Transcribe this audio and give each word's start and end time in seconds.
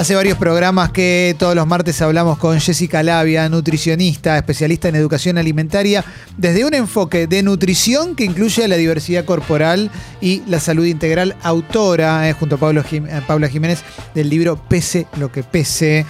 Hace 0.00 0.14
varios 0.14 0.38
programas 0.38 0.92
que 0.92 1.36
todos 1.38 1.54
los 1.54 1.66
martes 1.66 2.00
hablamos 2.00 2.38
con 2.38 2.58
Jessica 2.58 3.02
Labia, 3.02 3.50
nutricionista, 3.50 4.38
especialista 4.38 4.88
en 4.88 4.96
educación 4.96 5.36
alimentaria, 5.36 6.02
desde 6.38 6.64
un 6.64 6.72
enfoque 6.72 7.26
de 7.26 7.42
nutrición 7.42 8.16
que 8.16 8.24
incluye 8.24 8.66
la 8.66 8.76
diversidad 8.76 9.26
corporal 9.26 9.90
y 10.22 10.40
la 10.46 10.58
salud 10.58 10.86
integral, 10.86 11.36
autora, 11.42 12.30
eh, 12.30 12.32
junto 12.32 12.54
a 12.54 12.58
Pablo 12.58 12.82
eh, 12.90 13.20
Paula 13.26 13.50
Jiménez, 13.50 13.82
del 14.14 14.30
libro 14.30 14.56
Pese 14.70 15.06
lo 15.18 15.30
que 15.30 15.42
pese. 15.42 16.06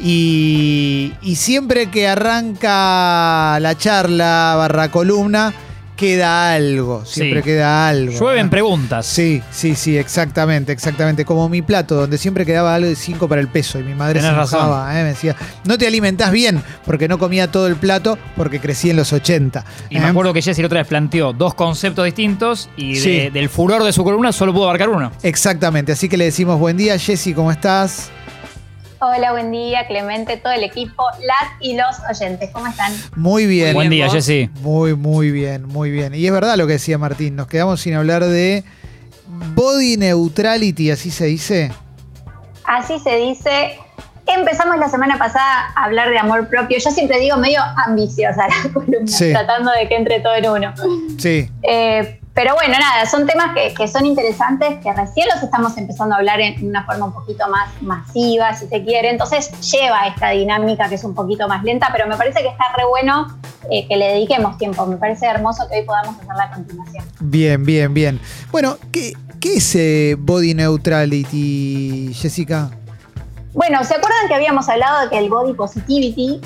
Y, 0.00 1.12
y 1.22 1.36
siempre 1.36 1.92
que 1.92 2.08
arranca 2.08 3.60
la 3.60 3.78
charla 3.78 4.56
barra 4.58 4.90
columna, 4.90 5.54
queda 5.96 6.52
algo, 6.54 7.04
siempre 7.04 7.40
Sí. 7.40 7.44
queda 7.44 7.88
algo. 7.88 8.18
Llueven 8.18 8.46
¿no? 8.46 8.50
preguntas. 8.50 9.06
Sí, 9.06 9.42
sí, 9.50 9.74
sí, 9.74 9.96
exactamente, 9.96 10.72
exactamente. 10.72 11.24
Como 11.24 11.48
mi 11.48 11.62
plato, 11.62 11.94
donde 11.94 12.18
siempre 12.18 12.44
quedaba 12.44 12.74
algo 12.74 12.88
de 12.88 12.96
5 12.96 13.28
para 13.28 13.40
el 13.40 13.48
peso. 13.48 13.78
Y 13.78 13.84
mi 13.84 13.94
madre 13.94 14.20
se 14.20 14.26
Tenés 14.26 14.52
enojaba, 14.52 14.98
¿eh? 14.98 15.02
me 15.02 15.08
decía, 15.10 15.36
no 15.64 15.78
te 15.78 15.86
alimentás 15.86 16.30
bien, 16.32 16.62
porque 16.84 17.08
no 17.08 17.18
comía 17.18 17.50
todo 17.50 17.66
el 17.66 17.76
plato, 17.76 18.18
porque 18.36 18.60
crecí 18.60 18.90
en 18.90 18.96
los 18.96 19.12
80. 19.12 19.64
Y 19.90 19.96
¿eh? 19.96 20.00
me 20.00 20.06
acuerdo 20.06 20.32
que 20.32 20.42
Jessy 20.42 20.62
la 20.62 20.66
otra 20.66 20.80
vez 20.80 20.88
planteó 20.88 21.32
dos 21.32 21.54
conceptos 21.54 22.04
distintos 22.04 22.68
y 22.76 22.94
de- 22.94 23.00
Sí. 23.00 23.30
del 23.30 23.48
furor 23.48 23.84
de 23.84 23.92
su 23.92 24.02
columna 24.04 24.32
solo 24.32 24.52
pudo 24.52 24.64
abarcar 24.64 24.88
uno. 24.88 25.12
Exactamente, 25.22 25.92
así 25.92 26.08
que 26.08 26.16
le 26.16 26.24
decimos 26.24 26.58
buen 26.58 26.76
día, 26.76 26.98
Jessy, 26.98 27.34
¿cómo 27.34 27.50
estás? 27.52 28.10
Hola, 29.06 29.32
buen 29.32 29.50
día, 29.50 29.86
Clemente, 29.86 30.38
todo 30.38 30.54
el 30.54 30.64
equipo, 30.64 31.04
las 31.20 31.52
y 31.60 31.76
los 31.76 31.94
oyentes. 32.10 32.48
¿Cómo 32.54 32.66
están? 32.68 32.90
Muy 33.16 33.44
bien. 33.44 33.74
Buen 33.74 33.90
día. 33.90 34.08
Jessy. 34.08 34.48
Muy, 34.62 34.94
muy 34.94 35.30
bien, 35.30 35.68
muy 35.68 35.90
bien. 35.90 36.14
Y 36.14 36.24
es 36.24 36.32
verdad 36.32 36.56
lo 36.56 36.66
que 36.66 36.74
decía 36.74 36.96
Martín, 36.96 37.36
nos 37.36 37.46
quedamos 37.46 37.82
sin 37.82 37.92
hablar 37.92 38.24
de 38.24 38.64
body 39.54 39.98
neutrality, 39.98 40.90
así 40.90 41.10
se 41.10 41.26
dice. 41.26 41.70
Así 42.64 42.98
se 42.98 43.16
dice. 43.16 43.76
Empezamos 44.26 44.78
la 44.78 44.88
semana 44.88 45.18
pasada 45.18 45.66
a 45.76 45.84
hablar 45.84 46.08
de 46.08 46.16
amor 46.18 46.48
propio. 46.48 46.78
Yo 46.82 46.90
siempre 46.90 47.20
digo 47.20 47.36
medio 47.36 47.60
ambiciosa 47.86 48.48
la 48.48 48.72
columna, 48.72 49.06
Sí. 49.06 49.32
tratando 49.32 49.70
de 49.72 49.86
que 49.86 49.96
entre 49.96 50.20
todo 50.20 50.34
en 50.34 50.48
uno. 50.48 50.72
Sí, 51.18 51.50
Eh, 51.62 52.20
pero 52.34 52.54
bueno, 52.54 52.74
nada, 52.80 53.06
son 53.06 53.26
temas 53.28 53.54
que, 53.54 53.72
que 53.74 53.86
son 53.86 54.04
interesantes, 54.06 54.80
que 54.82 54.92
recién 54.92 55.28
los 55.32 55.40
estamos 55.40 55.78
empezando 55.78 56.16
a 56.16 56.18
hablar 56.18 56.40
en 56.40 56.66
una 56.66 56.84
forma 56.84 57.06
un 57.06 57.12
poquito 57.12 57.48
más 57.48 57.70
masiva, 57.80 58.52
si 58.54 58.66
se 58.66 58.82
quiere. 58.82 59.10
Entonces 59.10 59.52
lleva 59.70 60.08
esta 60.08 60.30
dinámica 60.30 60.88
que 60.88 60.96
es 60.96 61.04
un 61.04 61.14
poquito 61.14 61.46
más 61.46 61.62
lenta, 61.62 61.90
pero 61.92 62.08
me 62.08 62.16
parece 62.16 62.40
que 62.42 62.48
está 62.48 62.64
re 62.76 62.84
bueno 62.86 63.38
eh, 63.70 63.86
que 63.86 63.96
le 63.96 64.06
dediquemos 64.06 64.58
tiempo. 64.58 64.84
Me 64.84 64.96
parece 64.96 65.26
hermoso 65.26 65.68
que 65.70 65.78
hoy 65.78 65.84
podamos 65.84 66.16
hacerla 66.16 66.42
a 66.42 66.50
continuación. 66.50 67.04
bien, 67.20 67.64
bien, 67.64 67.94
bien. 67.94 68.20
Bueno, 68.50 68.78
¿qué, 68.90 69.12
qué 69.40 69.58
es 69.58 69.74
eh, 69.76 70.16
body 70.18 70.54
neutrality, 70.54 72.12
Jessica? 72.14 72.68
Bueno, 73.52 73.84
¿se 73.84 73.94
acuerdan 73.94 74.26
que 74.26 74.34
habíamos 74.34 74.68
hablado 74.68 75.02
de 75.02 75.10
que 75.10 75.18
el 75.18 75.30
body 75.30 75.52
positivity 75.52 76.40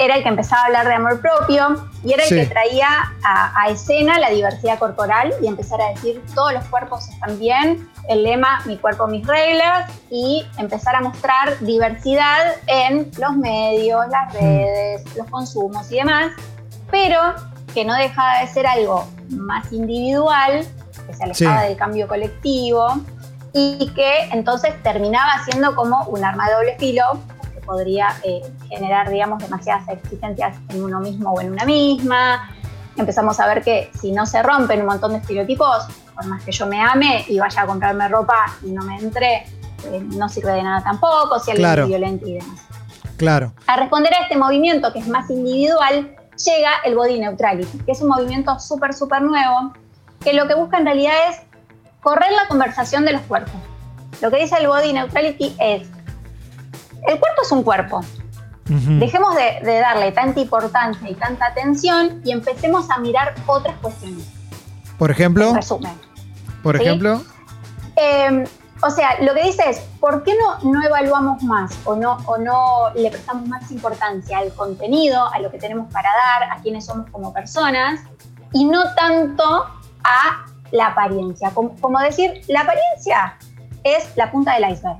era 0.00 0.14
el 0.16 0.22
que 0.22 0.28
empezaba 0.28 0.62
a 0.62 0.66
hablar 0.66 0.86
de 0.86 0.94
amor 0.94 1.20
propio 1.20 1.88
y 2.04 2.12
era 2.12 2.22
el 2.22 2.28
Sí. 2.28 2.34
que 2.36 2.46
traía 2.46 2.88
a, 3.24 3.60
a 3.60 3.68
escena 3.68 4.18
la 4.20 4.30
diversidad 4.30 4.78
corporal 4.78 5.32
y 5.42 5.48
empezar 5.48 5.80
a 5.82 5.88
decir 5.90 6.22
todos 6.34 6.52
los 6.52 6.64
cuerpos 6.66 7.08
están 7.08 7.38
bien, 7.38 7.88
el 8.08 8.22
lema 8.22 8.60
mi 8.64 8.78
cuerpo, 8.78 9.06
mis 9.08 9.26
reglas 9.26 9.90
y 10.08 10.46
empezar 10.58 10.94
a 10.94 11.00
mostrar 11.00 11.58
diversidad 11.60 12.54
en 12.68 13.10
los 13.18 13.36
medios, 13.36 14.06
las 14.08 14.32
redes, 14.34 15.04
los 15.16 15.26
consumos 15.28 15.90
y 15.90 15.96
demás, 15.96 16.30
pero 16.90 17.20
que 17.74 17.84
no 17.84 17.94
dejaba 17.94 18.38
de 18.40 18.46
ser 18.46 18.66
algo 18.66 19.08
más 19.30 19.70
individual, 19.72 20.64
que 21.06 21.14
se 21.14 21.24
alejaba 21.24 21.62
Sí. 21.62 21.68
del 21.68 21.76
cambio 21.76 22.06
colectivo 22.08 22.98
y 23.52 23.90
que 23.94 24.28
entonces 24.32 24.80
terminaba 24.82 25.42
siendo 25.44 25.74
como 25.74 26.04
un 26.04 26.24
arma 26.24 26.48
de 26.48 26.54
doble 26.54 26.76
filo 26.78 27.04
podría 27.68 28.08
eh, 28.24 28.40
generar, 28.70 29.10
digamos, 29.10 29.38
demasiadas 29.40 29.86
exigencias 29.90 30.56
en 30.70 30.82
uno 30.82 31.00
mismo 31.00 31.32
o 31.32 31.40
en 31.40 31.52
una 31.52 31.66
misma. 31.66 32.50
Empezamos 32.96 33.38
a 33.38 33.46
ver 33.46 33.62
que 33.62 33.90
si 34.00 34.10
no 34.10 34.24
se 34.24 34.42
rompen 34.42 34.80
un 34.80 34.86
montón 34.86 35.12
de 35.12 35.18
estereotipos, 35.18 35.86
por 36.14 36.24
más 36.26 36.42
que 36.42 36.50
yo 36.50 36.66
me 36.66 36.80
ame 36.80 37.26
y 37.28 37.38
vaya 37.38 37.62
a 37.62 37.66
comprarme 37.66 38.08
ropa 38.08 38.56
y 38.64 38.70
no 38.70 38.82
me 38.84 38.96
entre, 38.96 39.34
eh, 39.84 40.00
no 40.16 40.28
sirve 40.30 40.52
de 40.52 40.62
nada 40.62 40.82
tampoco, 40.82 41.38
si 41.38 41.50
alguien 41.50 41.66
Claro. 41.68 41.82
es 41.82 41.88
violento 41.88 42.26
y 42.26 42.34
demás. 42.38 42.60
Claro. 43.18 43.52
A 43.66 43.76
responder 43.76 44.14
a 44.14 44.22
este 44.22 44.36
movimiento 44.36 44.90
que 44.92 45.00
es 45.00 45.08
más 45.08 45.28
individual, 45.28 46.16
llega 46.44 46.70
el 46.84 46.94
Body 46.94 47.20
Neutrality, 47.20 47.78
que 47.84 47.92
es 47.92 48.00
un 48.00 48.08
movimiento 48.08 48.58
súper, 48.58 48.94
súper 48.94 49.20
nuevo, 49.22 49.74
que 50.24 50.32
lo 50.32 50.48
que 50.48 50.54
busca 50.54 50.78
en 50.78 50.86
realidad 50.86 51.14
es 51.30 51.40
correr 52.02 52.32
la 52.32 52.48
conversación 52.48 53.04
de 53.04 53.12
los 53.12 53.22
cuerpos. 53.22 53.60
Lo 54.22 54.30
que 54.30 54.38
dice 54.38 54.56
el 54.58 54.68
Body 54.68 54.92
Neutrality 54.92 55.54
es, 55.60 55.88
el 57.06 57.18
cuerpo 57.18 57.42
es 57.42 57.52
un 57.52 57.62
cuerpo, 57.62 58.00
dejemos 58.66 59.34
de, 59.34 59.60
de 59.64 59.78
darle 59.78 60.12
tanta 60.12 60.40
importancia 60.40 61.08
y 61.08 61.14
tanta 61.14 61.46
atención 61.46 62.20
y 62.24 62.32
empecemos 62.32 62.90
a 62.90 62.98
mirar 62.98 63.34
otras 63.46 63.74
cuestiones. 63.80 64.26
Por 64.98 65.10
ejemplo, 65.10 65.48
En 65.50 65.56
resumen. 65.56 65.92
por 66.62 66.76
¿sí? 66.76 66.82
ejemplo, 66.84 67.22
Eh, 67.96 68.44
o 68.80 68.90
sea, 68.90 69.20
lo 69.22 69.34
que 69.34 69.42
dice 69.42 69.62
es, 69.68 69.80
¿por 69.98 70.22
qué 70.22 70.32
no, 70.36 70.70
no 70.70 70.80
evaluamos 70.86 71.42
más 71.42 71.76
o 71.84 71.96
no, 71.96 72.18
o 72.26 72.38
no 72.38 72.90
le 72.94 73.10
prestamos 73.10 73.48
más 73.48 73.70
importancia 73.72 74.38
al 74.38 74.52
contenido, 74.54 75.32
a 75.32 75.40
lo 75.40 75.50
que 75.50 75.58
tenemos 75.58 75.92
para 75.92 76.08
dar, 76.10 76.50
a 76.52 76.62
quiénes 76.62 76.84
somos 76.86 77.10
como 77.10 77.32
personas, 77.32 78.00
y 78.52 78.66
no 78.66 78.82
tanto 78.94 79.64
a 80.04 80.46
la 80.70 80.88
apariencia? 80.88 81.50
Como, 81.50 81.74
como 81.80 81.98
decir, 81.98 82.42
la 82.48 82.60
apariencia 82.60 83.36
es 83.82 84.16
la 84.16 84.30
punta 84.30 84.54
del 84.54 84.70
iceberg 84.70 84.98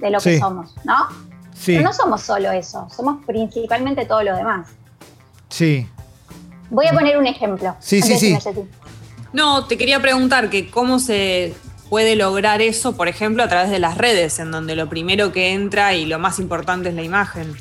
de 0.00 0.10
lo 0.10 0.18
que 0.20 0.38
somos, 0.38 0.74
¿no? 0.84 1.06
Sí, 1.54 1.76
Pero 1.76 1.84
no 1.84 1.92
somos 1.92 2.20
solo 2.20 2.50
eso, 2.52 2.86
somos 2.94 3.24
principalmente 3.24 4.04
todo 4.04 4.22
lo 4.22 4.36
demás. 4.36 4.68
sí. 5.48 5.88
Voy 6.70 6.86
a 6.86 6.92
poner 6.92 7.18
un 7.18 7.26
ejemplo. 7.26 7.76
Sí, 7.78 8.00
sí, 8.02 8.18
sí. 8.18 8.36
No, 9.32 9.66
te 9.66 9.76
quería 9.76 10.00
preguntar 10.00 10.48
que 10.48 10.70
cómo 10.70 10.98
se 10.98 11.54
puede 11.88 12.16
lograr 12.16 12.62
eso, 12.62 12.96
por 12.96 13.06
ejemplo, 13.06 13.42
a 13.44 13.48
través 13.48 13.70
de 13.70 13.78
las 13.78 13.98
redes, 13.98 14.38
en 14.40 14.50
donde 14.50 14.74
lo 14.74 14.88
primero 14.88 15.30
que 15.30 15.52
entra 15.52 15.94
y 15.94 16.06
lo 16.06 16.18
más 16.18 16.38
importante 16.38 16.88
es 16.88 16.94
la 16.94 17.02
imagen. 17.02 17.54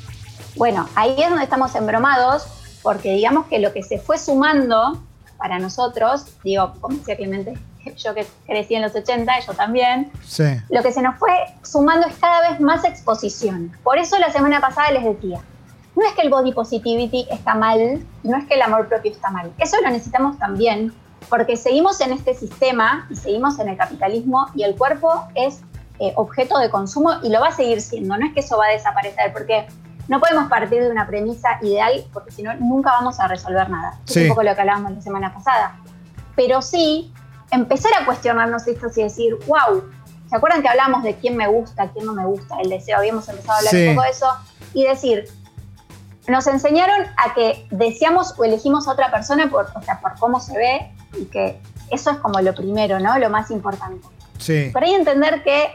Bueno, 0.55 0.89
ahí 0.95 1.13
es 1.17 1.29
donde 1.29 1.43
estamos 1.43 1.75
embromados, 1.75 2.45
porque 2.81 3.13
digamos 3.13 3.47
que 3.47 3.59
lo 3.59 3.73
que 3.73 3.83
se 3.83 3.99
fue 3.99 4.17
sumando 4.17 5.03
para 5.37 5.59
nosotros, 5.59 6.25
digo, 6.43 6.73
como 6.79 6.97
decía 6.97 7.17
Clemente, 7.17 7.53
yo 7.97 8.13
que 8.13 8.25
crecí 8.45 8.75
en 8.75 8.81
los 8.81 8.95
80, 8.95 9.39
yo 9.45 9.53
también, 9.53 10.11
Sí, 10.23 10.43
lo 10.69 10.81
que 10.81 10.91
se 10.91 11.01
nos 11.01 11.17
fue 11.17 11.31
sumando 11.63 12.07
es 12.07 12.15
cada 12.17 12.49
vez 12.49 12.59
más 12.59 12.83
exposición. 12.85 13.71
Por 13.83 13.97
eso 13.97 14.17
la 14.19 14.31
semana 14.31 14.59
pasada 14.61 14.91
les 14.91 15.03
decía, 15.03 15.39
no 15.95 16.05
es 16.07 16.13
que 16.13 16.21
el 16.23 16.29
body 16.29 16.53
positivity 16.53 17.27
está 17.29 17.53
mal, 17.55 18.03
no 18.23 18.37
es 18.37 18.45
que 18.45 18.55
el 18.55 18.61
amor 18.61 18.87
propio 18.87 19.11
está 19.11 19.29
mal, 19.29 19.51
eso 19.59 19.77
lo 19.83 19.89
necesitamos 19.89 20.37
también, 20.39 20.93
porque 21.29 21.55
seguimos 21.55 22.01
en 22.01 22.11
este 22.13 22.33
sistema 22.33 23.07
y 23.09 23.15
seguimos 23.15 23.59
en 23.59 23.69
el 23.69 23.77
capitalismo 23.77 24.47
y 24.55 24.63
el 24.63 24.75
cuerpo 24.75 25.27
es 25.35 25.61
eh, 25.99 26.11
objeto 26.15 26.57
de 26.57 26.69
consumo 26.69 27.11
y 27.21 27.29
lo 27.29 27.39
va 27.39 27.49
a 27.49 27.51
seguir 27.51 27.79
siendo, 27.81 28.17
no 28.17 28.25
es 28.25 28.33
que 28.33 28.39
eso 28.39 28.57
va 28.57 28.65
a 28.65 28.69
desaparecer, 28.71 29.31
porque 29.31 29.67
no 30.09 30.19
podemos 30.19 30.49
partir 30.49 30.81
de 30.83 30.89
una 30.91 31.07
premisa 31.07 31.59
ideal, 31.61 32.03
porque 32.11 32.31
si 32.31 32.43
no, 32.43 32.53
nunca 32.55 32.91
vamos 32.91 33.19
a 33.21 33.27
resolver 33.27 33.69
nada. 33.69 33.99
Es 34.05 34.13
Sí. 34.13 34.23
un 34.23 34.29
poco 34.29 34.43
lo 34.43 34.53
que 34.53 34.59
hablábamos 34.61 34.91
la 34.91 35.01
semana 35.01 35.33
pasada. 35.33 35.77
Pero 36.35 36.61
sí, 36.61 37.13
empezar 37.53 37.91
a 38.01 38.05
cuestionarnos 38.05 38.67
esto 38.67 38.87
y 38.95 39.03
decir, 39.03 39.35
wow, 39.47 39.83
¿se 40.29 40.35
acuerdan 40.35 40.61
que 40.61 40.69
hablamos 40.69 41.03
de 41.03 41.15
quién 41.15 41.37
me 41.37 41.47
gusta, 41.47 41.89
quién 41.91 42.05
no 42.05 42.13
me 42.13 42.25
gusta, 42.25 42.57
el 42.61 42.69
deseo? 42.69 42.97
Habíamos 42.97 43.27
empezado 43.29 43.53
a 43.53 43.57
hablar 43.59 43.71
Sí. 43.73 43.87
un 43.87 43.95
poco 43.95 44.05
de 44.05 44.11
eso 44.11 44.27
y 44.73 44.83
decir, 44.85 45.25
nos 46.27 46.47
enseñaron 46.47 47.05
a 47.17 47.33
que 47.33 47.67
deseamos 47.71 48.33
o 48.39 48.43
elegimos 48.43 48.87
a 48.87 48.91
otra 48.91 49.11
persona 49.11 49.49
por, 49.49 49.67
o 49.75 49.81
sea, 49.81 49.99
por 49.99 50.17
cómo 50.19 50.39
se 50.39 50.57
ve 50.57 50.91
y 51.19 51.25
que 51.25 51.59
eso 51.91 52.11
es 52.11 52.17
como 52.17 52.39
lo 52.39 52.53
primero, 52.55 52.99
¿no? 52.99 53.17
Lo 53.19 53.29
más 53.29 53.51
importante. 53.51 54.07
sí, 54.39 54.69
Por 54.73 54.83
ahí 54.83 54.93
entender 54.93 55.43
que 55.43 55.69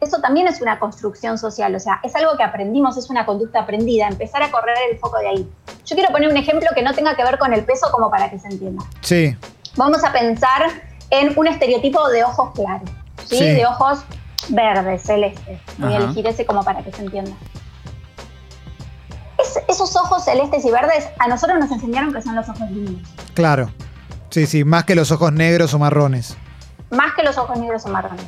eso 0.00 0.18
también 0.22 0.46
es 0.48 0.62
una 0.62 0.78
construcción 0.78 1.36
social, 1.36 1.74
o 1.74 1.80
sea, 1.80 2.00
es 2.02 2.14
algo 2.16 2.34
que 2.38 2.42
aprendimos, 2.42 2.96
es 2.96 3.10
una 3.10 3.26
conducta 3.26 3.60
aprendida, 3.60 4.06
empezar 4.08 4.42
a 4.42 4.50
correr 4.50 4.76
el 4.90 4.98
foco 4.98 5.18
de 5.18 5.28
ahí. 5.28 5.50
Yo 5.84 5.94
quiero 5.96 6.10
poner 6.10 6.30
un 6.30 6.36
ejemplo 6.38 6.68
que 6.74 6.82
no 6.82 6.94
tenga 6.94 7.14
que 7.16 7.22
ver 7.24 7.38
con 7.38 7.52
el 7.52 7.64
peso 7.64 7.88
como 7.92 8.10
para 8.10 8.30
que 8.30 8.38
se 8.38 8.48
entienda. 8.48 8.82
sí, 9.02 9.36
Vamos 9.76 10.02
a 10.02 10.10
pensar 10.12 10.62
en 11.10 11.32
un 11.38 11.46
estereotipo 11.48 12.08
de 12.08 12.24
ojos 12.24 12.50
claros, 12.54 12.88
¿sí? 13.26 13.38
Sí. 13.38 13.44
De 13.44 13.66
ojos 13.66 14.00
verdes, 14.48 15.02
celestes. 15.02 15.60
Voy 15.78 15.92
a 15.92 15.96
elegir 15.98 16.26
ese 16.26 16.46
como 16.46 16.62
para 16.64 16.82
que 16.82 16.92
se 16.92 17.02
entienda. 17.02 17.32
Es- 19.38 19.58
esos 19.68 19.94
ojos 19.96 20.24
celestes 20.24 20.64
y 20.64 20.70
verdes 20.70 21.08
a 21.18 21.26
nosotros 21.28 21.58
nos 21.58 21.70
enseñaron 21.70 22.12
que 22.12 22.20
son 22.22 22.34
los 22.36 22.48
ojos 22.48 22.70
lindos. 22.70 23.08
claro. 23.34 23.70
Sí, 24.30 24.46
sí, 24.46 24.62
más 24.62 24.84
que 24.84 24.94
los 24.94 25.10
ojos 25.10 25.32
negros 25.32 25.74
o 25.74 25.78
marrones. 25.80 26.36
más 26.90 27.14
que 27.14 27.22
los 27.24 27.36
ojos 27.38 27.56
negros 27.58 27.84
o 27.86 27.88
marrones. 27.88 28.24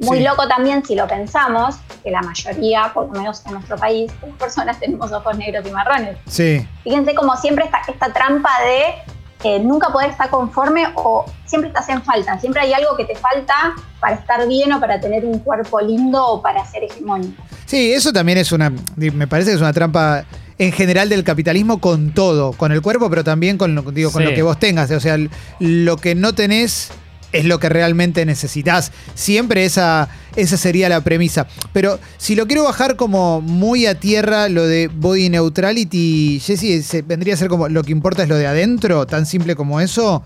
Muy 0.00 0.18
Sí. 0.18 0.24
loco 0.24 0.48
también 0.48 0.82
si 0.84 0.94
lo 0.94 1.06
pensamos, 1.06 1.76
que 2.02 2.10
la 2.10 2.22
mayoría, 2.22 2.90
por 2.94 3.06
lo 3.06 3.12
menos 3.12 3.44
en 3.46 3.52
nuestro 3.54 3.76
país, 3.76 4.10
las 4.26 4.34
personas 4.36 4.78
tenemos 4.80 5.12
ojos 5.12 5.36
negros 5.36 5.66
y 5.66 5.70
marrones. 5.70 6.16
Sí, 6.26 6.66
Fíjense 6.84 7.14
como 7.14 7.36
siempre 7.36 7.66
esta, 7.66 7.78
esta 7.86 8.12
trampa 8.12 8.50
de 8.64 8.94
eh, 9.44 9.58
nunca 9.60 9.88
poder 9.92 10.10
estar 10.10 10.30
conforme 10.30 10.86
o 10.94 11.24
siempre 11.46 11.68
estás 11.68 11.88
en 11.88 12.02
falta, 12.02 12.38
siempre 12.38 12.62
hay 12.62 12.72
algo 12.72 12.96
que 12.96 13.04
te 13.04 13.14
falta 13.16 13.54
para 14.00 14.16
estar 14.16 14.46
bien 14.48 14.72
o 14.72 14.80
para 14.80 15.00
tener 15.00 15.24
un 15.24 15.38
cuerpo 15.40 15.80
lindo 15.80 16.24
o 16.26 16.42
para 16.42 16.64
ser 16.66 16.84
hegemónico. 16.84 17.42
Sí, 17.66 17.92
eso 17.92 18.12
también 18.12 18.38
es 18.38 18.52
una, 18.52 18.72
me 18.96 19.26
parece 19.26 19.50
que 19.50 19.54
es 19.56 19.60
una 19.60 19.72
trampa 19.72 20.24
en 20.58 20.72
general 20.72 21.08
del 21.08 21.24
capitalismo 21.24 21.78
con 21.80 22.12
todo, 22.12 22.52
con 22.52 22.70
el 22.72 22.82
cuerpo, 22.82 23.08
pero 23.10 23.24
también 23.24 23.58
con, 23.58 23.74
lo, 23.74 23.82
digo, 23.82 24.12
con 24.12 24.22
Sí. 24.22 24.28
lo 24.28 24.34
que 24.34 24.42
vos 24.42 24.58
tengas. 24.58 24.90
O 24.92 25.00
sea, 25.00 25.16
lo 25.58 25.96
que 25.96 26.14
no 26.14 26.34
tenés 26.34 26.90
es 27.32 27.44
lo 27.44 27.58
que 27.58 27.68
realmente 27.68 28.24
necesitas. 28.26 28.92
Siempre 29.14 29.64
esa, 29.64 30.08
esa 30.36 30.56
sería 30.56 30.88
la 30.88 31.00
premisa. 31.00 31.46
Pero 31.72 31.98
si 32.18 32.34
lo 32.34 32.46
quiero 32.46 32.64
bajar 32.64 32.96
como 32.96 33.40
muy 33.40 33.86
a 33.86 33.98
tierra, 33.98 34.48
lo 34.48 34.66
de 34.66 34.88
body 34.88 35.28
neutrality, 35.30 36.40
Jessy, 36.44 36.82
se- 36.82 37.02
vendría 37.02 37.34
a 37.34 37.36
ser 37.36 37.48
como 37.48 37.68
lo 37.68 37.82
que 37.82 37.92
importa 37.92 38.22
es 38.22 38.28
lo 38.28 38.36
de 38.36 38.46
adentro, 38.46 39.06
tan 39.06 39.26
simple 39.26 39.56
como 39.56 39.80
eso. 39.80 40.22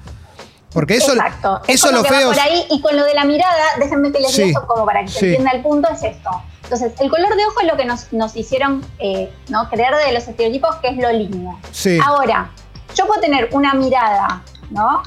Porque 0.73 0.97
eso, 0.97 1.13
Exacto. 1.13 1.63
Es 1.69 1.77
eso 1.77 1.91
lo 1.93 2.05
feo. 2.05 2.29
por 2.29 2.39
ahí 2.41 2.65
y 2.71 2.81
con 2.83 2.95
lo 2.97 3.05
de 3.05 3.15
la 3.15 3.25
mirada, 3.25 3.63
déjenme 3.79 4.13
que 4.13 4.21
les 4.21 4.33
Sí, 4.33 4.43
diga 4.45 4.67
como 4.67 4.85
para 4.85 5.03
que 5.03 5.09
se 5.09 5.19
sí. 5.21 5.27
entienda 5.27 5.53
el 5.53 5.63
punto, 5.63 5.89
es 5.91 6.03
esto. 6.03 6.31
Entonces, 6.65 6.93
el 7.01 7.09
color 7.09 7.35
de 7.35 7.47
ojo 7.47 7.61
es 7.63 7.67
lo 7.69 7.77
que 7.77 7.85
nos, 7.85 8.13
nos 8.13 8.37
hicieron 8.37 8.85
eh, 8.99 9.31
¿no? 9.49 9.71
creer 9.71 9.95
de 10.07 10.13
los 10.13 10.27
estereotipos 10.27 10.75
que 10.83 10.89
es 10.89 10.97
lo 10.97 11.11
lindo. 11.13 11.57
Sí. 11.71 11.99
Ahora, 12.05 12.51
yo 12.95 13.07
puedo 13.07 13.21
tener 13.21 13.49
una 13.53 13.73
mirada, 13.75 14.43
¿no? 14.71 15.03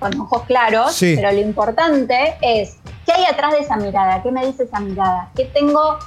Con 0.00 0.18
ojos 0.20 0.42
claros, 0.44 0.92
Sí. 0.94 1.12
pero 1.14 1.30
lo 1.30 1.38
importante 1.40 2.36
es 2.40 2.78
qué 3.06 3.12
hay 3.12 3.24
atrás 3.26 3.52
de 3.52 3.58
esa 3.60 3.76
mirada, 3.76 4.22
qué 4.22 4.32
me 4.32 4.44
dice 4.46 4.64
esa 4.64 4.80
mirada, 4.80 5.30
qué 5.36 5.44
tengo 5.44 5.98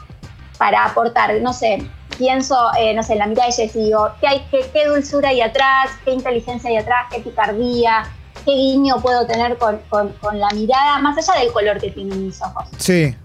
para 0.58 0.84
aportar, 0.86 1.34
no 1.42 1.54
sé, 1.54 1.88
pienso, 2.18 2.58
eh, 2.78 2.94
no 2.94 3.04
sé, 3.04 3.14
en 3.14 3.20
la 3.20 3.28
mirada 3.28 3.48
de 3.48 3.54
Jessie, 3.54 3.84
digo, 3.86 4.10
¿qué, 4.20 4.28
hay, 4.28 4.48
qué, 4.52 4.70
qué 4.74 4.88
dulzura 4.88 5.30
hay 5.30 5.42
atrás, 5.42 5.92
qué 6.04 6.12
inteligencia 6.12 6.70
hay 6.70 6.78
atrás, 6.78 7.06
qué 7.12 7.20
picardía, 7.20 8.04
qué 8.46 8.52
guiño 8.52 8.98
puedo 9.02 9.26
tener 9.28 9.58
con, 9.58 9.78
con- 9.90 10.12
con 10.14 10.40
la 10.40 10.50
mirada, 10.50 10.98
más 11.00 11.18
allá 11.18 11.40
del 11.40 11.52
color 11.54 11.80
que 11.80 11.92
tienen 11.92 12.26
mis 12.26 12.42
ojos. 12.42 12.66
Sí. 12.78 13.16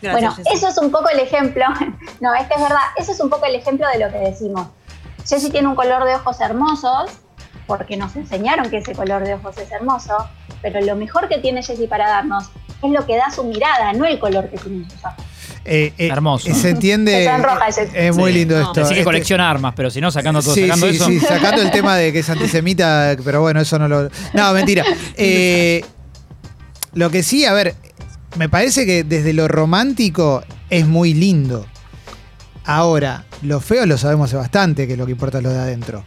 Gracias, 0.00 0.12
Bueno, 0.12 0.32
Jessy. 0.34 0.48
eso 0.54 0.68
es 0.68 0.78
un 0.78 0.90
poco 0.90 1.08
el 1.08 1.20
ejemplo. 1.20 1.64
No, 2.20 2.32
es 2.34 2.46
que 2.46 2.54
es 2.54 2.60
verdad. 2.60 2.78
Eso 2.96 3.12
es 3.12 3.20
un 3.20 3.28
poco 3.30 3.46
el 3.46 3.54
ejemplo 3.54 3.86
de 3.88 3.98
lo 3.98 4.10
que 4.10 4.18
decimos. 4.18 4.68
Jessie 5.26 5.50
tiene 5.50 5.66
un 5.68 5.74
color 5.74 6.04
de 6.04 6.14
ojos 6.14 6.40
hermosos, 6.40 7.10
porque 7.66 7.96
nos 7.96 8.14
enseñaron 8.16 8.70
que 8.70 8.78
ese 8.78 8.92
color 8.94 9.24
de 9.24 9.34
ojos 9.34 9.56
es 9.58 9.70
hermoso, 9.72 10.14
pero 10.62 10.80
lo 10.80 10.96
mejor 10.96 11.28
que 11.28 11.38
tiene 11.38 11.62
Jessie 11.62 11.88
para 11.88 12.08
darnos 12.08 12.44
es 12.82 12.90
lo 12.90 13.06
que 13.06 13.16
da 13.16 13.30
su 13.30 13.44
mirada, 13.44 13.92
no 13.92 14.04
el 14.04 14.18
color 14.18 14.48
que 14.50 14.58
tienen 14.58 14.88
sus 14.90 15.04
ojos. 15.04 15.24
Eh, 15.66 15.94
eh, 15.96 16.08
Hermoso. 16.08 16.52
Se 16.54 16.68
entiende. 16.70 17.26
Es 17.94 18.14
muy 18.14 18.32
Sí. 18.32 18.38
lindo 18.40 18.54
No, 18.60 18.66
esto. 18.66 18.82
Así 18.82 18.90
que 18.92 19.00
Este- 19.00 19.04
colecciona 19.04 19.50
armas, 19.50 19.72
pero 19.74 19.90
si 19.90 19.98
no, 19.98 20.10
sacando 20.10 20.42
todo, 20.42 20.54
Sí, 20.54 20.62
sacando 20.66 20.90
sí, 20.90 20.96
eso. 20.96 21.06
sí, 21.06 21.20
sacando 21.20 21.62
el 21.62 21.70
tema 21.70 21.96
de 21.96 22.12
que 22.12 22.18
es 22.18 22.28
antisemita, 22.28 23.16
pero 23.24 23.40
bueno, 23.40 23.60
eso 23.62 23.78
no 23.78 23.88
lo. 23.88 24.10
No, 24.34 24.52
mentira. 24.52 24.84
Eh, 25.16 25.82
lo 26.92 27.08
que 27.10 27.22
sí, 27.22 27.46
a 27.46 27.54
ver, 27.54 27.74
me 28.36 28.50
parece 28.50 28.84
que 28.84 29.04
desde 29.04 29.32
lo 29.32 29.48
romántico 29.48 30.44
es 30.68 30.86
muy 30.86 31.14
lindo. 31.14 31.64
Ahora, 32.66 33.24
lo 33.42 33.60
feo 33.60 33.86
lo 33.86 33.96
sabemos 33.98 34.32
bastante, 34.34 34.86
que 34.86 34.96
lo 34.98 35.06
que 35.06 35.12
importa 35.12 35.38
es 35.38 35.44
lo 35.44 35.50
de 35.50 35.58
adentro. 35.60 36.04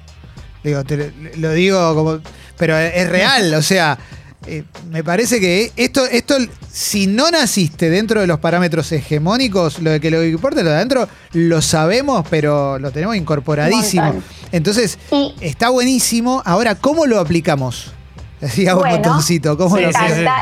Digo, 0.63 0.83
te- 0.83 1.13
lo 1.37 1.51
digo 1.53 1.95
como. 1.95 2.19
Pero 2.57 2.77
es 2.77 3.09
real, 3.09 3.53
o 3.53 3.61
sea. 3.61 3.97
eh, 4.45 4.63
me 4.91 5.03
parece 5.03 5.39
que 5.41 5.71
esto, 5.75 6.05
esto, 6.05 6.35
si 6.71 7.05
no 7.07 7.29
naciste 7.31 7.89
dentro 7.89 8.21
de 8.21 8.27
los 8.27 8.39
parámetros 8.39 8.91
hegemónicos, 8.91 9.79
lo 9.79 9.91
de 9.91 9.99
que 9.99 10.09
lo 10.09 10.19
que 10.19 10.29
importa 10.29 10.63
lo 10.63 10.69
de 10.69 10.75
adentro, 10.77 11.07
lo 11.33 11.61
sabemos, 11.61 12.25
pero 12.29 12.79
lo 12.79 12.91
tenemos 12.91 13.15
incorporadísimo. 13.15 14.21
Entonces, 14.51 14.97
está 15.41 15.69
buenísimo. 15.69 16.41
Ahora, 16.45 16.75
¿cómo 16.75 17.05
lo 17.05 17.19
aplicamos? 17.19 17.91
Hago 18.69 18.83
un 18.83 18.89
botoncito. 18.91 19.57
¿Cómo 19.57 19.75
sí, 19.77 19.81
lo 19.83 19.89
hacemos? 19.89 20.11
Esa, 20.11 20.17
es 20.19 20.23
la, 20.23 20.39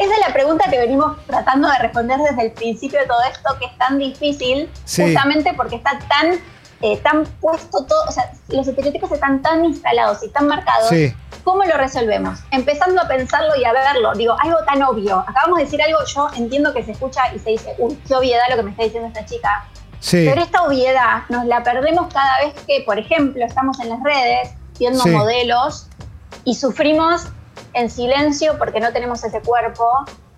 esa 0.00 0.14
es 0.14 0.20
la 0.26 0.32
pregunta 0.32 0.64
que 0.70 0.78
venimos 0.78 1.16
tratando 1.26 1.68
de 1.68 1.78
responder 1.78 2.18
desde 2.28 2.46
el 2.46 2.52
principio 2.52 2.98
de 3.00 3.06
todo 3.06 3.18
esto, 3.30 3.56
que 3.60 3.66
es 3.66 3.78
tan 3.78 3.98
difícil, 3.98 4.68
Sí. 4.86 5.02
justamente 5.02 5.52
porque 5.54 5.76
está 5.76 5.98
tan, 6.08 6.38
eh, 6.84 6.98
tan 6.98 7.24
puesto 7.40 7.84
todo, 7.86 8.04
o 8.06 8.12
sea, 8.12 8.30
los 8.48 8.68
estereotipos 8.68 9.10
están 9.10 9.40
tan 9.40 9.64
instalados 9.64 10.22
y 10.22 10.28
tan 10.28 10.46
marcados. 10.46 10.88
Sí, 10.90 11.14
¿Cómo 11.42 11.64
lo 11.64 11.76
resolvemos? 11.78 12.40
Empezando 12.50 13.00
a 13.02 13.08
pensarlo 13.08 13.56
y 13.56 13.64
a 13.64 13.72
verlo. 13.72 14.12
Digo, 14.14 14.34
algo 14.42 14.58
tan 14.66 14.82
obvio. 14.82 15.18
Acabamos 15.26 15.58
de 15.58 15.64
decir 15.64 15.80
algo, 15.82 15.98
yo 16.06 16.28
entiendo 16.36 16.72
que 16.74 16.82
se 16.84 16.92
escucha 16.92 17.22
y 17.34 17.38
se 17.38 17.50
dice, 17.50 17.74
uy, 17.78 17.98
qué 18.06 18.14
obviedad 18.14 18.42
lo 18.50 18.56
que 18.56 18.62
me 18.64 18.70
está 18.70 18.82
diciendo 18.84 19.08
esta 19.08 19.24
chica. 19.24 19.66
sí. 20.00 20.26
Pero 20.28 20.42
esta 20.42 20.62
obviedad 20.62 21.22
nos 21.30 21.46
la 21.46 21.62
perdemos 21.62 22.12
cada 22.12 22.38
vez 22.44 22.54
que, 22.66 22.82
por 22.84 22.98
ejemplo, 22.98 23.44
estamos 23.44 23.78
en 23.80 23.88
las 23.90 24.02
redes 24.02 24.50
viendo 24.78 25.02
Sí. 25.02 25.10
modelos 25.10 25.88
y 26.44 26.54
sufrimos 26.54 27.26
en 27.72 27.88
silencio 27.90 28.58
porque 28.58 28.80
no 28.80 28.92
tenemos 28.92 29.24
ese 29.24 29.40
cuerpo 29.40 29.86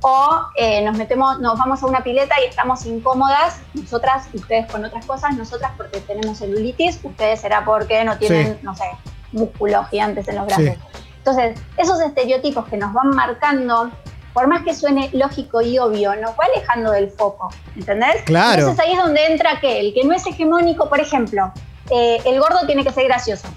o 0.03 0.41
eh, 0.57 0.83
nos 0.85 0.97
metemos, 0.97 1.39
nos 1.41 1.59
vamos 1.59 1.83
a 1.83 1.87
una 1.87 2.03
pileta 2.05 2.35
y 2.45 2.49
estamos 2.49 2.85
incómodas, 2.87 3.61
nosotras, 3.75 4.29
ustedes 4.35 4.71
con 4.71 4.85
otras 4.85 5.05
cosas, 5.07 5.37
nosotras 5.37 5.73
porque 5.77 6.01
tenemos 6.01 6.39
celulitis, 6.39 7.01
ustedes 7.03 7.41
será 7.41 7.65
porque 7.65 8.05
no 8.05 8.17
tienen, 8.19 8.55
Sí. 8.55 8.59
no 8.63 8.75
sé, 8.77 8.85
músculos 9.33 9.89
gigantes 9.89 10.29
en 10.29 10.37
los 10.37 10.53
Sí. 10.53 10.63
brazos. 10.65 10.83
Entonces, 11.19 11.59
esos 11.77 12.01
estereotipos 12.01 12.67
que 12.69 12.77
nos 12.77 12.93
van 12.93 13.09
marcando, 13.11 13.91
por 14.33 14.47
más 14.47 14.63
que 14.63 14.75
suene 14.75 15.11
lógico 15.13 15.61
y 15.63 15.79
obvio, 15.79 16.15
nos 16.17 16.33
va 16.33 16.45
alejando 16.55 16.93
del 16.93 17.11
foco, 17.11 17.49
¿entendés? 17.75 18.23
Claro. 18.27 18.61
Entonces 18.61 18.85
ahí 18.85 18.93
es 18.93 18.99
donde 18.99 19.27
entra 19.27 19.59
que 19.61 19.81
el 19.81 19.95
que 19.95 20.05
no 20.05 20.13
es 20.15 20.25
hegemónico, 20.27 20.89
por 20.89 21.01
ejemplo, 21.01 21.53
eh, 21.91 22.19
el 22.27 22.39
gordo 22.39 22.61
tiene 22.67 22.85
que 22.85 22.93
ser 22.93 23.05
gracioso, 23.05 23.49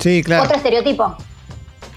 Sí, 0.00 0.24
claro. 0.24 0.44
otro 0.44 0.56
estereotipo. 0.56 1.14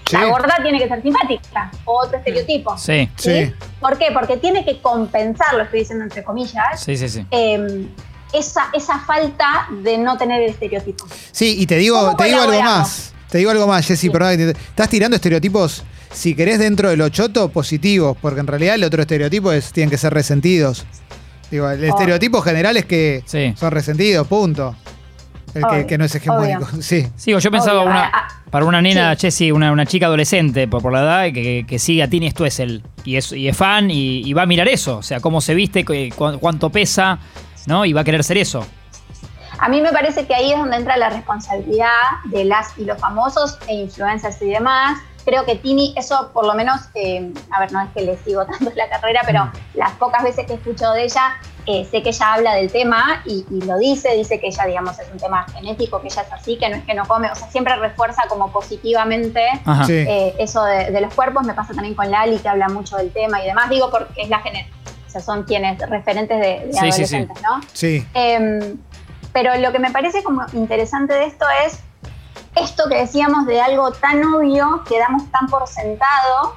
Sí. 0.08 0.16
La 0.16 0.26
gorda 0.26 0.56
tiene 0.62 0.78
que 0.78 0.88
ser 0.88 1.02
simpática, 1.02 1.70
otro 1.84 2.18
estereotipo. 2.18 2.76
Sí, 2.78 3.08
Sí. 3.16 3.52
¿Por 3.80 3.98
qué? 3.98 4.06
Porque 4.12 4.36
tiene 4.38 4.64
que 4.64 4.80
compensar, 4.80 5.54
lo 5.54 5.62
estoy 5.64 5.80
diciendo 5.80 6.04
entre 6.04 6.24
comillas, 6.24 6.80
sí, 6.82 6.96
sí, 6.96 7.08
sí. 7.08 7.26
eh, 7.30 7.86
esa, 8.32 8.68
esa 8.74 8.98
falta 9.00 9.68
de 9.82 9.98
no 9.98 10.16
tener 10.16 10.42
el 10.42 10.50
estereotipo. 10.50 11.06
Sí, 11.32 11.56
y 11.60 11.66
te 11.66 11.76
digo, 11.76 11.98
¿Cómo 11.98 12.16
te 12.16 12.24
digo 12.24 12.40
algo 12.42 12.62
más. 12.62 13.12
Te 13.30 13.38
digo 13.38 13.50
algo 13.50 13.66
más, 13.66 13.86
Jessy, 13.86 14.06
Sí. 14.06 14.10
perdón. 14.10 14.40
Estás 14.40 14.88
tirando 14.88 15.14
estereotipos, 15.16 15.84
si 16.12 16.34
querés, 16.34 16.58
dentro 16.58 16.88
del 16.88 17.00
ochoto, 17.02 17.50
positivos, 17.50 18.16
porque 18.20 18.40
en 18.40 18.46
realidad 18.46 18.74
el 18.76 18.84
otro 18.84 19.02
estereotipo 19.02 19.52
es 19.52 19.72
tienen 19.72 19.90
que 19.90 19.98
ser 19.98 20.14
resentidos. 20.14 20.86
Digo, 21.50 21.68
el 21.70 21.82
Oh. 21.84 21.86
estereotipo 21.88 22.40
general 22.42 22.76
es 22.78 22.84
que 22.86 23.22
Sí. 23.26 23.54
son 23.56 23.70
resentidos, 23.70 24.26
punto. 24.26 24.74
El 25.54 25.64
que, 25.66 25.86
que 25.86 25.98
no 25.98 26.04
es 26.04 26.14
hegemónico. 26.14 26.64
obvio. 26.64 26.82
Sí. 26.82 27.06
Sigo, 27.16 27.38
yo 27.38 27.50
pensaba 27.50 27.80
Obvio, 27.80 27.90
una, 27.90 28.04
ah, 28.06 28.10
ah, 28.14 28.28
para 28.50 28.64
una 28.66 28.80
nena, 28.82 29.14
sí. 29.14 29.22
Jessie, 29.22 29.52
una, 29.52 29.72
una 29.72 29.86
chica 29.86 30.06
adolescente 30.06 30.68
por, 30.68 30.82
por 30.82 30.92
la 30.92 31.00
edad, 31.00 31.32
que, 31.32 31.64
que 31.66 31.78
sigue 31.78 32.02
a 32.02 32.08
Tini 32.08 32.30
Stuessel 32.30 32.82
y 33.04 33.16
es, 33.16 33.32
y 33.32 33.48
es 33.48 33.56
fan 33.56 33.90
y, 33.90 34.22
y 34.28 34.32
va 34.34 34.42
a 34.42 34.46
mirar 34.46 34.68
eso, 34.68 34.98
o 34.98 35.02
sea, 35.02 35.20
cómo 35.20 35.40
se 35.40 35.54
viste, 35.54 35.84
cu- 35.84 35.94
cu- 36.14 36.38
cuánto 36.38 36.70
pesa, 36.70 37.18
¿no? 37.66 37.84
Y 37.84 37.92
va 37.92 38.02
a 38.02 38.04
querer 38.04 38.22
ser 38.24 38.36
eso. 38.38 38.66
A 39.60 39.68
mí 39.68 39.80
me 39.80 39.90
parece 39.90 40.26
que 40.26 40.34
ahí 40.34 40.52
es 40.52 40.58
donde 40.58 40.76
entra 40.76 40.96
la 40.96 41.10
responsabilidad 41.10 41.88
de 42.26 42.44
las 42.44 42.78
y 42.78 42.84
los 42.84 42.98
famosos 42.98 43.58
e 43.66 43.74
influencers 43.74 44.40
y 44.42 44.50
demás. 44.50 44.98
Creo 45.28 45.44
que 45.44 45.56
Tini, 45.56 45.92
eso 45.94 46.30
por 46.32 46.46
lo 46.46 46.54
menos, 46.54 46.80
eh, 46.94 47.30
a 47.50 47.60
ver, 47.60 47.70
no 47.70 47.82
es 47.82 47.90
que 47.92 48.00
le 48.00 48.16
sigo 48.16 48.46
tanto 48.46 48.72
la 48.74 48.88
carrera, 48.88 49.20
pero 49.26 49.52
las 49.74 49.92
pocas 49.92 50.22
veces 50.22 50.46
que 50.46 50.54
he 50.54 50.56
escuchado 50.56 50.94
de 50.94 51.04
ella, 51.04 51.34
eh, 51.66 51.86
sé 51.90 52.02
que 52.02 52.08
ella 52.08 52.32
habla 52.32 52.54
del 52.54 52.72
tema 52.72 53.20
y, 53.26 53.44
y 53.50 53.60
lo 53.60 53.76
dice, 53.76 54.14
dice 54.16 54.40
que 54.40 54.46
ella, 54.46 54.64
digamos, 54.64 54.98
es 54.98 55.06
un 55.12 55.18
tema 55.18 55.44
genético, 55.52 56.00
que 56.00 56.06
ella 56.06 56.22
es 56.22 56.32
así, 56.32 56.56
que 56.56 56.70
no 56.70 56.76
es 56.76 56.84
que 56.84 56.94
no 56.94 57.06
come, 57.06 57.30
o 57.30 57.34
sea, 57.34 57.50
siempre 57.50 57.76
refuerza 57.76 58.22
como 58.26 58.50
positivamente. 58.50 59.42
Sí. 59.86 59.92
eh, 59.92 60.34
eso 60.38 60.64
de, 60.64 60.90
de 60.90 61.00
los 61.02 61.12
cuerpos. 61.12 61.44
Me 61.44 61.52
pasa 61.52 61.74
también 61.74 61.94
con 61.94 62.10
Lali, 62.10 62.38
que 62.38 62.48
habla 62.48 62.68
mucho 62.70 62.96
del 62.96 63.12
tema 63.12 63.42
y 63.42 63.46
demás. 63.46 63.68
Digo 63.68 63.90
porque 63.90 64.22
es 64.22 64.30
la 64.30 64.38
genética, 64.38 64.74
o 65.06 65.10
sea, 65.10 65.20
son 65.20 65.42
quienes, 65.42 65.78
referentes 65.90 66.40
de, 66.40 66.66
de 66.68 66.72
Sí, 66.72 66.90
sí, 66.92 67.04
sí. 67.04 67.16
adolescentes, 67.16 67.42
¿no? 67.42 67.60
Sí. 67.74 68.06
Eh, 68.14 68.76
pero 69.34 69.54
lo 69.58 69.72
que 69.72 69.78
me 69.78 69.90
parece 69.90 70.22
como 70.24 70.46
interesante 70.54 71.12
de 71.12 71.26
esto 71.26 71.44
es 71.66 71.80
esto 72.56 72.88
que 72.88 72.96
decíamos 72.96 73.46
de 73.46 73.60
algo 73.60 73.90
tan 73.92 74.24
obvio 74.24 74.82
que 74.88 74.98
damos 74.98 75.30
tan 75.30 75.46
por 75.48 75.66
sentado 75.68 76.54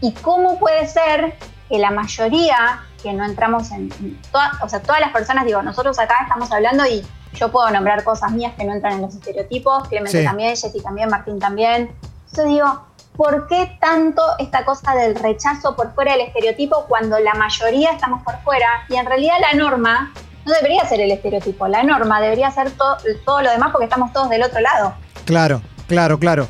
y 0.00 0.12
cómo 0.12 0.58
puede 0.58 0.86
ser 0.86 1.36
que 1.68 1.78
la 1.78 1.90
mayoría 1.90 2.80
que 3.02 3.12
no 3.12 3.24
entramos 3.24 3.70
en, 3.70 3.90
toda- 4.32 4.52
o 4.62 4.68
sea, 4.68 4.80
todas 4.82 5.00
las 5.00 5.10
personas, 5.12 5.44
digo, 5.44 5.62
nosotros 5.62 5.98
acá 5.98 6.16
estamos 6.22 6.50
hablando 6.50 6.84
y 6.86 7.06
yo 7.34 7.50
puedo 7.52 7.70
nombrar 7.70 8.02
cosas 8.04 8.32
mías 8.32 8.54
que 8.56 8.64
no 8.64 8.72
entran 8.74 8.94
en 8.94 9.02
los 9.02 9.14
estereotipos, 9.14 9.86
Clemente 9.88 10.18
Sí. 10.18 10.24
también, 10.24 10.50
Jessy 10.56 10.80
también, 10.82 11.08
Martín 11.08 11.38
también. 11.38 11.94
Entonces 12.30 12.46
digo, 12.46 12.84
¿por 13.16 13.46
qué 13.46 13.76
tanto 13.80 14.22
esta 14.38 14.64
cosa 14.64 14.94
del 14.94 15.14
rechazo 15.14 15.76
por 15.76 15.94
fuera 15.94 16.12
del 16.12 16.22
estereotipo 16.22 16.86
cuando 16.88 17.18
la 17.20 17.34
mayoría 17.34 17.92
estamos 17.92 18.22
por 18.22 18.38
fuera? 18.42 18.66
Y 18.88 18.96
en 18.96 19.06
realidad 19.06 19.34
la 19.40 19.52
norma 19.58 20.12
no 20.46 20.52
debería 20.54 20.84
ser 20.86 21.00
el 21.00 21.10
estereotipo, 21.12 21.68
la 21.68 21.82
norma 21.82 22.20
debería 22.20 22.50
ser 22.50 22.70
to- 22.72 22.96
todo 23.26 23.42
lo 23.42 23.50
demás 23.50 23.70
porque 23.70 23.84
estamos 23.84 24.12
todos 24.12 24.30
del 24.30 24.42
otro 24.42 24.60
lado. 24.60 24.94
Claro, 25.28 25.60
claro, 25.86 26.18
claro. 26.18 26.48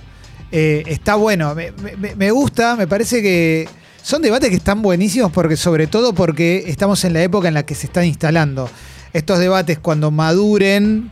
Eh, 0.53 0.85
está 0.87 1.17
bueno, 1.17 1.53
me, 1.53 2.31
gusta, 2.31 2.77
me 2.77 2.87
parece 2.87 3.21
que 3.21 3.69
son 4.03 4.23
debates 4.23 4.51
que 4.51 4.55
están 4.55 4.83
buenísimos 4.83 5.33
porque 5.33 5.57
sobre 5.57 5.89
todo 5.89 6.13
porque 6.13 6.63
estamos 6.69 7.05
en 7.05 7.15
la 7.15 7.23
época 7.23 7.49
en 7.49 7.55
la 7.55 7.67
que 7.67 7.75
se 7.75 7.87
están 7.87 8.05
instalando. 8.05 8.71
Estos 9.13 9.41
debates 9.41 9.81
cuando 9.81 10.13
maduren, 10.13 11.11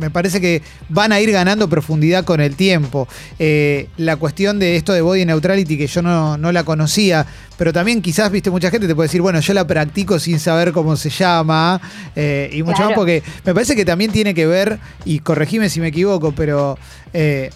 me 0.00 0.10
parece 0.10 0.40
que 0.40 0.62
van 0.88 1.12
a 1.12 1.20
ir 1.20 1.30
ganando 1.30 1.68
profundidad 1.68 2.24
con 2.24 2.40
el 2.40 2.56
tiempo. 2.56 3.06
Eh, 3.38 3.88
la 3.98 4.16
cuestión 4.16 4.58
de 4.58 4.76
esto 4.76 4.92
de 4.92 5.02
body 5.02 5.24
neutrality, 5.26 5.76
que 5.78 5.86
yo 5.86 6.02
no, 6.02 6.36
no 6.38 6.50
la 6.50 6.64
conocía, 6.64 7.26
pero 7.56 7.72
también 7.72 8.02
quizás, 8.02 8.30
viste, 8.32 8.50
mucha 8.50 8.70
gente 8.70 8.88
te 8.88 8.94
puede 8.94 9.08
decir, 9.08 9.20
bueno, 9.20 9.38
yo 9.40 9.54
la 9.54 9.66
practico 9.66 10.18
sin 10.18 10.40
saber 10.40 10.72
cómo 10.72 10.96
se 10.96 11.10
llama, 11.10 11.80
eh, 12.16 12.50
y 12.52 12.62
mucho 12.62 12.76
Claro. 12.76 12.90
más 12.90 12.96
porque 12.98 13.22
me 13.44 13.54
parece 13.54 13.76
que 13.76 13.84
también 13.84 14.10
tiene 14.10 14.34
que 14.34 14.46
ver, 14.46 14.78
y 15.04 15.20
corregime 15.20 15.68
si 15.68 15.80
me 15.80 15.88
equivoco, 15.88 16.32
pero... 16.32 16.78
eh, 17.12 17.50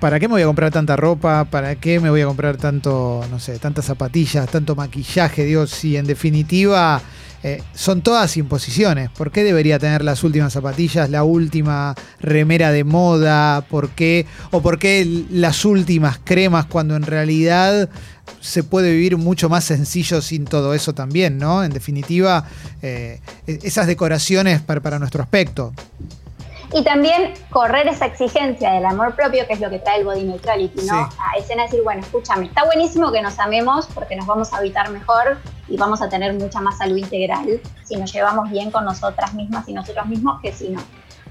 ¿Para 0.00 0.20
qué 0.20 0.28
me 0.28 0.32
voy 0.34 0.42
a 0.42 0.46
comprar 0.46 0.70
tanta 0.70 0.96
ropa? 0.96 1.44
¿Para 1.46 1.76
qué 1.76 1.98
me 1.98 2.10
voy 2.10 2.20
a 2.20 2.26
comprar 2.26 2.58
tanto, 2.58 3.24
no 3.30 3.38
sé, 3.40 3.58
tantas 3.58 3.86
zapatillas, 3.86 4.46
tanto 4.50 4.74
maquillaje? 4.74 5.44
Digo, 5.44 5.66
si 5.66 5.96
en 5.96 6.04
definitiva 6.04 7.00
eh, 7.46 7.62
son 7.74 8.00
todas 8.00 8.38
imposiciones. 8.38 9.10
¿Por 9.10 9.30
qué 9.30 9.44
debería 9.44 9.78
tener 9.78 10.02
las 10.02 10.24
últimas 10.24 10.54
zapatillas, 10.54 11.10
la 11.10 11.24
última 11.24 11.94
remera 12.18 12.72
de 12.72 12.84
moda? 12.84 13.60
¿Por 13.68 13.90
qué? 13.90 14.24
¿O 14.50 14.62
por 14.62 14.78
qué 14.78 15.24
las 15.30 15.66
últimas 15.66 16.18
cremas 16.24 16.64
cuando 16.64 16.96
en 16.96 17.02
realidad 17.02 17.90
se 18.40 18.62
puede 18.62 18.92
vivir 18.92 19.18
mucho 19.18 19.50
más 19.50 19.64
sencillo 19.64 20.22
sin 20.22 20.46
todo 20.46 20.72
eso 20.72 20.94
también, 20.94 21.36
¿no? 21.36 21.62
En 21.62 21.72
definitiva, 21.72 22.46
eh, 22.80 23.20
e- 23.46 23.58
esas 23.62 23.86
decoraciones 23.86 24.62
para, 24.62 24.80
para 24.80 24.98
nuestro 24.98 25.22
aspecto. 25.22 25.74
Y 26.76 26.82
también 26.82 27.34
correr 27.50 27.86
esa 27.86 28.06
exigencia 28.06 28.72
del 28.72 28.84
amor 28.84 29.14
propio, 29.14 29.46
que 29.46 29.52
es 29.52 29.60
lo 29.60 29.70
que 29.70 29.78
trae 29.78 30.00
el 30.00 30.04
body 30.04 30.24
neutrality, 30.24 30.84
¿no? 30.86 31.08
Sí. 31.08 31.16
A 31.20 31.38
escena 31.38 31.62
decir, 31.62 31.82
bueno, 31.84 32.00
escúchame, 32.00 32.46
está 32.46 32.64
buenísimo 32.64 33.12
que 33.12 33.22
nos 33.22 33.38
amemos 33.38 33.86
porque 33.94 34.16
nos 34.16 34.26
vamos 34.26 34.52
a 34.52 34.56
habitar 34.56 34.90
mejor 34.90 35.38
y 35.68 35.76
vamos 35.76 36.02
a 36.02 36.08
tener 36.08 36.34
mucha 36.34 36.60
más 36.60 36.76
salud 36.78 36.96
integral 36.96 37.60
si 37.84 37.94
nos 37.94 38.12
llevamos 38.12 38.50
bien 38.50 38.72
con 38.72 38.84
nosotras 38.84 39.34
mismas 39.34 39.68
y 39.68 39.72
nosotros 39.72 40.04
mismos 40.06 40.40
que 40.42 40.52
si 40.52 40.70
no. 40.70 40.82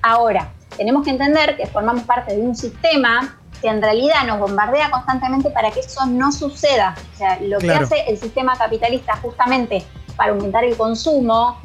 Ahora, 0.02 0.50
tenemos 0.78 1.04
que 1.04 1.10
entender 1.10 1.58
que 1.58 1.68
formamos 1.68 2.04
parte 2.04 2.36
de 2.38 2.42
un 2.42 2.56
sistema 2.56 3.38
que 3.62 3.68
en 3.68 3.82
realidad 3.82 4.26
nos 4.26 4.40
bombardea 4.40 4.92
constantemente 4.92 5.50
para 5.50 5.72
que 5.72 5.82
eso 5.82 6.06
no 6.06 6.32
suceda. 6.32 6.96
O 7.14 7.18
sea, 7.18 7.38
lo 7.42 7.58
Claro. 7.58 7.80
que 7.80 7.96
hace 7.96 8.10
el 8.10 8.18
sistema 8.18 8.56
capitalista 8.58 9.18
justamente 9.18 9.84
para 10.16 10.32
aumentar 10.32 10.64
el 10.64 10.78
consumo 10.78 11.58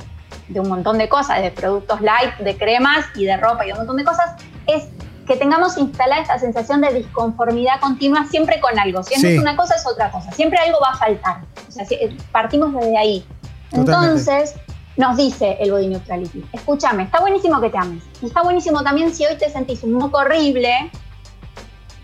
de 0.48 0.60
un 0.60 0.68
montón 0.68 0.98
de 0.98 1.08
cosas, 1.08 1.42
de 1.42 1.50
productos 1.50 2.00
light, 2.00 2.34
de 2.38 2.56
cremas 2.56 3.04
y 3.14 3.24
de 3.24 3.36
ropa 3.36 3.66
y 3.66 3.72
un 3.72 3.78
montón 3.78 3.96
de 3.96 4.04
cosas, 4.04 4.32
es 4.66 4.84
que 5.26 5.36
tengamos 5.36 5.76
instalada 5.76 6.22
esta 6.22 6.38
sensación 6.38 6.80
de 6.80 6.92
disconformidad 6.94 7.80
continua 7.80 8.24
siempre 8.26 8.60
con 8.60 8.78
algo. 8.78 9.02
Si 9.02 9.14
no 9.16 9.20
Sí. 9.28 9.34
es 9.34 9.40
una 9.40 9.56
cosa, 9.56 9.74
es 9.74 9.86
otra 9.86 10.10
cosa. 10.10 10.32
Siempre 10.32 10.58
algo 10.58 10.78
va 10.80 10.92
a 10.92 10.96
faltar. 10.96 11.42
O 11.68 11.70
sea, 11.70 11.84
si- 11.84 11.96
eh, 11.96 12.16
partimos 12.32 12.72
desde 12.72 12.96
ahí. 12.96 13.26
Totalmente. 13.70 13.92
Entonces, 13.92 14.54
nos 14.96 15.16
dice 15.18 15.58
el 15.60 15.70
body 15.70 15.88
neutrality, 15.88 16.44
escúchame, 16.52 17.02
está 17.04 17.20
buenísimo 17.20 17.60
que 17.60 17.68
te 17.68 17.76
ames. 17.78 18.02
Y 18.22 18.26
está 18.26 18.42
buenísimo 18.42 18.82
también 18.82 19.14
si 19.14 19.26
hoy 19.26 19.36
te 19.36 19.50
sentís 19.50 19.82
un 19.82 19.98
poco 19.98 20.16
horrible, 20.18 20.90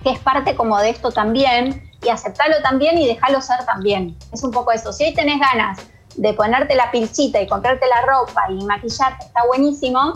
que 0.03 0.11
es 0.11 0.19
parte 0.19 0.55
como 0.55 0.79
de 0.79 0.91
esto 0.91 1.11
también, 1.11 1.91
y 2.05 2.11
aceptarlo 2.11 2.57
también 2.63 2.99
y 2.99 3.07
dejarlo 3.07 3.41
ser 3.41 3.65
también. 3.65 4.15
Es 4.33 4.45
un 4.45 4.51
poco 4.51 4.71
eso. 4.73 4.93
Si 4.93 5.03
hoy 5.05 5.15
tenés 5.15 5.41
ganas 5.41 5.79
de 6.17 6.33
ponerte 6.35 6.75
la 6.75 6.91
pilchita 6.91 7.41
y 7.41 7.47
comprarte 7.47 7.87
la 7.87 8.03
ropa 8.07 8.43
y 8.51 8.65
maquillarte, 8.65 9.27
está 9.27 9.41
buenísimo. 9.47 10.13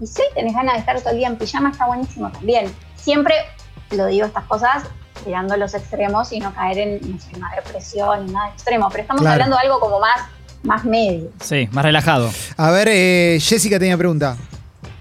Y 0.00 0.06
si 0.06 0.22
hoy 0.22 0.28
tenés 0.34 0.54
ganas 0.54 0.74
de 0.74 0.80
estar 0.80 0.98
todo 1.00 1.10
el 1.10 1.18
día 1.18 1.28
en 1.28 1.36
pijama, 1.36 1.70
está 1.70 1.86
buenísimo 1.86 2.30
también. 2.30 2.74
Siempre 2.96 3.34
lo 3.90 4.06
digo 4.06 4.26
estas 4.26 4.44
cosas 4.44 4.84
tirando 5.24 5.56
los 5.56 5.74
extremos 5.74 6.32
y 6.32 6.40
no 6.40 6.52
caer 6.54 6.78
en 6.78 7.12
no 7.12 7.20
sé, 7.20 7.28
una 7.36 7.50
depresión 7.54 8.26
ni 8.26 8.32
nada 8.32 8.48
extremo, 8.50 8.88
pero 8.90 9.02
estamos 9.02 9.20
Claro. 9.22 9.34
hablando 9.34 9.56
de 9.56 9.62
algo 9.62 9.78
como 9.80 10.00
más, 10.00 10.20
más 10.64 10.84
medio. 10.84 11.30
Sí, 11.40 11.68
más 11.72 11.84
relajado. 11.84 12.30
A 12.56 12.70
ver, 12.70 12.88
eh, 12.90 13.38
Jessica 13.40 13.78
tenía 13.78 13.96
pregunta. 13.96 14.36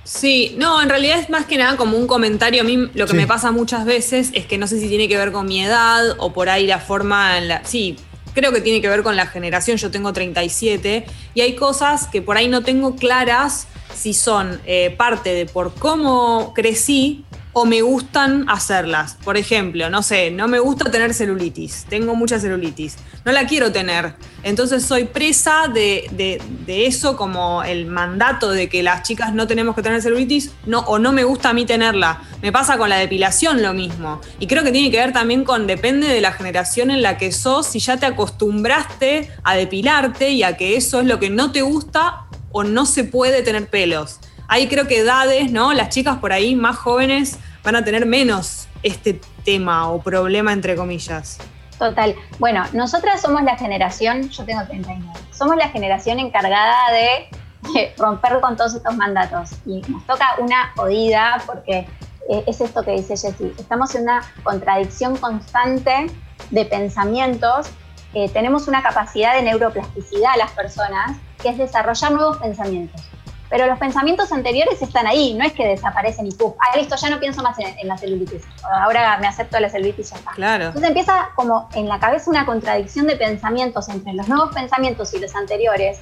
Sí, 0.03 0.55
no, 0.59 0.81
en 0.81 0.89
realidad 0.89 1.19
es 1.19 1.29
más 1.29 1.45
que 1.45 1.57
nada 1.57 1.77
como 1.77 1.97
un 1.97 2.05
comentario. 2.05 2.61
A 2.61 2.65
mí 2.65 2.75
lo 2.93 3.05
que 3.05 3.11
Sí. 3.11 3.17
me 3.17 3.27
pasa 3.27 3.51
muchas 3.51 3.85
veces 3.85 4.29
es 4.33 4.45
que 4.45 4.57
no 4.57 4.67
sé 4.67 4.79
si 4.79 4.89
tiene 4.89 5.07
que 5.07 5.17
ver 5.17 5.31
con 5.31 5.45
mi 5.47 5.63
edad 5.63 6.03
o 6.17 6.33
por 6.33 6.49
ahí 6.49 6.67
la 6.67 6.79
forma 6.79 7.37
en 7.37 7.47
la... 7.47 7.63
Sí, 7.63 7.97
creo 8.33 8.51
que 8.51 8.61
tiene 8.61 8.81
que 8.81 8.89
ver 8.89 9.03
con 9.03 9.15
la 9.15 9.27
generación. 9.27 9.77
Yo 9.77 9.91
tengo 9.91 10.13
37 10.13 11.05
y 11.33 11.41
hay 11.41 11.55
cosas 11.55 12.07
que 12.07 12.21
por 12.21 12.37
ahí 12.37 12.47
no 12.47 12.63
tengo 12.63 12.95
claras 12.95 13.67
si 13.93 14.13
son 14.13 14.61
eh, 14.65 14.93
parte 14.97 15.33
de 15.33 15.45
por 15.45 15.73
cómo 15.73 16.53
crecí 16.53 17.25
o 17.53 17.65
me 17.65 17.81
gustan 17.81 18.45
hacerlas. 18.49 19.17
Por 19.23 19.35
ejemplo, 19.37 19.89
no 19.89 20.03
sé, 20.03 20.31
no 20.31 20.47
me 20.47 20.59
gusta 20.59 20.89
tener 20.89 21.13
celulitis. 21.13 21.85
Tengo 21.89 22.15
mucha 22.15 22.39
celulitis. 22.39 22.95
No 23.25 23.31
la 23.31 23.45
quiero 23.45 23.71
tener. 23.71 24.13
Entonces 24.43 24.83
soy 24.85 25.03
presa 25.03 25.67
de, 25.73 26.07
de- 26.11 26.41
eso 26.87 27.17
como 27.17 27.61
el 27.63 27.85
mandato 27.85 28.49
de 28.51 28.69
que 28.69 28.81
las 28.81 29.03
chicas 29.03 29.33
no 29.33 29.45
tenemos 29.47 29.75
que 29.75 29.81
tener 29.81 30.01
celulitis 30.01 30.51
no, 30.65 30.79
o 30.79 30.97
no 30.99 31.11
me 31.11 31.23
gusta 31.25 31.49
a 31.49 31.53
mí 31.53 31.65
tenerla. 31.65 32.21
Me 32.41 32.51
pasa 32.51 32.77
con 32.77 32.89
la 32.89 32.97
depilación 32.97 33.61
lo 33.61 33.73
mismo. 33.73 34.21
Y 34.39 34.47
creo 34.47 34.63
que 34.63 34.71
tiene 34.71 34.89
que 34.89 34.97
ver 34.97 35.11
también 35.11 35.43
con, 35.43 35.67
depende 35.67 36.07
de 36.07 36.21
la 36.21 36.31
generación 36.31 36.89
en 36.89 37.01
la 37.01 37.17
que 37.17 37.31
sos, 37.31 37.67
si 37.67 37.79
ya 37.79 37.97
te 37.97 38.05
acostumbraste 38.05 39.29
a 39.43 39.55
depilarte 39.55 40.29
y 40.31 40.43
a 40.43 40.55
que 40.57 40.77
eso 40.77 41.01
es 41.01 41.05
lo 41.05 41.19
que 41.19 41.29
no 41.29 41.51
te 41.51 41.61
gusta 41.61 42.25
o 42.51 42.63
no 42.63 42.85
se 42.85 43.03
puede 43.03 43.41
tener 43.43 43.67
pelos. 43.69 44.19
Hay 44.53 44.67
creo 44.67 44.85
que 44.85 44.99
edades, 44.99 45.49
¿no? 45.49 45.71
Las 45.71 45.87
chicas 45.87 46.17
por 46.17 46.33
ahí 46.33 46.57
más 46.57 46.75
jóvenes 46.75 47.39
van 47.63 47.77
a 47.77 47.85
tener 47.85 48.05
menos 48.05 48.67
este 48.83 49.21
tema 49.45 49.89
o 49.89 50.01
problema 50.01 50.51
entre 50.51 50.75
comillas. 50.75 51.37
Total. 51.79 52.13
Bueno, 52.37 52.65
nosotras 52.73 53.21
somos 53.21 53.43
la 53.43 53.57
generación, 53.57 54.29
yo 54.29 54.43
tengo 54.43 54.61
39, 54.65 55.09
somos 55.31 55.55
la 55.55 55.69
generación 55.69 56.19
encargada 56.19 56.91
de 56.91 57.93
romper 57.97 58.41
con 58.41 58.57
todos 58.57 58.75
estos 58.75 58.93
mandatos. 58.97 59.51
Y 59.65 59.79
nos 59.87 60.05
toca 60.05 60.35
una 60.39 60.73
jodida 60.75 61.41
porque 61.45 61.87
eh, 62.29 62.43
es 62.45 62.59
esto 62.59 62.83
que 62.83 62.91
dice 62.91 63.15
Jessie. 63.15 63.53
Estamos 63.57 63.95
en 63.95 64.01
una 64.01 64.21
contradicción 64.43 65.15
constante 65.15 66.07
de 66.49 66.65
pensamientos. 66.65 67.69
Eh, 68.13 68.27
tenemos 68.27 68.67
una 68.67 68.83
capacidad 68.83 69.33
de 69.33 69.43
neuroplasticidad 69.43 70.35
las 70.37 70.51
personas, 70.51 71.15
que 71.41 71.47
es 71.47 71.57
desarrollar 71.57 72.11
nuevos 72.11 72.35
pensamientos. 72.35 73.10
Pero 73.51 73.67
los 73.67 73.77
pensamientos 73.77 74.31
anteriores 74.31 74.81
están 74.81 75.05
ahí, 75.05 75.33
no 75.33 75.45
es 75.45 75.51
que 75.51 75.67
desaparecen 75.67 76.25
y 76.25 76.31
¡puf! 76.31 76.55
Ah, 76.57 76.77
listo, 76.77 76.95
ya 76.95 77.09
no 77.09 77.19
pienso 77.19 77.43
más 77.43 77.59
en, 77.59 77.77
en 77.77 77.87
la 77.87 77.97
celulitis. 77.97 78.43
Ahora 78.81 79.17
me 79.19 79.27
acepto 79.27 79.59
la 79.59 79.69
celulitis 79.69 80.07
y 80.07 80.11
ya 80.11 80.15
está. 80.17 80.31
Claro. 80.31 80.65
Entonces 80.67 80.87
empieza 80.87 81.29
como 81.35 81.69
en 81.73 81.89
la 81.89 81.99
cabeza 81.99 82.29
una 82.29 82.45
contradicción 82.45 83.07
de 83.07 83.17
pensamientos 83.17 83.89
entre 83.89 84.13
los 84.13 84.27
nuevos 84.29 84.55
pensamientos 84.55 85.13
y 85.13 85.19
los 85.19 85.35
anteriores, 85.35 85.99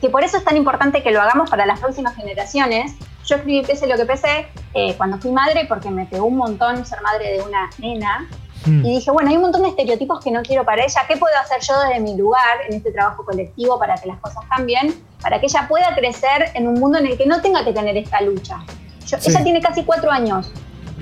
que 0.00 0.10
por 0.10 0.22
eso 0.22 0.36
es 0.36 0.44
tan 0.44 0.56
importante 0.56 1.02
que 1.02 1.10
lo 1.10 1.20
hagamos 1.22 1.48
para 1.48 1.64
las 1.64 1.80
próximas 1.80 2.14
generaciones. 2.14 2.92
Yo 3.24 3.36
escribí 3.36 3.62
Pese 3.62 3.86
lo 3.86 3.96
que 3.96 4.04
pese 4.04 4.48
eh, 4.74 4.94
cuando 4.96 5.18
fui 5.18 5.30
madre 5.30 5.64
porque 5.68 5.90
me 5.90 6.04
pegó 6.04 6.26
un 6.26 6.36
montón 6.36 6.84
ser 6.84 7.00
madre 7.00 7.32
de 7.32 7.42
una 7.42 7.70
nena. 7.78 8.28
Mm. 8.66 8.84
Y 8.84 8.94
dije, 8.96 9.10
bueno, 9.10 9.30
hay 9.30 9.36
un 9.36 9.42
montón 9.42 9.62
de 9.62 9.68
estereotipos 9.70 10.20
que 10.22 10.30
no 10.30 10.42
quiero 10.42 10.64
para 10.64 10.84
ella. 10.84 11.02
¿Qué 11.08 11.16
puedo 11.16 11.34
hacer 11.42 11.58
yo 11.62 11.78
desde 11.80 12.00
mi 12.00 12.16
lugar 12.16 12.58
en 12.68 12.76
este 12.76 12.92
trabajo 12.92 13.24
colectivo 13.24 13.78
para 13.78 13.94
que 13.96 14.06
las 14.08 14.18
cosas 14.20 14.44
cambien? 14.54 15.02
Para 15.22 15.40
que 15.40 15.46
ella 15.46 15.66
pueda 15.68 15.94
crecer 15.94 16.50
en 16.54 16.68
un 16.68 16.74
mundo 16.74 16.98
en 16.98 17.06
el 17.06 17.16
que 17.16 17.26
no 17.26 17.40
tenga 17.40 17.64
que 17.64 17.72
tener 17.72 17.96
esta 17.96 18.20
lucha. 18.20 18.58
Yo- 19.06 19.18
Sí. 19.18 19.30
Ella 19.30 19.42
tiene 19.42 19.60
casi 19.60 19.82
cuatro 19.84 20.10
años. 20.10 20.50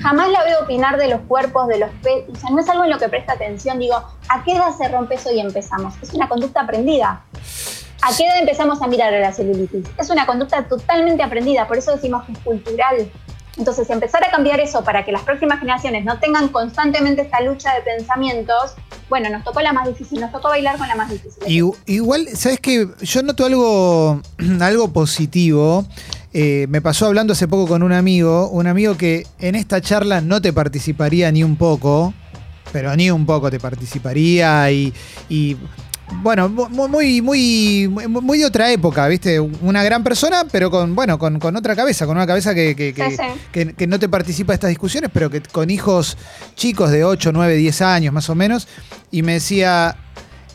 Jamás 0.00 0.28
la 0.30 0.44
veo 0.44 0.60
opinar 0.62 0.96
de 0.96 1.08
los 1.08 1.20
cuerpos, 1.22 1.66
de 1.66 1.78
los 1.78 1.90
pechos. 2.02 2.36
O 2.36 2.40
sea, 2.40 2.50
no 2.50 2.60
es 2.60 2.68
algo 2.68 2.84
en 2.84 2.90
lo 2.90 2.98
que 2.98 3.08
presta 3.08 3.32
atención. 3.32 3.80
Digo, 3.80 3.96
¿a 4.28 4.44
qué 4.44 4.52
edad 4.52 4.70
se 4.78 4.86
rompe 4.88 5.16
eso 5.16 5.32
y 5.32 5.40
empezamos? 5.40 5.94
Es 6.00 6.14
una 6.14 6.28
conducta 6.28 6.60
aprendida. 6.60 7.22
¿A 8.00 8.16
qué 8.16 8.24
edad 8.26 8.38
empezamos 8.38 8.80
a 8.80 8.86
mirar 8.86 9.12
a 9.12 9.18
la 9.18 9.32
celulitis? 9.32 9.84
Es 9.98 10.08
una 10.10 10.24
conducta 10.24 10.62
totalmente 10.68 11.20
aprendida, 11.24 11.66
por 11.66 11.76
eso 11.78 11.90
decimos 11.90 12.22
que 12.24 12.32
es 12.32 12.38
cultural. 12.38 13.10
Entonces, 13.58 13.90
empezar 13.90 14.22
a 14.24 14.30
cambiar 14.30 14.60
eso 14.60 14.84
para 14.84 15.04
que 15.04 15.10
las 15.12 15.22
próximas 15.22 15.58
generaciones 15.58 16.04
no 16.04 16.18
tengan 16.20 16.48
constantemente 16.48 17.22
esta 17.22 17.40
lucha 17.40 17.74
de 17.74 17.80
pensamientos, 17.82 18.74
bueno, 19.08 19.28
nos 19.30 19.42
tocó 19.44 19.60
la 19.60 19.72
más 19.72 19.86
difícil, 19.88 20.20
nos 20.20 20.30
tocó 20.30 20.48
bailar 20.48 20.78
con 20.78 20.86
la 20.86 20.94
más 20.94 21.10
difícil. 21.10 21.42
Igu- 21.46 21.76
Igual, 21.86 22.28
¿sabes 22.34 22.60
qué? 22.60 22.86
Yo 23.00 23.22
noto 23.22 23.44
algo, 23.46 24.20
algo 24.60 24.92
positivo. 24.92 25.84
Eh, 26.32 26.66
me 26.68 26.80
pasó 26.82 27.06
hablando 27.06 27.32
hace 27.32 27.48
poco 27.48 27.66
con 27.66 27.82
un 27.82 27.92
amigo, 27.92 28.48
un 28.50 28.66
amigo 28.66 28.96
que 28.96 29.26
en 29.40 29.54
esta 29.54 29.80
charla 29.80 30.20
no 30.20 30.40
te 30.40 30.52
participaría 30.52 31.32
ni 31.32 31.42
un 31.42 31.56
poco, 31.56 32.12
pero 32.70 32.94
ni 32.94 33.10
un 33.10 33.24
poco 33.26 33.50
te 33.50 33.58
participaría 33.58 34.70
y, 34.70 34.92
y, 35.30 35.56
bueno, 36.22 36.48
mu- 36.48 36.68
muy, 36.88 37.20
muy, 37.22 37.88
muy, 37.88 38.06
muy 38.08 38.38
de 38.38 38.46
otra 38.46 38.70
época, 38.72 39.06
¿viste? 39.08 39.38
Una 39.40 39.82
gran 39.84 40.02
persona, 40.02 40.44
pero 40.50 40.70
con, 40.70 40.94
bueno, 40.94 41.18
con, 41.18 41.38
con 41.38 41.54
otra 41.56 41.76
cabeza, 41.76 42.06
con 42.06 42.16
una 42.16 42.26
cabeza 42.26 42.54
que, 42.54 42.74
que- 42.74 42.92
que- 42.94 43.10
Sí, 43.10 43.16
sí. 43.16 43.22
que- 43.52 43.74
que 43.74 43.86
no 43.86 43.98
te 43.98 44.08
participa 44.08 44.52
de 44.52 44.54
estas 44.54 44.68
discusiones, 44.70 45.10
pero 45.12 45.30
que 45.30 45.40
con 45.42 45.70
hijos 45.70 46.16
chicos 46.56 46.90
de 46.90 47.04
8, 47.04 47.30
9, 47.32 47.54
10 47.56 47.82
años 47.82 48.12
más 48.12 48.28
o 48.30 48.34
menos, 48.34 48.66
y 49.10 49.22
me 49.22 49.34
decía, 49.34 49.96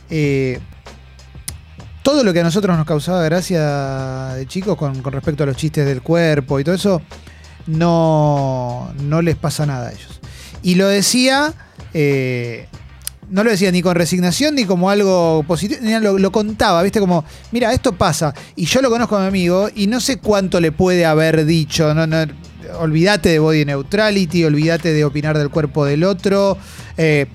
eh, 0.09 0.59
todo 2.01 2.23
lo 2.23 2.33
que 2.33 2.41
a 2.41 2.43
nosotros 2.43 2.75
nos 2.75 2.85
causaba 2.85 3.23
gracia 3.23 4.33
de 4.35 4.45
chicos 4.47 4.75
con, 4.75 5.01
con 5.01 5.13
respecto 5.13 5.43
a 5.43 5.45
los 5.45 5.55
chistes 5.55 5.85
del 5.85 6.01
cuerpo 6.01 6.59
y 6.59 6.63
todo 6.65 6.75
eso, 6.75 7.01
no, 7.67 8.93
no 9.01 9.21
les 9.21 9.35
pasa 9.35 9.65
nada 9.65 9.87
a 9.87 9.91
ellos. 9.91 10.19
Y 10.63 10.75
lo 10.75 10.87
decía, 10.87 11.53
eh, 11.93 12.67
no 13.33 13.43
lo 13.43 13.49
decía 13.49 13.71
ni 13.71 13.81
con 13.81 13.95
resignación 13.95 14.53
ni 14.53 14.65
como 14.65 14.91
algo 14.91 15.43
positivo, 15.47 15.79
ni 15.81 15.99
lo, 15.99 16.31
contaba, 16.31 16.83
¿viste? 16.83 16.99
Como, 16.99 17.25
mira, 17.51 17.73
esto 17.73 17.93
pasa. 17.93 18.31
Y 18.55 18.65
yo 18.65 18.79
lo 18.79 18.91
conozco 18.91 19.17
a 19.17 19.21
mi 19.21 19.27
amigo 19.27 19.69
y 19.73 19.87
no 19.87 19.99
sé 19.99 20.17
cuánto 20.19 20.59
le 20.61 20.71
puede 20.71 21.03
haber 21.03 21.43
dicho, 21.43 21.95
no, 21.95 22.05
olvídate 22.79 23.29
de 23.29 23.39
body 23.39 23.65
neutrality, 23.65 24.45
olvídate 24.45 24.93
de 24.93 25.03
opinar 25.03 25.35
del 25.35 25.49
cuerpo 25.49 25.83
del 25.83 26.03
otro. 26.03 26.59
Eh, 26.95 27.25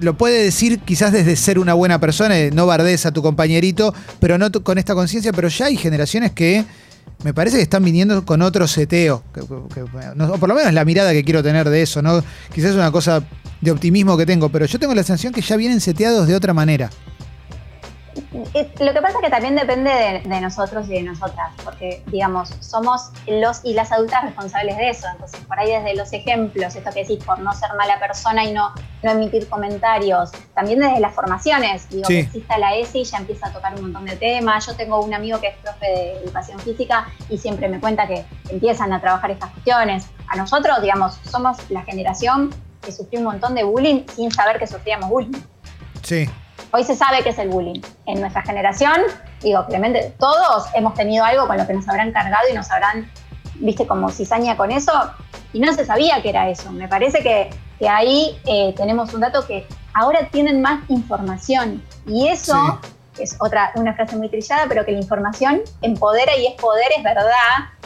lo 0.00 0.18
puede 0.18 0.42
decir 0.42 0.80
quizás 0.80 1.12
desde 1.12 1.36
ser 1.36 1.60
una 1.60 1.74
buena 1.74 2.00
persona, 2.00 2.36
eh, 2.36 2.50
no 2.52 2.66
bardes 2.66 3.06
a 3.06 3.12
tu 3.12 3.22
compañerito, 3.22 3.94
pero 4.18 4.36
no 4.36 4.50
con 4.50 4.78
esta 4.78 4.96
conciencia, 4.96 5.32
pero 5.32 5.46
ya 5.46 5.66
hay 5.66 5.76
generaciones 5.76 6.32
que 6.32 6.64
me 7.22 7.32
parece 7.32 7.58
que 7.58 7.62
están 7.62 7.84
viniendo 7.84 8.24
con 8.24 8.42
otro 8.42 8.66
seteo, 8.66 9.22
que- 9.32 9.42
no, 10.16 10.32
o 10.32 10.38
por 10.38 10.48
lo 10.48 10.56
menos 10.56 10.72
la 10.72 10.84
mirada 10.84 11.12
que 11.12 11.22
quiero 11.22 11.42
tener 11.42 11.68
de 11.68 11.82
eso, 11.82 12.02
¿no? 12.02 12.20
Quizás 12.52 12.70
es 12.70 12.76
una 12.76 12.90
cosa 12.90 13.22
de 13.60 13.70
optimismo 13.70 14.16
que 14.16 14.26
tengo, 14.26 14.48
pero 14.48 14.66
yo 14.66 14.78
tengo 14.78 14.94
la 14.94 15.02
sensación 15.02 15.32
que 15.32 15.40
ya 15.42 15.56
vienen 15.56 15.80
seteados 15.80 16.26
de 16.26 16.34
otra 16.34 16.54
manera. 16.54 16.90
Lo 18.32 18.92
que 18.92 19.00
pasa 19.00 19.18
es 19.18 19.24
que 19.24 19.30
también 19.30 19.54
depende 19.54 19.90
de, 19.90 20.28
de 20.28 20.40
nosotros 20.40 20.86
y 20.88 20.94
de 20.94 21.02
nosotras, 21.02 21.50
porque, 21.64 22.02
digamos, 22.06 22.52
somos 22.60 23.10
los 23.26 23.60
y 23.64 23.72
las 23.74 23.92
adultas 23.92 24.24
responsables 24.24 24.76
de 24.76 24.90
eso. 24.90 25.06
Entonces, 25.12 25.40
por 25.46 25.58
ahí 25.58 25.70
desde 25.70 25.94
los 25.94 26.12
ejemplos, 26.12 26.74
esto 26.74 26.90
que 26.90 27.00
decís, 27.02 27.22
por 27.24 27.38
no 27.38 27.52
ser 27.54 27.70
mala 27.76 27.98
persona 28.00 28.44
y 28.44 28.52
no, 28.52 28.72
no 29.02 29.10
emitir 29.12 29.48
comentarios, 29.48 30.30
también 30.54 30.80
desde 30.80 31.00
las 31.00 31.14
formaciones, 31.14 31.88
digo, 31.88 32.04
Sí. 32.06 32.14
que 32.14 32.20
exista 32.20 32.58
la 32.58 32.74
ESI 32.74 33.00
y 33.00 33.04
ya 33.04 33.18
empieza 33.18 33.46
a 33.48 33.52
tocar 33.52 33.74
un 33.76 33.82
montón 33.82 34.04
de 34.06 34.16
temas. 34.16 34.66
Yo 34.66 34.74
tengo 34.74 35.00
un 35.00 35.14
amigo 35.14 35.40
que 35.40 35.48
es 35.48 35.56
profe 35.58 35.86
de 35.86 36.12
educación 36.24 36.58
física 36.60 37.06
y 37.28 37.38
siempre 37.38 37.68
me 37.68 37.78
cuenta 37.80 38.06
que 38.06 38.24
empiezan 38.48 38.92
a 38.92 39.00
trabajar 39.00 39.30
estas 39.30 39.50
cuestiones. 39.50 40.06
A 40.28 40.36
nosotros, 40.36 40.82
digamos, 40.82 41.18
somos 41.30 41.58
la 41.70 41.82
generación 41.82 42.50
que 42.82 42.92
sufrió 42.92 43.20
un 43.20 43.26
montón 43.26 43.54
de 43.54 43.64
bullying 43.64 44.04
sin 44.14 44.30
saber 44.30 44.58
que 44.58 44.66
sufríamos 44.66 45.10
bullying. 45.10 45.40
Sí. 46.02 46.28
Hoy 46.72 46.84
se 46.84 46.94
sabe 46.94 47.22
qué 47.22 47.30
es 47.30 47.38
el 47.38 47.48
bullying. 47.48 47.80
En 48.06 48.20
nuestra 48.20 48.42
generación, 48.42 49.00
digo, 49.42 49.66
Clemente, 49.66 50.14
todos 50.18 50.66
hemos 50.74 50.94
tenido 50.94 51.24
algo 51.24 51.46
con 51.46 51.56
lo 51.56 51.66
que 51.66 51.72
nos 51.72 51.88
habrán 51.88 52.12
cargado 52.12 52.48
y 52.50 52.54
nos 52.54 52.70
habrán, 52.70 53.10
viste, 53.56 53.86
como 53.86 54.10
cizaña 54.10 54.56
con 54.56 54.70
eso, 54.70 54.92
y 55.52 55.60
no 55.60 55.72
se 55.72 55.84
sabía 55.84 56.22
que 56.22 56.30
era 56.30 56.48
eso. 56.48 56.70
Me 56.70 56.86
parece 56.86 57.22
que, 57.22 57.50
que 57.78 57.88
ahí 57.88 58.38
eh, 58.46 58.72
tenemos 58.76 59.12
un 59.14 59.20
dato 59.20 59.46
que 59.46 59.66
ahora 59.94 60.28
tienen 60.30 60.62
más 60.62 60.88
información, 60.88 61.82
y 62.06 62.28
eso 62.28 62.80
es 63.18 63.36
otra, 63.40 63.72
una 63.74 63.94
frase 63.94 64.16
muy 64.16 64.28
trillada, 64.28 64.66
pero 64.68 64.84
que 64.84 64.92
la 64.92 64.98
información 64.98 65.60
empodera 65.82 66.36
y 66.36 66.46
es 66.46 66.54
poder, 66.54 66.86
es 66.96 67.02
verdad, 67.02 67.30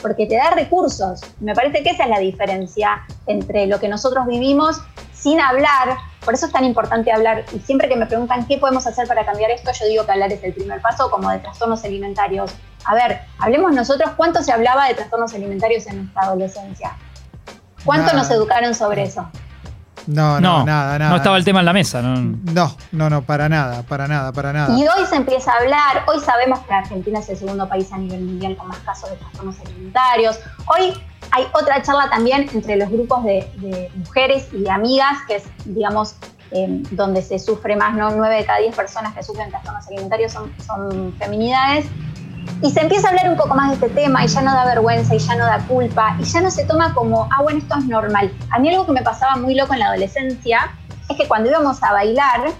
porque 0.00 0.26
te 0.26 0.36
da 0.36 0.50
recursos. 0.50 1.20
Me 1.40 1.54
parece 1.54 1.82
que 1.82 1.90
esa 1.90 2.04
es 2.04 2.10
la 2.10 2.18
diferencia 2.18 3.04
entre 3.26 3.66
lo 3.66 3.80
que 3.80 3.88
nosotros 3.88 4.26
vivimos 4.26 4.80
sin 5.12 5.40
hablar. 5.40 5.96
Por 6.24 6.34
eso 6.34 6.46
es 6.46 6.52
tan 6.52 6.64
importante 6.64 7.12
hablar. 7.12 7.44
Y 7.54 7.58
siempre 7.60 7.88
que 7.88 7.96
me 7.96 8.06
preguntan 8.06 8.46
qué 8.46 8.58
podemos 8.58 8.86
hacer 8.86 9.06
para 9.06 9.24
cambiar 9.24 9.50
esto, 9.50 9.70
yo 9.72 9.86
digo 9.86 10.06
que 10.06 10.12
hablar 10.12 10.32
es 10.32 10.42
el 10.42 10.52
primer 10.52 10.80
paso, 10.80 11.10
como 11.10 11.30
de 11.30 11.38
trastornos 11.38 11.84
alimentarios. 11.84 12.52
A 12.84 12.94
ver, 12.94 13.20
hablemos 13.38 13.72
nosotros 13.72 14.12
cuánto 14.16 14.42
se 14.42 14.52
hablaba 14.52 14.86
de 14.88 14.94
trastornos 14.94 15.32
alimentarios 15.34 15.86
en 15.86 16.02
nuestra 16.02 16.22
adolescencia. 16.22 16.92
¿Cuánto 17.84 18.06
Nada. 18.06 18.18
nos 18.18 18.30
educaron 18.30 18.74
sobre 18.74 19.02
eso? 19.02 19.28
No, 20.06 20.38
no, 20.40 20.64
nada, 20.64 20.98
nada. 20.98 21.10
No 21.10 21.16
estaba 21.16 21.36
el 21.38 21.44
tema 21.44 21.60
en 21.60 21.66
la 21.66 21.72
mesa. 21.72 22.02
No. 22.02 22.16
No, 22.16 22.76
no, 22.92 23.10
no, 23.10 23.22
para 23.22 23.48
nada, 23.48 23.82
para 23.82 24.06
nada, 24.06 24.32
para 24.32 24.52
nada. 24.52 24.78
Y 24.78 24.82
hoy 24.82 25.06
se 25.08 25.16
empieza 25.16 25.52
a 25.52 25.56
hablar, 25.56 26.04
hoy 26.06 26.20
sabemos 26.20 26.58
que 26.60 26.74
Argentina 26.74 27.20
es 27.20 27.28
el 27.30 27.36
segundo 27.38 27.68
país 27.68 27.90
a 27.92 27.98
nivel 27.98 28.20
mundial 28.22 28.56
con 28.56 28.68
más 28.68 28.78
casos 28.78 29.10
de 29.10 29.16
trastornos 29.16 29.58
alimentarios. 29.60 30.40
Hoy 30.66 30.92
hay 31.34 31.46
otra 31.52 31.82
charla 31.82 32.08
también 32.08 32.48
entre 32.54 32.76
los 32.76 32.88
grupos 32.88 33.24
de, 33.24 33.50
de 33.56 33.90
mujeres 33.96 34.48
y 34.52 34.62
de 34.62 34.70
amigas, 34.70 35.18
que 35.26 35.36
es, 35.36 35.44
digamos, 35.64 36.14
eh, 36.52 36.82
donde 36.92 37.22
se 37.22 37.40
sufre 37.40 37.74
más, 37.74 37.96
¿no? 37.96 38.12
9 38.12 38.36
de 38.36 38.44
cada 38.44 38.60
10 38.60 38.76
personas 38.76 39.12
que 39.14 39.24
sufren 39.24 39.50
trastornos 39.50 39.84
alimentarios 39.88 40.32
son, 40.32 40.52
son 40.64 41.12
feminidades. 41.18 41.86
Y 42.62 42.70
se 42.70 42.80
empieza 42.82 43.08
a 43.08 43.10
hablar 43.10 43.28
un 43.30 43.36
poco 43.36 43.56
más 43.56 43.70
de 43.70 43.86
este 43.86 43.88
tema 43.88 44.24
y 44.24 44.28
ya 44.28 44.42
no 44.42 44.54
da 44.54 44.64
vergüenza 44.64 45.16
y 45.16 45.18
ya 45.18 45.34
no 45.34 45.44
da 45.44 45.58
culpa 45.66 46.16
y 46.20 46.22
ya 46.22 46.40
no 46.40 46.52
se 46.52 46.64
toma 46.64 46.94
como, 46.94 47.28
ah, 47.32 47.42
bueno, 47.42 47.58
esto 47.58 47.76
es 47.76 47.86
normal. 47.86 48.32
A 48.50 48.60
mí 48.60 48.68
algo 48.68 48.86
que 48.86 48.92
me 48.92 49.02
pasaba 49.02 49.34
muy 49.36 49.56
loco 49.56 49.72
en 49.72 49.80
la 49.80 49.86
adolescencia 49.86 50.70
es 51.10 51.16
que 51.16 51.26
cuando 51.26 51.50
íbamos 51.50 51.82
a 51.82 51.92
bailar, 51.92 52.52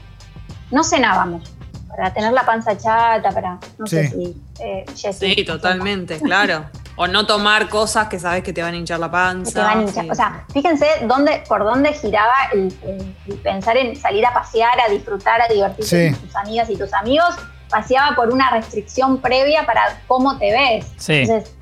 no 0.72 0.82
cenábamos. 0.82 1.52
Para 1.88 2.12
tener 2.12 2.32
la 2.32 2.44
panza 2.44 2.76
chata, 2.76 3.30
para. 3.30 3.60
No 3.78 3.86
sé 3.86 4.08
si. 4.08 4.36
Eh, 4.58 4.84
Sí, 4.92 5.44
totalmente, 5.44 6.18
claro. 6.18 6.64
O 6.96 7.06
no 7.08 7.26
tomar 7.26 7.68
cosas 7.68 8.08
que 8.08 8.18
sabes 8.20 8.42
que 8.44 8.52
te 8.52 8.62
van 8.62 8.74
a 8.74 8.76
hinchar 8.76 9.00
la 9.00 9.06
que 9.08 9.12
panza. 9.12 9.52
te 9.52 9.58
van 9.60 9.78
a 9.78 9.82
hinchar. 9.82 10.04
sí. 10.04 10.10
O 10.10 10.14
sea, 10.14 10.44
fíjense 10.52 10.86
dónde, 11.06 11.42
por 11.48 11.64
dónde 11.64 11.92
giraba 11.92 12.32
el, 12.52 12.72
el- 12.84 13.16
el 13.26 13.34
pensar 13.38 13.76
en 13.76 13.96
salir 13.96 14.24
a 14.24 14.32
pasear, 14.32 14.80
a 14.80 14.88
disfrutar, 14.90 15.40
a 15.42 15.48
divertirte 15.48 16.10
Sí. 16.10 16.14
con 16.14 16.26
tus 16.28 16.36
amigas 16.36 16.70
y 16.70 16.76
tus 16.76 16.92
amigos. 16.94 17.34
Paseaba 17.68 18.14
por 18.14 18.30
una 18.32 18.50
restricción 18.50 19.18
previa 19.20 19.66
para 19.66 20.00
cómo 20.06 20.38
te 20.38 20.52
ves. 20.52 20.86
Sí. 20.96 21.14
Entonces, 21.22 21.52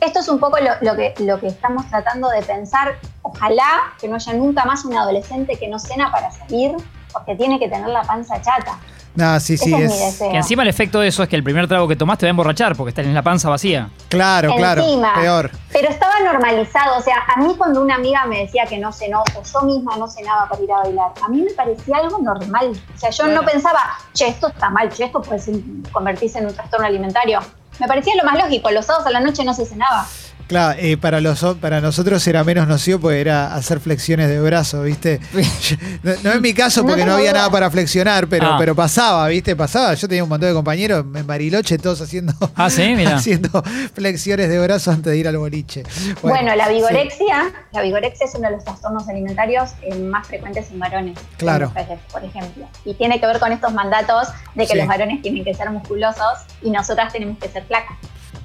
esto 0.00 0.20
es 0.20 0.28
un 0.28 0.38
poco 0.38 0.56
lo, 0.60 0.70
lo 0.80 0.96
que, 0.96 1.12
lo 1.18 1.38
que 1.40 1.48
estamos 1.48 1.86
tratando 1.90 2.28
de 2.30 2.40
pensar. 2.42 2.96
Ojalá 3.22 3.92
que 4.00 4.08
no 4.08 4.14
haya 4.14 4.32
nunca 4.32 4.64
más 4.64 4.84
un 4.86 4.96
adolescente 4.96 5.56
que 5.58 5.68
no 5.68 5.78
cena 5.78 6.10
para 6.10 6.30
salir 6.30 6.74
porque 7.12 7.34
tiene 7.34 7.58
que 7.58 7.68
tener 7.68 7.88
la 7.88 8.02
panza 8.02 8.40
chata. 8.40 8.78
No, 9.18 9.40
sí, 9.40 9.58
sí, 9.58 9.74
es. 9.74 10.18
Que 10.20 10.36
encima 10.36 10.62
el 10.62 10.68
efecto 10.68 11.00
de 11.00 11.08
eso 11.08 11.24
es 11.24 11.28
que 11.28 11.34
el 11.34 11.42
primer 11.42 11.66
trago 11.66 11.88
que 11.88 11.96
tomás 11.96 12.18
te 12.18 12.26
va 12.26 12.28
a 12.28 12.30
emborrachar 12.30 12.76
porque 12.76 12.90
estás 12.90 13.04
en 13.04 13.14
la 13.14 13.22
panza 13.22 13.50
vacía. 13.50 13.90
Claro, 14.08 14.54
claro. 14.54 14.80
Encima. 14.80 15.12
Peor. 15.16 15.50
Pero 15.72 15.88
estaba 15.88 16.20
normalizado, 16.20 16.96
o 16.96 17.02
sea, 17.02 17.16
a 17.26 17.40
mí 17.40 17.52
cuando 17.58 17.82
una 17.82 17.96
amiga 17.96 18.26
me 18.26 18.44
decía 18.44 18.64
que 18.66 18.78
no 18.78 18.92
cenó, 18.92 19.24
o 19.34 19.42
yo 19.42 19.62
misma 19.62 19.96
no 19.96 20.06
cenaba 20.06 20.48
para 20.48 20.62
ir 20.62 20.70
a 20.70 20.76
bailar, 20.76 21.12
a 21.20 21.28
mí 21.30 21.42
me 21.42 21.50
parecía 21.50 21.96
algo 21.96 22.18
normal. 22.18 22.80
O 22.94 22.98
sea, 22.98 23.10
yo 23.10 23.26
no 23.26 23.42
pensaba, 23.42 23.80
che, 24.12 24.28
esto 24.28 24.46
está 24.46 24.70
mal, 24.70 24.88
che, 24.88 25.06
esto 25.06 25.20
puede 25.20 25.42
convertirse 25.90 26.38
en 26.38 26.46
un 26.46 26.54
trastorno 26.54 26.86
alimentario. 26.86 27.40
Me 27.80 27.88
parecía 27.88 28.14
lo 28.14 28.22
más 28.22 28.38
lógico, 28.38 28.70
los 28.70 28.86
sábados 28.86 29.08
a 29.08 29.10
la 29.10 29.18
noche 29.18 29.42
no 29.44 29.52
se 29.52 29.66
cenaba. 29.66 30.06
Claro, 30.48 30.78
eh, 30.80 30.96
para, 30.96 31.20
los, 31.20 31.44
para 31.60 31.80
nosotros 31.80 32.26
era 32.26 32.42
menos 32.42 32.66
nocivo 32.66 32.98
porque 33.00 33.20
era 33.20 33.54
hacer 33.54 33.78
flexiones 33.80 34.28
de 34.28 34.40
brazo, 34.40 34.82
¿viste? 34.82 35.20
No, 36.02 36.12
no 36.24 36.32
en 36.32 36.42
mi 36.42 36.54
caso 36.54 36.84
porque 36.86 37.04
no, 37.04 37.14
había 37.14 37.32
nada 37.32 37.50
para 37.50 37.70
flexionar, 37.70 38.26
pero, 38.28 38.46
Ah. 38.48 38.56
pero 38.58 38.74
pasaba, 38.74 39.26
¿viste? 39.28 39.54
Pasaba. 39.54 39.92
Yo 39.94 40.08
tenía 40.08 40.22
un 40.22 40.28
montón 40.28 40.48
de 40.48 40.54
compañeros 40.54 41.04
en 41.14 41.26
Bariloche, 41.26 41.76
todos 41.78 42.00
haciendo, 42.00 42.32
Ah, 42.54 42.70
sí, 42.70 42.94
mira. 42.96 43.16
haciendo 43.18 43.62
flexiones 43.94 44.48
de 44.48 44.58
brazo 44.58 44.90
antes 44.90 45.12
de 45.12 45.18
ir 45.18 45.28
al 45.28 45.36
boliche. 45.36 45.82
Bueno, 46.22 46.54
la 46.56 46.66
sí. 46.68 46.74
vigorexia, 46.74 47.52
la 47.72 47.82
vigorexia 47.82 48.26
es 48.26 48.34
uno 48.34 48.48
de 48.48 48.54
los 48.56 48.64
trastornos 48.64 49.08
alimentarios 49.08 49.70
eh, 49.82 49.94
más 49.96 50.26
frecuentes 50.26 50.70
en 50.70 50.78
varones, 50.78 51.18
que 51.18 51.36
Claro. 51.36 51.66
en 51.66 51.72
mujeres, 51.82 51.98
por 52.10 52.24
ejemplo. 52.24 52.66
Y 52.84 52.94
tiene 52.94 53.20
que 53.20 53.26
ver 53.26 53.38
con 53.38 53.52
estos 53.52 53.72
mandatos 53.74 54.28
de 54.54 54.62
que 54.66 54.72
Sí. 54.72 54.78
los 54.78 54.86
varones 54.86 55.20
tienen 55.20 55.44
que 55.44 55.52
ser 55.52 55.68
musculosos 55.70 56.38
y 56.62 56.70
nosotras 56.70 57.12
tenemos 57.12 57.38
que 57.38 57.48
ser 57.48 57.64
flacas. 57.66 57.96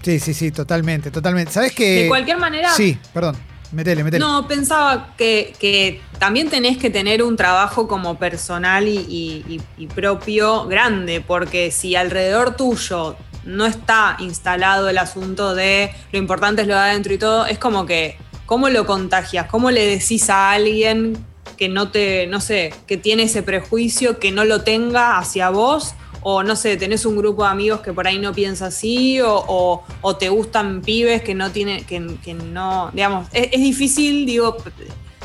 Sí, 0.04 0.20
sí, 0.20 0.34
sí, 0.34 0.52
totalmente, 0.52 1.10
totalmente. 1.12 1.52
¿Sabes 1.52 1.72
qué? 1.74 2.04
De 2.04 2.08
cualquier 2.08 2.38
manera, 2.38 2.70
Sí, 2.74 2.98
perdón. 3.14 3.38
Metele, 3.72 4.04
metele. 4.04 4.24
No, 4.24 4.48
pensaba 4.48 5.16
que, 5.18 5.54
que 5.60 6.00
también 6.20 6.48
tenés 6.50 6.78
que 6.78 6.92
tener 6.92 7.24
un 7.24 7.36
trabajo 7.36 7.88
como 7.88 8.20
personal 8.20 8.88
y, 8.88 8.98
y- 8.98 9.46
y- 9.48 9.62
y 9.84 9.88
propio 9.88 10.66
grande, 10.68 11.22
porque 11.22 11.72
si 11.72 11.96
alrededor 11.96 12.56
tuyo 12.56 13.16
no 13.46 13.66
está 13.66 14.16
instalado 14.20 14.90
el 14.90 14.98
asunto 15.00 15.56
de 15.56 15.90
lo 16.12 16.20
importante 16.20 16.62
es 16.62 16.68
lo 16.68 16.76
de 16.76 16.82
adentro 16.82 17.14
y 17.14 17.18
todo, 17.18 17.46
es 17.48 17.58
como 17.58 17.88
que, 17.88 18.16
¿cómo 18.46 18.70
lo 18.70 18.86
contagias? 18.86 19.48
¿Cómo 19.48 19.72
le 19.72 19.88
decís 19.88 20.30
a 20.30 20.52
alguien 20.52 21.18
que 21.58 21.68
no 21.68 21.90
te, 21.90 22.28
no 22.28 22.42
sé, 22.42 22.74
que 22.86 22.98
tiene 22.98 23.24
ese 23.24 23.42
prejuicio, 23.42 24.20
que 24.20 24.32
no 24.32 24.46
lo 24.46 24.62
tenga 24.62 25.18
hacia 25.18 25.50
vos? 25.50 25.96
O 26.24 26.42
no 26.44 26.56
sé, 26.56 26.78
tenés 26.78 27.06
un 27.06 27.18
grupo 27.18 27.44
de 27.44 27.50
amigos 27.50 27.82
que 27.82 27.92
por 27.94 28.08
ahí 28.08 28.18
no 28.20 28.32
piensa 28.34 28.68
así, 28.68 29.20
o, 29.22 29.44
o- 29.48 29.84
o 30.02 30.16
te 30.16 30.30
gustan 30.30 30.82
pibes 30.82 31.22
que 31.22 31.36
no 31.36 31.52
tienen, 31.52 31.84
que, 31.86 32.18
que 32.24 32.34
no, 32.34 32.90
digamos, 32.94 33.28
es, 33.34 33.50
es 33.52 33.60
difícil, 33.62 34.26
digo, 34.26 34.58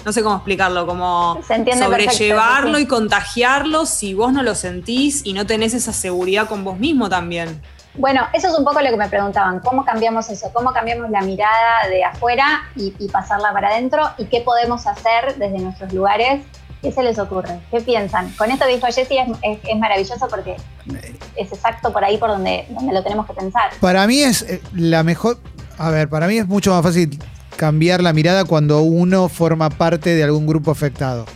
no 0.05 0.13
sé 0.13 0.23
cómo 0.23 0.37
explicarlo, 0.37 0.87
como 0.87 1.41
Se 1.47 1.55
sobrellevarlo 1.77 2.73
perfecto, 2.73 2.77
sí. 2.79 2.83
y 2.83 2.87
contagiarlo 2.87 3.87
si 3.87 4.15
vos 4.15 4.33
no 4.33 4.43
lo 4.43 4.55
sentís 4.55 5.23
y 5.25 5.33
no 5.33 5.47
tenés 5.47 5.75
esa 5.75 5.93
seguridad 5.93 6.49
con 6.49 6.65
vos 6.65 6.79
mismo 6.79 7.09
también. 7.09 7.61
Bueno, 7.95 8.23
eso 8.33 8.47
es 8.49 8.57
un 8.57 8.65
poco 8.65 8.81
lo 8.81 8.91
que 8.91 8.97
me 8.97 9.09
preguntaban, 9.09 9.59
¿cómo 9.61 9.85
cambiamos 9.85 10.29
eso? 10.31 10.51
¿Cómo 10.53 10.73
cambiamos 10.73 11.11
la 11.11 11.21
mirada 11.23 11.89
de 11.91 12.05
afuera 12.05 12.63
y, 12.77 12.95
y 12.99 13.09
pasarla 13.09 13.53
para 13.53 13.69
adentro? 13.69 14.09
¿Y 14.19 14.27
qué 14.27 14.41
podemos 14.43 14.87
hacer 14.87 15.35
desde 15.37 15.59
nuestros 15.59 15.93
lugares? 15.93 16.43
¿Qué 16.83 16.93
se 16.93 17.03
les 17.03 17.19
ocurre? 17.19 17.59
¿Qué 17.71 17.81
piensan? 17.81 18.31
Con 18.37 18.51
esto 18.51 18.65
que 18.67 18.75
dijo 18.75 18.87
Jessy 18.87 19.17
es, 19.43 19.79
maravilloso 19.79 20.29
porque 20.29 20.57
es 21.37 21.53
exacto 21.53 21.93
por 21.93 22.05
ahí 22.05 22.19
por 22.19 22.29
donde, 22.31 22.67
donde 22.71 22.93
lo 22.93 23.03
tenemos 23.03 23.27
que 23.27 23.35
pensar. 23.35 23.71
Para 23.81 24.07
mí 24.07 24.21
es 24.21 24.43
eh, 24.43 24.63
la 24.75 25.03
mejor. 25.03 25.39
A 25.77 25.91
ver, 25.91 26.09
para 26.09 26.29
mí 26.29 26.39
es 26.39 26.47
mucho 26.47 26.73
más 26.73 26.83
fácil 26.83 27.19
cambiar 27.57 28.01
la 28.03 28.13
mirada 28.13 28.45
cuando 28.45 28.83
uno 28.83 29.29
forma 29.29 29.71
parte 29.71 30.15
de 30.15 30.23
algún 30.23 30.47
grupo 30.47 30.71
afectado. 30.71 31.27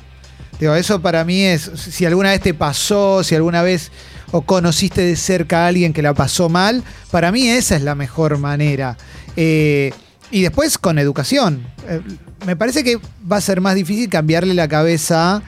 Digo, 0.61 0.75
eso 0.77 1.03
para 1.03 1.25
mí 1.25 1.43
es. 1.43 1.63
Si 1.63 2.07
alguna 2.07 2.31
vez 2.31 2.41
te 2.41 2.55
pasó, 2.55 3.25
si 3.25 3.35
alguna 3.35 3.63
vez 3.63 3.91
o 4.31 4.43
conociste 4.43 5.03
de 5.03 5.17
cerca 5.17 5.65
a 5.65 5.67
alguien 5.67 5.93
que 5.93 6.03
la 6.03 6.15
pasó 6.15 6.49
mal, 6.49 6.85
para 7.11 7.33
mí 7.33 7.49
esa 7.49 7.75
es 7.75 7.83
la 7.83 7.97
mejor 7.97 8.39
manera. 8.39 8.97
Eh, 9.37 9.93
y 10.33 10.43
después 10.43 10.79
con 10.79 10.99
educación. 10.99 11.65
Eh, 11.87 12.01
me 12.47 12.57
parece 12.57 12.83
que 12.83 12.99
va 13.31 13.37
a 13.37 13.41
ser 13.41 13.61
más 13.61 13.77
difícil 13.77 14.09
cambiarle 14.09 14.55
la 14.55 14.67
cabeza 14.67 15.43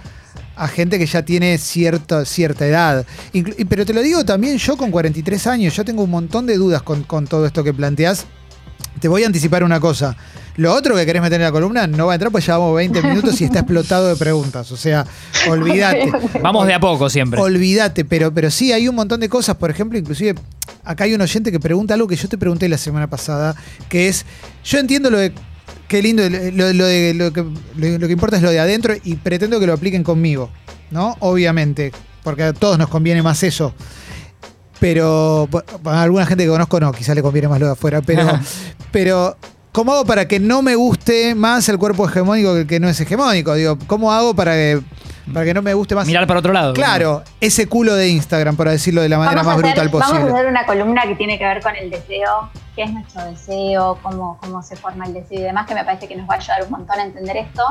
a 0.57 0.69
gente 0.69 0.99
que 1.01 1.07
ya 1.07 1.25
tiene 1.25 1.59
cierta, 1.59 2.23
edad. 2.67 3.05
Pero 3.69 3.85
te 3.85 3.93
lo 3.93 4.03
digo 4.03 4.25
también 4.25 4.59
yo 4.59 4.77
con 4.77 4.93
43 4.93 5.47
años, 5.49 5.75
yo 5.75 5.85
tengo 5.85 6.05
un 6.05 6.11
montón 6.11 6.47
de 6.47 6.57
dudas 6.57 6.83
con, 6.83 7.03
con 7.03 7.27
todo 7.27 7.47
esto 7.47 7.65
que 7.65 7.75
planteás. 7.75 8.27
Te 9.01 9.09
voy 9.09 9.23
a 9.23 9.27
anticipar 9.27 9.65
una 9.65 9.81
cosa. 9.81 10.17
Lo 10.57 10.73
otro 10.73 10.95
que 10.95 11.05
querés 11.05 11.21
meter 11.21 11.41
en 11.41 11.47
la 11.47 11.53
columna 11.53 11.87
no 11.87 12.07
va 12.07 12.13
a 12.13 12.15
entrar, 12.15 12.31
pues 12.31 12.47
llevamos 12.47 12.75
20 12.77 13.03
minutos 13.09 13.41
y 13.41 13.45
está 13.45 13.61
explotado 13.61 14.09
de 14.09 14.17
preguntas. 14.17 14.71
O 14.71 14.77
sea, 14.77 15.05
olvídate. 15.49 16.11
Vamos 16.41 16.67
de 16.67 16.75
a 16.75 16.81
poco 16.81 17.11
siempre. 17.11 17.41
Olvídate, 17.41 18.05
pero, 18.05 18.33
pero 18.33 18.51
sí, 18.51 18.73
hay 18.73 18.89
un 18.89 18.95
montón 18.95 19.21
de 19.21 19.29
cosas. 19.29 19.57
Por 19.57 19.71
ejemplo, 19.71 19.99
inclusive, 19.99 20.35
acá 20.85 21.05
hay 21.05 21.15
un 21.15 21.21
oyente 21.21 21.51
que 21.51 21.61
pregunta 21.61 21.95
algo 21.95 22.07
que 22.07 22.17
yo 22.17 22.29
te 22.29 22.39
pregunté 22.39 22.69
la 22.69 22.79
semana 22.79 23.09
pasada, 23.09 23.57
que 23.89 24.09
es, 24.09 24.25
yo 24.65 24.79
entiendo 24.79 25.11
lo 25.11 25.19
de, 25.19 25.33
qué 25.89 26.03
lindo, 26.03 26.23
lo, 26.29 26.73
lo 26.73 26.87
de, 26.87 27.15
lo 27.15 27.33
que, 27.33 27.43
lo, 27.77 27.99
lo 27.99 28.07
que 28.07 28.13
importa 28.13 28.37
es 28.37 28.43
lo 28.43 28.51
de 28.51 28.61
adentro 28.61 28.95
y 29.03 29.17
pretendo 29.17 29.59
que 29.59 29.67
lo 29.67 29.73
apliquen 29.73 30.05
conmigo, 30.05 30.51
¿no? 30.91 31.17
Obviamente, 31.19 31.93
porque 32.23 32.45
a 32.45 32.53
todos 32.53 32.79
nos 32.79 32.89
conviene 32.89 33.23
más 33.23 33.43
eso. 33.43 33.75
Pero 34.81 35.49
a 35.85 36.03
alguna 36.03 36.27
gente 36.27 36.45
que 36.45 36.51
conozco 36.51 36.81
no, 36.81 36.93
quizá 36.93 37.15
le 37.15 37.23
conviene 37.23 37.49
más 37.49 37.61
lo 37.61 37.67
de 37.67 37.73
afuera, 37.73 38.03
pero, 38.03 38.27
pero 38.91 39.37
¿cómo 39.73 39.93
hago 39.93 40.05
para 40.05 40.27
que 40.29 40.41
no 40.41 40.63
me 40.63 40.75
guste 40.75 41.35
más 41.35 41.69
el 41.69 41.79
cuerpo 41.79 42.09
hegemónico 42.09 42.55
que 42.55 42.61
el 42.61 42.67
que 42.67 42.81
no 42.81 42.89
es 42.89 43.01
hegemónico? 43.01 43.55
Digo, 43.55 43.79
¿cómo 43.87 44.13
hago 44.13 44.35
para 44.35 44.53
que, 44.53 44.81
para 45.33 45.45
que 45.47 45.55
no 45.55 45.63
me 45.63 45.73
guste 45.75 45.95
más? 45.95 46.07
Mirar 46.07 46.27
para 46.27 46.41
otro 46.41 46.53
lado. 46.53 46.75
Claro, 46.75 47.23
ese 47.41 47.67
culo 47.69 47.95
de 47.95 48.09
Instagram, 48.09 48.57
para 48.57 48.73
decirlo 48.73 49.01
de 49.03 49.09
la 49.09 49.19
manera 49.19 49.43
Vamos 49.43 49.47
más 49.47 49.57
hacer- 49.65 49.71
brutal 49.75 49.91
posible. 49.91 50.19
Vamos 50.21 50.33
a 50.33 50.35
hacer 50.37 50.51
una 50.51 50.67
columna 50.67 51.03
que 51.03 51.15
tiene 51.15 51.39
que 51.39 51.45
ver 51.45 51.63
con 51.63 51.77
el 51.77 51.89
deseo, 51.91 52.51
qué 52.77 52.83
es 52.83 52.93
nuestro 52.93 53.25
deseo, 53.25 53.99
cómo, 54.03 54.39
cómo 54.41 54.63
se 54.63 54.77
forma 54.77 55.07
el 55.07 55.15
deseo 55.15 55.39
y 55.41 55.43
demás, 55.45 55.67
que 55.67 55.75
me 55.75 55.85
parece 55.85 56.09
que 56.09 56.17
nos 56.17 56.29
va 56.29 56.35
a 56.35 56.39
ayudar 56.39 56.63
un 56.65 56.71
montón 56.71 56.99
a 56.99 57.05
entender 57.05 57.37
esto. 57.37 57.63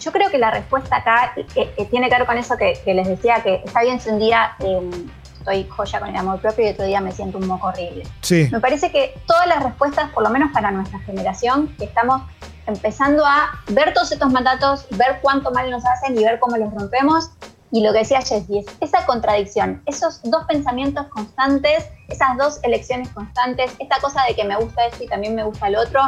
Yo 0.00 0.12
creo 0.12 0.30
que 0.30 0.38
la 0.38 0.50
respuesta 0.50 0.96
acá 0.96 1.32
eh, 1.36 1.44
eh, 1.76 1.86
tiene 1.90 2.08
que 2.08 2.16
ver 2.16 2.26
con 2.26 2.38
eso 2.38 2.56
que, 2.56 2.74
que 2.84 2.94
les 2.94 3.08
decía, 3.08 3.42
que 3.42 3.62
está 3.64 3.82
bien 3.82 4.00
si 4.00 4.10
un 4.10 4.18
día 4.20 4.52
eh, 4.60 4.90
estoy 5.38 5.66
joya 5.68 6.00
con 6.00 6.08
el 6.08 6.16
amor 6.16 6.40
propio 6.40 6.66
y 6.66 6.70
otro 6.70 6.84
día 6.84 7.00
me 7.00 7.12
siento 7.12 7.38
un 7.38 7.46
moco 7.46 7.68
horrible. 7.68 8.04
Sí, 8.20 8.48
Me 8.50 8.60
parece 8.60 8.90
que 8.90 9.14
todas 9.26 9.46
las 9.46 9.62
respuestas, 9.62 10.10
por 10.10 10.22
lo 10.22 10.30
menos 10.30 10.50
para 10.52 10.70
nuestra 10.70 10.98
generación, 11.00 11.74
que 11.78 11.84
estamos 11.84 12.22
empezando 12.66 13.24
a 13.24 13.48
ver 13.68 13.94
todos 13.94 14.12
estos 14.12 14.30
mandatos, 14.30 14.86
ver 14.90 15.20
cuánto 15.22 15.50
mal 15.50 15.70
nos 15.70 15.84
hacen 15.86 16.18
y 16.18 16.24
ver 16.24 16.38
cómo 16.38 16.56
los 16.56 16.72
rompemos. 16.74 17.30
Y 17.70 17.82
lo 17.82 17.92
que 17.92 17.98
decía 17.98 18.20
Jessie 18.20 18.60
es 18.60 18.66
esa 18.80 19.04
contradicción, 19.04 19.82
esos 19.84 20.22
dos 20.22 20.44
pensamientos 20.46 21.06
constantes, 21.08 21.86
esas 22.08 22.36
dos 22.38 22.60
elecciones 22.62 23.10
constantes, 23.10 23.72
esta 23.78 24.00
cosa 24.00 24.22
de 24.26 24.34
que 24.34 24.44
me 24.44 24.56
gusta 24.56 24.86
esto 24.86 25.04
y 25.04 25.06
también 25.06 25.34
me 25.34 25.44
gusta 25.44 25.68
el 25.68 25.76
otro, 25.76 26.00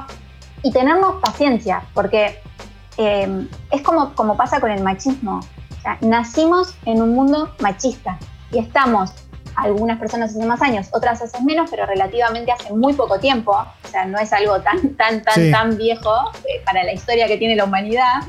y 0.63 0.73
tenernos 0.73 1.21
paciencia, 1.21 1.83
porque 1.93 2.41
eh, 2.97 3.47
es 3.71 3.83
como, 3.83 4.15
como 4.15 4.39
pasa 4.39 4.59
con 4.59 4.71
el 4.71 4.83
machismo. 4.83 5.41
O 5.41 5.83
sea, 5.83 5.99
nacimos 6.01 6.75
en 6.87 7.03
un 7.03 7.15
mundo 7.15 7.55
machista 7.61 8.19
y 8.53 8.59
estamos, 8.59 9.13
algunas 9.57 9.99
personas 9.99 10.31
hace 10.31 10.47
más 10.47 10.63
años, 10.63 10.89
otras 10.93 11.21
hace 11.23 11.41
menos, 11.43 11.69
pero 11.71 11.87
relativamente 11.87 12.53
hace 12.53 12.73
muy 12.73 12.93
poco 12.95 13.19
tiempo. 13.19 13.53
O 13.53 13.89
sea, 13.89 14.05
no 14.05 14.19
es 14.19 14.33
algo 14.33 14.61
tan, 14.61 14.95
tan, 14.97 15.23
tan, 15.23 15.35
Sí. 15.35 15.51
tan 15.51 15.77
viejo 15.77 16.13
eh, 16.45 16.63
para 16.65 16.85
la 16.85 16.93
historia 16.93 17.27
que 17.27 17.37
tiene 17.37 17.57
la 17.57 17.65
humanidad, 17.65 18.23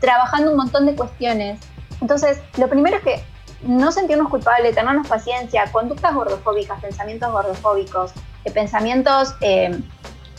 trabajando 0.00 0.50
un 0.52 0.56
montón 0.56 0.86
de 0.86 0.94
cuestiones. 0.94 1.60
Entonces, 2.00 2.40
lo 2.56 2.68
primero 2.68 2.96
es 2.96 3.02
que 3.02 3.24
no 3.62 3.92
sentirnos 3.92 4.28
culpables, 4.30 4.74
tenernos 4.74 5.06
paciencia, 5.06 5.64
conductas 5.70 6.14
gordofóbicas, 6.14 6.80
pensamientos 6.80 7.30
gordofóbicos, 7.30 8.12
eh, 8.44 8.50
pensamientos 8.50 9.34
eh, 9.42 9.78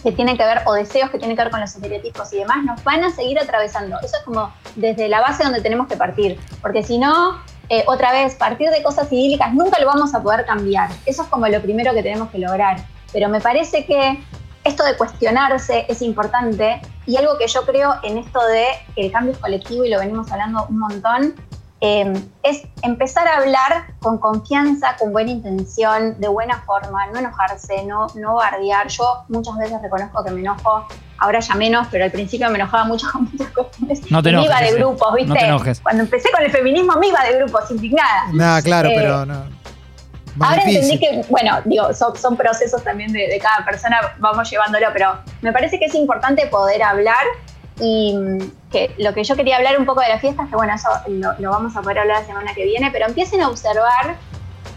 que 0.01 0.11
tienen 0.11 0.35
que 0.35 0.43
ver, 0.43 0.61
o 0.65 0.73
deseos 0.73 1.11
que 1.11 1.19
tienen 1.19 1.37
que 1.37 1.43
ver 1.43 1.51
con 1.51 1.59
los 1.61 1.75
estereotipos 1.75 2.33
y 2.33 2.37
demás, 2.39 2.63
nos 2.63 2.83
van 2.83 3.03
a 3.03 3.11
seguir 3.11 3.37
atravesando. 3.37 3.97
Eso 4.01 4.17
es 4.17 4.23
como 4.23 4.51
desde 4.75 5.07
la 5.07 5.21
base 5.21 5.43
donde 5.43 5.61
tenemos 5.61 5.87
que 5.87 5.95
partir, 5.97 6.39
porque 6.63 6.81
si 6.81 6.97
no, 6.97 7.39
eh, 7.71 7.85
otra 7.87 8.11
vez, 8.11 8.35
partir 8.35 8.69
de 8.69 8.83
cosas 8.83 9.09
idílicas 9.13 9.53
nunca 9.53 9.79
lo 9.79 9.87
vamos 9.87 10.13
a 10.13 10.21
poder 10.21 10.45
cambiar. 10.45 10.89
Eso 11.05 11.23
es 11.23 11.29
como 11.29 11.47
lo 11.47 11.61
primero 11.61 11.93
que 11.93 12.03
tenemos 12.03 12.29
que 12.29 12.37
lograr. 12.37 12.83
Pero 13.13 13.29
me 13.29 13.39
parece 13.39 13.85
que 13.85 14.21
esto 14.65 14.83
de 14.83 14.97
cuestionarse 14.97 15.85
es 15.87 16.01
importante 16.01 16.81
y 17.05 17.15
algo 17.15 17.37
que 17.37 17.47
yo 17.47 17.61
creo 17.61 17.93
en 18.03 18.17
esto 18.17 18.45
de 18.45 18.65
que 18.93 19.05
el 19.05 19.11
cambio 19.13 19.31
es 19.31 19.37
colectivo 19.37 19.85
y 19.85 19.89
lo 19.89 19.99
venimos 19.99 20.29
hablando 20.33 20.65
un 20.67 20.79
montón, 20.79 21.33
eh, 21.79 22.11
es 22.43 22.63
empezar 22.81 23.25
a 23.29 23.37
hablar 23.37 23.95
con 24.01 24.17
confianza, 24.17 24.97
con 24.99 25.13
buena 25.13 25.31
intención, 25.31 26.19
de 26.19 26.27
buena 26.27 26.61
forma, 26.63 27.07
no 27.07 27.19
enojarse, 27.19 27.85
no, 27.85 28.07
no 28.15 28.35
bardear. 28.35 28.89
Yo 28.89 29.23
muchas 29.29 29.57
veces 29.57 29.81
reconozco 29.81 30.25
que 30.25 30.31
me 30.31 30.41
enojo, 30.41 30.87
ahora 31.21 31.39
ya 31.39 31.55
menos, 31.55 31.87
pero 31.89 32.03
al 32.03 32.11
principio 32.11 32.49
me 32.49 32.57
enojaba 32.57 32.83
mucho 32.83 33.07
con 33.11 33.23
muchas 33.31 33.47
cuestiones. 33.53 34.11
No 34.11 34.21
te 34.21 34.29
Y 34.31 34.35
me 34.35 34.43
iba 34.45 34.57
enojes, 34.57 34.71
de 34.73 34.79
grupos, 34.79 35.13
¿viste? 35.15 35.29
No 35.29 35.35
te 35.35 35.45
enojes. 35.45 35.79
Cuando 35.79 36.03
empecé 36.03 36.29
con 36.31 36.43
el 36.43 36.51
feminismo 36.51 36.93
me 36.99 37.07
iba 37.07 37.23
de 37.23 37.37
grupos, 37.37 37.71
indignada. 37.71 38.25
nada, 38.33 38.61
claro, 38.61 38.89
Eh, 38.89 38.93
pero 38.95 39.25
no. 39.25 39.45
Más 40.35 40.49
Ahora 40.51 40.63
difícil. 40.65 40.93
entendí 40.93 41.21
que, 41.23 41.29
bueno, 41.29 41.59
digo, 41.65 41.93
son, 41.93 42.15
son 42.17 42.37
procesos 42.37 42.83
también 42.83 43.11
de, 43.11 43.27
de 43.27 43.37
cada 43.39 43.65
persona, 43.65 43.99
vamos 44.19 44.49
llevándolo, 44.49 44.87
pero 44.93 45.17
me 45.41 45.51
parece 45.51 45.77
que 45.77 45.85
es 45.85 45.95
importante 45.95 46.47
poder 46.47 46.81
hablar 46.83 47.23
y 47.81 48.15
mm, 48.15 48.51
que 48.71 48.95
lo 48.97 49.13
que 49.13 49.23
yo 49.25 49.35
quería 49.35 49.57
hablar 49.57 49.77
un 49.77 49.85
poco 49.85 49.99
de 50.01 50.07
la 50.09 50.19
fiesta, 50.19 50.45
que 50.49 50.55
bueno, 50.55 50.73
eso 50.73 50.87
lo, 51.09 51.33
lo 51.37 51.49
vamos 51.51 51.75
a 51.75 51.81
poder 51.81 51.99
hablar 51.99 52.21
la 52.21 52.25
semana 52.25 52.53
que 52.53 52.63
viene, 52.63 52.89
pero 52.91 53.07
empiecen 53.07 53.41
a 53.41 53.49
observar 53.49 54.15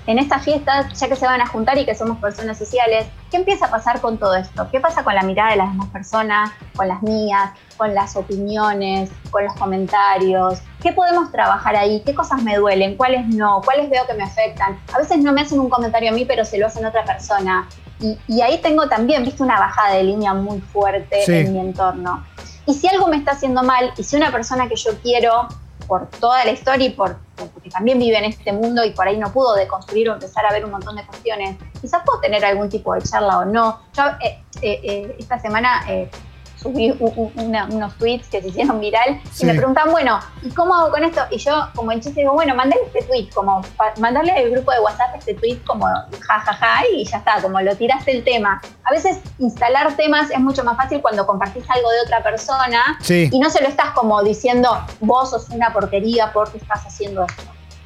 en 0.07 0.19
estas 0.19 0.43
fiestas, 0.43 0.93
ya 0.99 1.09
que 1.09 1.17
se 1.17 1.25
van 1.25 1.41
a 1.41 1.47
juntar 1.47 1.79
y 1.79 1.87
que 1.87 1.95
somos 1.95 2.19
personas 2.19 2.59
sociales, 2.59 3.07
¿qué 3.31 3.39
empieza 3.39 3.67
a 3.67 3.71
pasar 3.71 4.01
con 4.01 4.19
todo 4.19 4.35
esto? 4.35 4.69
¿Qué 4.71 4.79
pasa 4.81 5.03
con 5.03 5.15
la 5.15 5.23
mirada 5.23 5.51
de 5.53 5.57
las 5.57 5.71
demás 5.71 5.89
personas, 5.89 6.51
con 6.77 6.89
las 6.89 7.03
mías, 7.03 7.51
con 7.79 7.95
las 7.95 8.15
opiniones, 8.15 9.11
con 9.31 9.45
los 9.45 9.55
comentarios? 9.55 10.61
¿Qué 10.83 10.93
podemos 10.93 11.33
trabajar 11.33 11.75
ahí? 11.77 12.03
¿Qué 12.05 12.15
cosas 12.15 12.43
me 12.43 12.57
duelen? 12.57 12.97
¿Cuáles 12.97 13.27
no? 13.29 13.63
¿Cuáles 13.65 13.89
veo 13.89 14.07
que 14.07 14.15
me 14.15 14.25
afectan? 14.25 14.79
A 14.95 14.99
veces 14.99 15.19
no 15.19 15.33
me 15.33 15.41
hacen 15.41 15.59
un 15.59 15.71
comentario 15.71 16.11
a 16.11 16.13
mí, 16.13 16.25
pero 16.27 16.45
se 16.45 16.59
lo 16.59 16.67
hacen 16.67 16.85
a 16.85 16.89
otra 16.91 17.05
persona. 17.05 17.67
Y, 18.01 18.19
y 18.29 18.43
ahí 18.43 18.59
tengo 18.61 18.89
también, 18.89 19.25
viste, 19.25 19.43
una 19.43 19.59
bajada 19.59 19.95
de 19.95 20.05
línea 20.05 20.35
muy 20.35 20.61
fuerte 20.61 21.23
Sí. 21.25 21.33
en 21.33 21.53
mi 21.55 21.61
entorno. 21.61 22.25
Y 22.67 22.75
si 22.75 22.89
algo 22.89 23.07
me 23.09 23.17
está 23.17 23.33
haciendo 23.33 23.63
mal, 23.63 23.93
y 23.97 24.03
si 24.03 24.17
una 24.17 24.31
persona 24.31 24.69
que 24.69 24.77
yo 24.77 24.91
quiero 25.03 25.49
por 25.87 26.09
toda 26.09 26.45
la 26.45 26.51
historia 26.51 26.87
y 26.87 26.91
por, 26.91 27.19
porque 27.65 27.71
también 27.71 27.99
vive 27.99 28.19
en 28.19 28.25
este 28.25 28.53
mundo 28.53 28.85
y 28.85 28.91
por 28.91 29.09
ahí 29.09 29.17
no 29.17 29.33
pudo 29.33 29.55
deconstruir 29.55 30.11
o 30.11 30.15
empezar 30.15 30.45
a 30.45 30.53
ver 30.53 30.65
un 30.67 30.71
montón 30.71 30.97
de 30.97 31.07
cuestiones, 31.07 31.57
quizás 31.81 32.03
puedo 32.05 32.21
tener 32.21 32.45
algún 32.45 32.69
tipo 32.69 32.93
de 32.95 33.01
charla 33.03 33.39
o 33.39 33.45
no. 33.47 33.81
Yo 33.97 34.05
eh, 34.23 34.39
eh, 34.61 34.81
eh, 34.85 35.17
esta 35.19 35.39
semana 35.39 35.83
eh, 35.89 36.11
subí 36.57 36.95
una- 37.37 37.67
unos 37.67 37.95
tweets 37.99 38.27
que 38.29 38.41
se 38.41 38.49
hicieron 38.49 38.81
viral 38.81 39.21
Sí. 39.33 39.43
y 39.43 39.47
me 39.47 39.55
preguntan, 39.55 39.91
bueno, 39.91 40.19
¿y 40.43 40.49
cómo 40.51 40.75
hago 40.75 40.91
con 40.91 41.05
esto? 41.05 41.21
Y 41.31 41.37
yo 41.37 41.69
como 41.75 41.93
en 41.93 42.01
chiste 42.01 42.21
digo, 42.21 42.33
bueno, 42.33 42.55
mandale 42.55 42.81
este 42.87 43.03
tweet, 43.03 43.29
como 43.35 43.61
mandarle 43.99 44.33
al 44.33 44.51
grupo 44.51 44.73
de 44.73 44.81
WhatsApp 44.81 45.15
este 45.19 45.35
tweet 45.35 45.59
como 45.67 45.87
jajaja 46.21 46.87
y 46.95 47.05
ya 47.05 47.19
está, 47.19 47.43
como 47.43 47.61
lo 47.61 47.77
tiraste 47.77 48.13
el 48.13 48.25
tema. 48.25 48.63
A 48.85 48.91
veces 48.93 49.19
instalar 49.39 49.95
temas 49.97 50.31
es 50.31 50.41
mucho 50.41 50.65
más 50.65 50.77
fácil 50.79 51.03
cuando 51.03 51.27
compartís 51.27 51.69
algo 51.69 51.91
de 51.91 52.01
otra 52.03 52.23
persona 52.23 52.99
Sí, 53.03 53.29
y 53.31 53.39
no 53.41 53.51
se 53.51 53.63
lo 53.63 53.69
estás 53.69 53.91
como 53.91 54.23
diciendo, 54.23 54.79
vos 55.01 55.31
sos 55.31 55.51
una 55.51 55.71
porquería 55.73 56.33
porque 56.33 56.57
estás 56.59 56.83
haciendo 56.87 57.25
esto. 57.27 57.43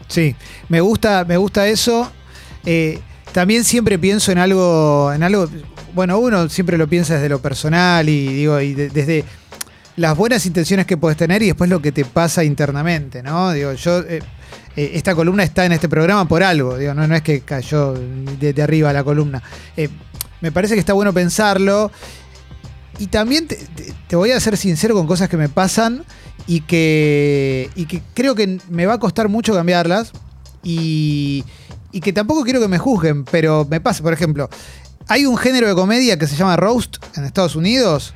Sí. 0.09 0.35
Me 0.69 0.81
gusta, 0.81 1.25
me 1.27 1.37
gusta 1.37 1.67
eso. 1.69 2.11
Eh, 2.65 3.01
también 3.33 3.65
siempre 3.65 3.99
pienso 3.99 4.33
en 4.33 4.39
algo, 4.39 5.13
en 5.13 5.23
algo. 5.23 5.49
Bueno, 5.95 6.19
uno 6.19 6.49
siempre 6.49 6.77
lo 6.77 6.89
piensa 6.89 7.15
desde 7.15 7.29
lo 7.29 7.41
personal 7.41 8.09
y 8.09 8.29
digo, 8.29 8.61
y 8.61 8.75
de- 8.75 8.89
desde 8.91 9.25
las 9.97 10.17
buenas 10.17 10.45
intenciones 10.47 10.87
que 10.87 10.97
puedes 10.97 11.17
tener 11.17 11.43
y 11.43 11.47
después 11.47 11.69
lo 11.71 11.81
que 11.83 11.93
te 11.93 12.05
pasa 12.05 12.45
internamente, 12.45 13.23
¿no? 13.23 13.53
Digo, 13.53 13.73
yo. 13.75 14.01
eh, 14.01 14.21
eh, 14.77 14.93
esta 14.95 15.15
columna 15.15 15.43
está 15.43 15.65
en 15.67 15.73
este 15.73 15.89
programa 15.89 16.27
por 16.29 16.43
algo, 16.43 16.79
digo, 16.79 16.95
no, 16.95 17.13
es 17.15 17.23
que 17.23 17.41
cayó 17.41 17.95
de, 17.95 18.63
arriba 18.63 18.93
la 18.93 19.03
columna. 19.03 19.43
Eh, 19.77 19.89
me 20.41 20.53
parece 20.53 20.75
que 20.75 20.81
está 20.81 20.93
bueno 20.93 21.13
pensarlo. 21.13 21.91
Y 23.01 23.07
también 23.09 23.47
te 23.47 24.17
voy 24.17 24.31
a 24.33 24.41
ser 24.41 24.57
sincero 24.57 24.95
con 24.95 25.07
cosas 25.07 25.29
que 25.29 25.37
me 25.37 25.49
pasan 25.49 26.05
y 26.47 26.61
que, 26.63 27.71
y 27.75 27.87
que 27.87 28.03
creo 28.15 28.35
que 28.35 28.59
me 28.71 28.87
va 28.87 28.95
a 28.95 28.99
costar 28.99 29.29
mucho 29.29 29.53
cambiarlas. 29.55 30.13
Y, 30.63 31.45
y 31.93 32.01
que 32.01 32.13
tampoco 32.13 32.43
quiero 32.45 32.61
que 32.61 32.69
me 32.69 32.79
juzguen, 32.79 33.25
pero 33.25 33.67
me 33.71 33.81
pasa, 33.81 34.03
por 34.03 34.13
ejemplo, 34.13 34.49
hay 35.07 35.25
un 35.27 35.37
género 35.37 35.69
de 35.69 35.75
comedia 35.75 36.19
que 36.19 36.27
se 36.27 36.37
llama 36.37 36.57
roast 36.57 36.97
en 37.17 37.25
Estados 37.25 37.57
Unidos. 37.57 38.15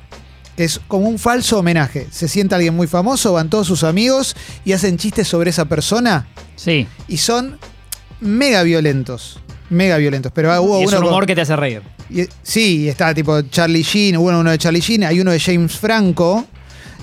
Es 0.57 0.79
como 0.87 1.07
un 1.07 1.17
falso 1.17 1.57
homenaje. 1.59 2.07
Se 2.11 2.27
sienta 2.27 2.57
alguien 2.57 2.75
muy 2.75 2.85
famoso, 2.85 3.33
van 3.33 3.49
todos 3.49 3.65
sus 3.65 3.83
amigos 3.83 4.35
y 4.65 4.73
hacen 4.73 4.97
chistes 4.97 5.27
sobre 5.27 5.49
esa 5.49 5.65
persona 5.65 6.27
Sí. 6.55 6.85
y 7.07 7.17
son 7.17 7.57
mega 8.19 8.61
violentos. 8.61 9.39
Mega 9.71 9.97
violentos. 9.97 10.31
Pero 10.35 10.61
hubo 10.61 10.79
Y 10.79 10.83
es 10.83 10.89
uno 10.89 10.97
un 10.97 11.03
con- 11.05 11.11
humor 11.13 11.25
que 11.25 11.33
te 11.33 11.41
hace 11.41 11.55
reír. 11.55 11.81
y- 12.11 12.27
sí, 12.43 12.87
está 12.87 13.13
tipo 13.15 13.41
Charlie 13.43 13.81
Sheen, 13.81 14.17
hubo 14.17 14.27
uno 14.29 14.51
de 14.51 14.57
Charlie 14.59 14.81
Sheen, 14.81 15.03
hay 15.05 15.19
uno 15.19 15.31
de 15.31 15.39
James 15.39 15.75
Franco. 15.75 16.45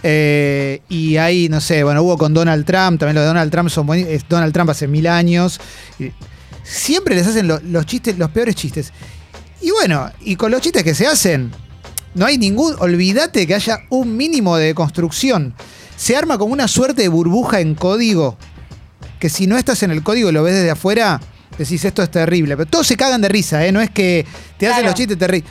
Eh, 0.02 0.80
y 0.88 1.16
ahí, 1.16 1.48
no 1.48 1.60
sé, 1.60 1.84
bueno, 1.84 2.02
hubo 2.02 2.16
con 2.18 2.32
Donald 2.34 2.64
Trump, 2.64 2.98
también 2.98 3.14
lo 3.14 3.20
de 3.20 3.26
Donald 3.28 3.50
Trump 3.50 3.68
son 3.70 3.88
es 3.94 4.26
Donald 4.28 4.52
Trump 4.52 4.70
hace 4.70 4.86
mil 4.88 5.06
años. 5.06 5.60
siempre 6.62 7.14
les 7.14 7.26
hacen 7.26 7.48
lo- 7.48 7.60
los 7.60 7.86
chistes, 7.86 8.16
los 8.18 8.30
peores 8.30 8.54
chistes. 8.54 8.92
Y 9.60 9.70
bueno, 9.72 10.10
y 10.20 10.36
con 10.36 10.50
los 10.50 10.60
chistes 10.60 10.82
que 10.84 10.94
se 10.94 11.06
hacen, 11.06 11.50
no 12.14 12.26
hay 12.26 12.38
ningún, 12.38 12.74
olvídate 12.78 13.46
que 13.46 13.54
haya 13.54 13.80
un 13.90 14.16
mínimo 14.16 14.56
de 14.56 14.74
construcción. 14.74 15.54
Se 15.96 16.16
arma 16.16 16.38
como 16.38 16.52
una 16.52 16.66
suerte 16.68 17.02
de 17.02 17.08
burbuja 17.08 17.60
en 17.60 17.74
código, 17.74 18.38
que 19.18 19.28
si 19.28 19.46
no 19.46 19.58
estás 19.58 19.82
en 19.82 19.90
el 19.90 20.02
código 20.02 20.30
y 20.30 20.32
lo 20.32 20.42
ves 20.42 20.54
desde 20.54 20.70
afuera, 20.70 21.20
decís 21.58 21.84
esto 21.84 22.02
es 22.02 22.10
terrible. 22.10 22.56
Pero 22.56 22.70
todos 22.70 22.86
se 22.86 22.96
cagan 22.96 23.20
de 23.20 23.28
risa, 23.28 23.66
¿eh? 23.66 23.72
No 23.72 23.80
es 23.82 23.90
que 23.90 24.24
te 24.56 24.66
hacen 24.66 24.84
los 24.86 24.94
chistes 24.94 25.18
terribles. 25.18 25.50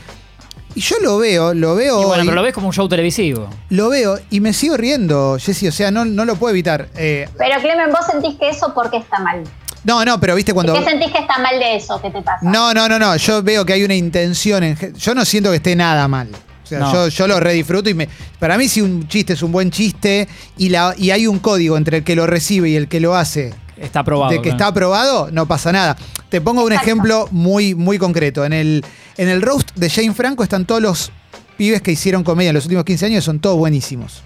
Y 0.79 0.81
yo 0.81 0.95
lo 1.01 1.17
veo, 1.17 1.53
lo 1.53 1.75
veo 1.75 2.01
Y 2.01 2.05
bueno, 2.05 2.21
hoy, 2.21 2.27
pero 2.27 2.35
lo 2.35 2.41
ves 2.41 2.53
como 2.53 2.67
un 2.67 2.73
show 2.73 2.87
televisivo. 2.87 3.49
lo 3.69 3.89
veo 3.89 4.17
y 4.29 4.39
me 4.39 4.53
sigo 4.53 4.77
riendo, 4.77 5.37
Jessy, 5.37 5.67
o 5.67 5.73
sea, 5.73 5.91
no, 5.91 6.05
no 6.05 6.23
lo 6.23 6.37
puedo 6.37 6.51
evitar. 6.51 6.87
Eh, 6.95 7.27
Pero 7.37 7.59
Clemen, 7.59 7.89
vos 7.91 8.05
sentís 8.09 8.35
que 8.39 8.47
eso 8.47 8.73
porque 8.73 8.95
está 8.95 9.19
mal. 9.19 9.43
no, 9.83 10.05
no, 10.05 10.17
pero 10.21 10.35
viste 10.35 10.53
cuando... 10.53 10.73
¿Qué 10.73 10.85
sentís 10.85 11.11
que 11.11 11.17
está 11.19 11.37
mal 11.39 11.59
de 11.59 11.75
eso? 11.75 12.01
¿Qué 12.01 12.09
te 12.11 12.21
pasa? 12.21 12.39
No, 12.49 12.73
no, 12.73 12.87
no, 12.87 12.97
no. 12.97 13.17
Yo 13.17 13.43
veo 13.43 13.65
que 13.65 13.73
hay 13.73 13.83
una 13.83 13.93
intención. 13.95 14.63
En, 14.63 14.77
yo 14.95 15.13
no 15.13 15.25
siento 15.25 15.49
que 15.49 15.57
esté 15.57 15.75
nada 15.75 16.07
mal. 16.07 16.29
O 16.63 16.67
sea, 16.69 16.79
No. 16.79 16.93
yo, 16.93 17.07
yo 17.09 17.27
lo 17.27 17.41
redisfruto 17.41 17.89
y 17.89 17.93
me. 17.93 18.07
Para 18.39 18.57
mí, 18.57 18.69
si 18.69 18.79
un 18.79 19.05
chiste 19.09 19.33
es 19.33 19.41
un 19.43 19.51
buen 19.51 19.71
chiste 19.71 20.29
y, 20.57 20.69
la, 20.69 20.93
y 20.97 21.11
hay 21.11 21.27
un 21.27 21.39
código 21.39 21.75
entre 21.75 21.97
el 21.97 22.03
que 22.05 22.15
lo 22.15 22.25
recibe 22.25 22.69
y 22.69 22.77
el 22.77 22.87
que 22.87 23.01
lo 23.01 23.15
hace 23.17 23.53
Está 23.75 23.99
aprobado. 23.99 24.31
de 24.31 24.37
que 24.37 24.43
claro. 24.43 24.55
está 24.57 24.67
aprobado, 24.67 25.29
no 25.31 25.45
pasa 25.45 25.73
nada. 25.73 25.97
Te 26.29 26.39
pongo 26.41 26.63
un 26.63 26.71
Exacto. 26.71 26.89
ejemplo 26.91 27.27
muy, 27.31 27.73
muy 27.75 27.97
concreto. 27.97 28.45
En 28.45 28.53
el, 28.53 28.85
en 29.19 29.27
el 29.27 29.41
roast 29.41 29.75
de 29.75 29.89
Jane 29.89 30.13
Franco 30.13 30.43
están 30.43 30.65
todos 30.65 30.81
los 30.81 31.11
pibes 31.57 31.81
que 31.81 31.91
hicieron 31.91 32.23
comedia 32.23 32.51
en 32.51 32.55
los 32.55 32.63
últimos 32.63 32.85
15 32.85 33.07
años, 33.07 33.25
son 33.25 33.41
todos 33.41 33.57
buenísimos. 33.57 34.23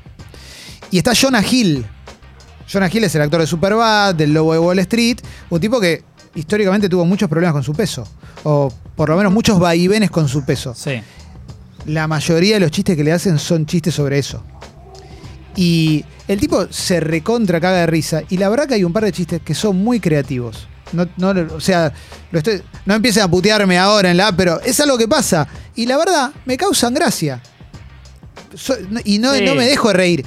Y 0.91 0.99
está 0.99 1.13
Jonah 1.19 1.43
Hill. 1.43 1.83
Jonah 2.71 2.91
Hill 2.93 3.03
es 3.03 3.15
el 3.15 3.23
actor 3.23 3.41
de 3.41 3.47
Superbad, 3.47 4.13
del 4.13 4.35
Lobo 4.35 4.53
de 4.53 4.59
Wall 4.59 4.77
Street, 4.77 5.17
un 5.49 5.59
tipo 5.59 5.79
que 5.79 6.03
históricamente 6.35 6.87
tuvo 6.89 7.05
muchos 7.05 7.27
problemas 7.27 7.53
con 7.53 7.63
su 7.63 7.73
peso. 7.73 8.07
O 8.43 8.71
por 8.95 9.09
lo 9.09 9.17
menos 9.17 9.33
muchos 9.33 9.57
vaivenes 9.57 10.11
con 10.11 10.29
su 10.29 10.45
peso. 10.45 10.75
Sí. 10.75 11.01
La 11.87 12.07
mayoría 12.07 12.53
de 12.53 12.59
los 12.59 12.69
chistes 12.69 12.95
que 12.95 13.03
le 13.03 13.13
hacen 13.13 13.39
son 13.39 13.65
chistes 13.65 13.95
sobre 13.95 14.19
eso. 14.19 14.43
Y 15.55 16.05
el 16.27 16.39
tipo 16.39 16.67
se 16.71 16.99
recontra 16.99 17.59
caga 17.59 17.79
de 17.79 17.87
risa. 17.87 18.21
Y 18.29 18.37
la 18.37 18.47
verdad 18.47 18.67
que 18.67 18.75
hay 18.75 18.83
un 18.83 18.93
par 18.93 19.05
de 19.05 19.11
chistes 19.11 19.41
que 19.41 19.55
son 19.55 19.83
muy 19.83 19.99
creativos. 19.99 20.67
No, 20.91 21.07
no, 21.17 21.55
o 21.55 21.59
sea, 21.59 21.91
lo 22.31 22.37
estoy, 22.39 22.61
no 22.85 22.93
empiecen 22.93 23.23
a 23.23 23.27
putearme 23.27 23.77
ahora 23.79 24.11
en 24.11 24.17
la 24.17 24.27
app, 24.27 24.35
pero 24.37 24.61
es 24.61 24.79
algo 24.79 24.97
que 24.97 25.07
pasa. 25.07 25.47
Y 25.75 25.85
la 25.87 25.97
verdad, 25.97 26.31
me 26.45 26.55
causan 26.57 26.93
gracia. 26.93 27.41
So- 28.55 28.75
y 29.03 29.17
no, 29.19 29.33
Sí. 29.33 29.43
no 29.45 29.55
me 29.55 29.65
dejo 29.65 29.87
de 29.87 29.93
reír. 29.95 30.25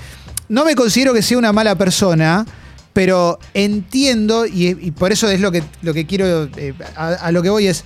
No 0.49 0.65
me 0.65 0.75
considero 0.75 1.13
que 1.15 1.23
sea 1.23 1.39
una 1.39 1.53
mala 1.53 1.77
persona, 1.77 2.45
pero 2.93 3.39
entiendo, 3.55 4.47
y, 4.47 4.69
y 4.81 4.91
por 4.91 5.13
eso 5.13 5.29
es 5.31 5.41
lo 5.41 5.53
que, 5.53 5.63
lo 5.83 5.93
que 5.95 6.07
quiero, 6.07 6.45
eh, 6.57 6.75
a, 6.97 7.09
a 7.09 7.33
lo 7.33 7.43
que 7.43 7.51
voy 7.51 7.67
es, 7.69 7.85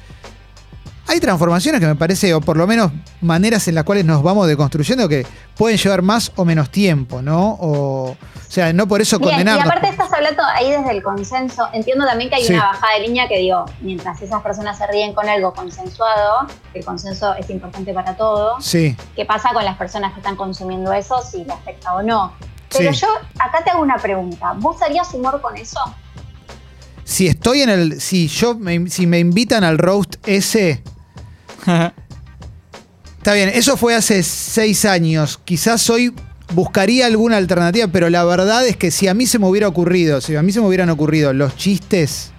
hay 1.11 1.19
transformaciones 1.21 1.81
que 1.81 1.87
me 1.89 1.97
parece, 1.97 2.33
o 2.35 2.41
por 2.41 2.57
lo 2.57 2.67
menos 2.69 2.93
maneras 3.21 3.67
en 3.67 3.75
las 3.75 3.83
cuales 3.85 4.05
nos 4.05 4.23
vamos 4.23 4.47
deconstruyendo 4.47 5.09
que 5.09 5.27
pueden 5.57 5.77
llevar 5.77 6.03
más 6.03 6.31
o 6.37 6.45
menos 6.45 6.71
tiempo, 6.71 7.21
¿no? 7.21 7.51
O, 7.61 8.11
o 8.11 8.17
sea, 8.49 8.73
no 8.73 8.87
por 8.87 9.01
eso 9.01 9.19
Bien, 9.19 9.47
y 9.47 9.51
aparte 9.51 9.89
estás 9.89 10.13
hablando 10.13 10.43
ahí 10.55 10.71
desde 10.71 10.93
el 10.93 11.03
consenso. 11.03 11.69
Entiendo 11.73 12.07
también 12.07 12.31
que 12.31 12.37
hay 12.37 12.45
Sí. 12.45 12.53
una 12.55 12.65
bajada 12.67 12.95
de 12.95 13.01
línea 13.09 13.27
que 13.29 13.39
digo, 13.39 13.65
mientras 13.81 14.23
esas 14.23 14.41
personas 14.43 14.79
se 14.79 14.87
ríen 14.87 15.13
con 15.13 15.29
algo 15.29 15.53
consensuado, 15.53 16.47
el 16.75 16.85
consenso 16.85 17.35
es 17.35 17.51
importante 17.51 17.93
para 17.93 18.17
todos. 18.17 18.65
Sí, 18.65 18.97
¿Qué 19.17 19.25
pasa 19.25 19.51
con 19.53 19.65
las 19.65 19.77
personas 19.77 20.13
que 20.13 20.21
están 20.21 20.37
consumiendo 20.37 20.93
eso, 20.93 21.21
si 21.29 21.45
le 21.45 21.53
afecta 21.53 21.93
o 21.95 22.03
no? 22.03 22.33
Pero 22.77 22.93
Sí. 22.93 23.01
yo 23.01 23.09
acá 23.41 23.65
te 23.65 23.71
hago 23.71 23.83
una 23.83 23.97
pregunta. 23.97 24.55
¿Vos 24.59 24.81
harías 24.83 25.13
humor 25.13 25.41
con 25.41 25.57
eso? 25.57 25.81
si 27.03 27.27
estoy 27.27 27.63
en 27.63 27.71
el, 27.71 28.01
si 28.01 28.29
yo, 28.29 28.55
me, 28.57 28.89
si 28.89 29.05
me 29.09 29.19
invitan 29.19 29.65
al 29.65 29.79
roast 29.79 30.15
ese, 30.29 30.85
está 33.19 33.33
bien, 33.35 33.51
eso 33.53 33.77
fue 33.77 33.95
hace 33.95 34.23
seis 34.23 34.85
años, 34.85 35.39
quizás 35.45 35.89
hoy 35.91 36.15
buscaría 36.53 37.07
alguna 37.07 37.37
alternativa, 37.37 37.87
pero 37.93 38.11
la 38.11 38.25
verdad 38.25 38.67
es 38.67 38.77
que 38.77 38.91
si 38.91 39.07
a 39.09 39.15
mí 39.15 39.27
se 39.27 39.39
me 39.39 39.47
hubiera 39.47 39.69
ocurrido, 39.69 40.21
si 40.21 40.35
a 40.37 40.43
mí 40.43 40.53
se 40.53 40.61
me 40.61 40.67
hubieran 40.67 40.91
ocurrido 40.91 41.33
los 41.33 41.57
chistes, 41.57 42.33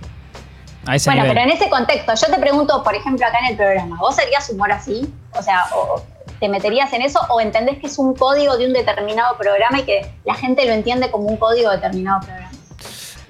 A 0.85 0.95
ese 0.95 1.09
Bueno, 1.09 1.21
nivel. 1.23 1.37
pero 1.37 1.49
en 1.51 1.57
ese 1.57 1.69
contexto, 1.69 2.13
yo 2.15 2.33
te 2.33 2.41
pregunto, 2.41 2.83
por 2.83 2.95
ejemplo, 2.95 3.25
acá 3.25 3.39
en 3.39 3.51
el 3.51 3.55
programa, 3.57 3.97
¿vos 3.99 4.17
harías 4.19 4.49
humor 4.49 4.71
así? 4.71 5.07
O 5.37 5.41
sea, 5.43 5.65
o 5.75 6.03
¿te 6.39 6.49
meterías 6.49 6.91
en 6.91 7.03
eso 7.03 7.19
o 7.29 7.39
entendés 7.39 7.77
que 7.79 7.85
es 7.87 7.97
un 7.99 8.15
código 8.15 8.57
de 8.57 8.65
un 8.65 8.73
determinado 8.73 9.37
programa 9.37 9.79
y 9.79 9.83
que 9.83 10.11
la 10.25 10.33
gente 10.33 10.65
lo 10.65 10.73
entiende 10.73 11.11
como 11.11 11.27
un 11.27 11.37
código 11.37 11.69
de 11.69 11.75
determinado 11.77 12.19
programa? 12.21 12.51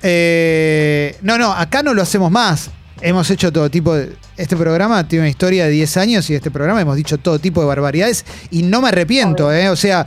Eh, 0.01 1.15
no, 1.21 1.37
no, 1.37 1.51
acá 1.51 1.83
no 1.83 1.93
lo 1.93 2.01
hacemos 2.01 2.31
más. 2.31 2.71
Hemos 3.01 3.29
hecho 3.29 3.51
todo 3.51 3.69
tipo 3.69 3.93
de... 3.93 4.15
Este 4.41 4.57
programa 4.57 5.07
tiene 5.07 5.21
una 5.23 5.29
historia 5.29 5.65
de 5.65 5.69
10 5.71 5.97
años 5.97 6.29
y 6.29 6.35
este 6.35 6.49
programa 6.49 6.81
hemos 6.81 6.95
dicho 6.95 7.17
todo 7.19 7.37
tipo 7.37 7.61
de 7.61 7.67
barbaridades 7.67 8.25
y 8.49 8.63
no 8.63 8.81
me 8.81 8.87
arrepiento, 8.89 9.47
Obvio. 9.47 9.55
¿eh? 9.57 9.69
O 9.69 9.75
sea, 9.75 10.05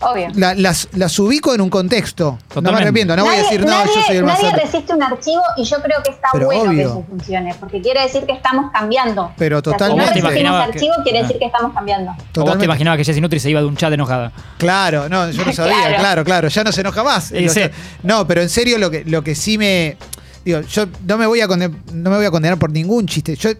Obvio. 0.00 0.26
la- 0.34 0.54
las, 0.56 0.88
las 0.94 1.16
ubico 1.20 1.54
en 1.54 1.60
un 1.60 1.70
contexto. 1.70 2.40
No 2.60 2.72
me 2.72 2.78
arrepiento, 2.78 3.14
no 3.14 3.24
voy 3.24 3.36
a 3.36 3.38
decir, 3.38 3.60
no, 3.60 3.68
nadie, 3.68 3.92
yo 3.94 4.02
soy 4.02 4.16
el 4.16 4.24
más 4.24 4.42
nadie 4.42 4.56
resiste 4.64 4.92
un 4.92 5.00
archivo 5.04 5.42
y 5.56 5.62
yo 5.62 5.76
creo 5.80 6.02
que 6.02 6.10
está 6.10 6.28
Pero 6.32 6.46
bueno 6.46 6.62
que 6.64 6.68
obvio. 6.70 6.80
eso 6.88 7.04
funcione, 7.08 7.54
porque 7.60 7.80
quiere 7.80 8.02
decir 8.02 8.26
que 8.26 8.32
estamos 8.32 8.72
cambiando. 8.72 9.30
Pero 9.38 9.58
O 9.58 9.62
sea, 9.62 9.72
totalmente. 9.74 10.12
si 10.14 10.20
no 10.20 10.28
¿Te 10.28 10.34
resistimos 10.34 10.40
imaginabas 10.42 10.66
que- 10.66 10.72
archivo, 10.72 10.94
quiere 11.04 11.18
Ah. 11.18 11.22
decir 11.22 11.38
que 11.38 11.44
estamos 11.44 11.72
cambiando. 11.72 12.10
O 12.10 12.14
vos 12.14 12.24
te 12.26 12.32
Totalmente. 12.32 12.64
imaginabas 12.64 12.98
que 12.98 13.04
Jessie 13.04 13.20
Nutri 13.22 13.38
se 13.38 13.48
iba 13.50 13.60
de 13.60 13.66
un 13.66 13.76
chat 13.76 13.92
enojada. 13.92 14.32
Claro, 14.58 15.08
no, 15.08 15.30
yo 15.30 15.44
no 15.44 15.52
sabía, 15.52 15.76
Claro. 15.86 15.96
claro, 16.00 16.24
claro, 16.24 16.48
ya 16.48 16.64
no 16.64 16.72
se 16.72 16.80
enoja 16.80 17.04
más. 17.04 17.24
Sí, 17.26 17.48
sí. 17.48 17.60
No, 18.02 18.26
pero 18.26 18.42
en 18.42 18.48
serio 18.48 18.78
lo 18.78 18.90
que, 18.90 19.04
lo 19.04 19.22
que 19.22 19.36
sí 19.36 19.56
me. 19.56 19.96
Digo, 20.44 20.60
yo 20.62 20.86
no 21.06 21.18
me 21.18 21.26
voy 21.26 21.40
a 21.40 21.48
condenar, 21.48 21.76
no 21.92 22.10
me 22.10 22.16
voy 22.16 22.26
a 22.26 22.30
condenar 22.30 22.58
por 22.58 22.70
ningún 22.70 23.06
chiste. 23.06 23.36
Yo. 23.36 23.50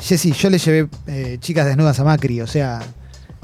Jessy, 0.00 0.32
yo 0.32 0.50
le 0.50 0.58
llevé 0.58 0.88
eh, 1.06 1.38
chicas 1.40 1.64
desnudas 1.66 1.98
a 2.00 2.04
Macri, 2.04 2.40
o 2.40 2.46
sea. 2.46 2.80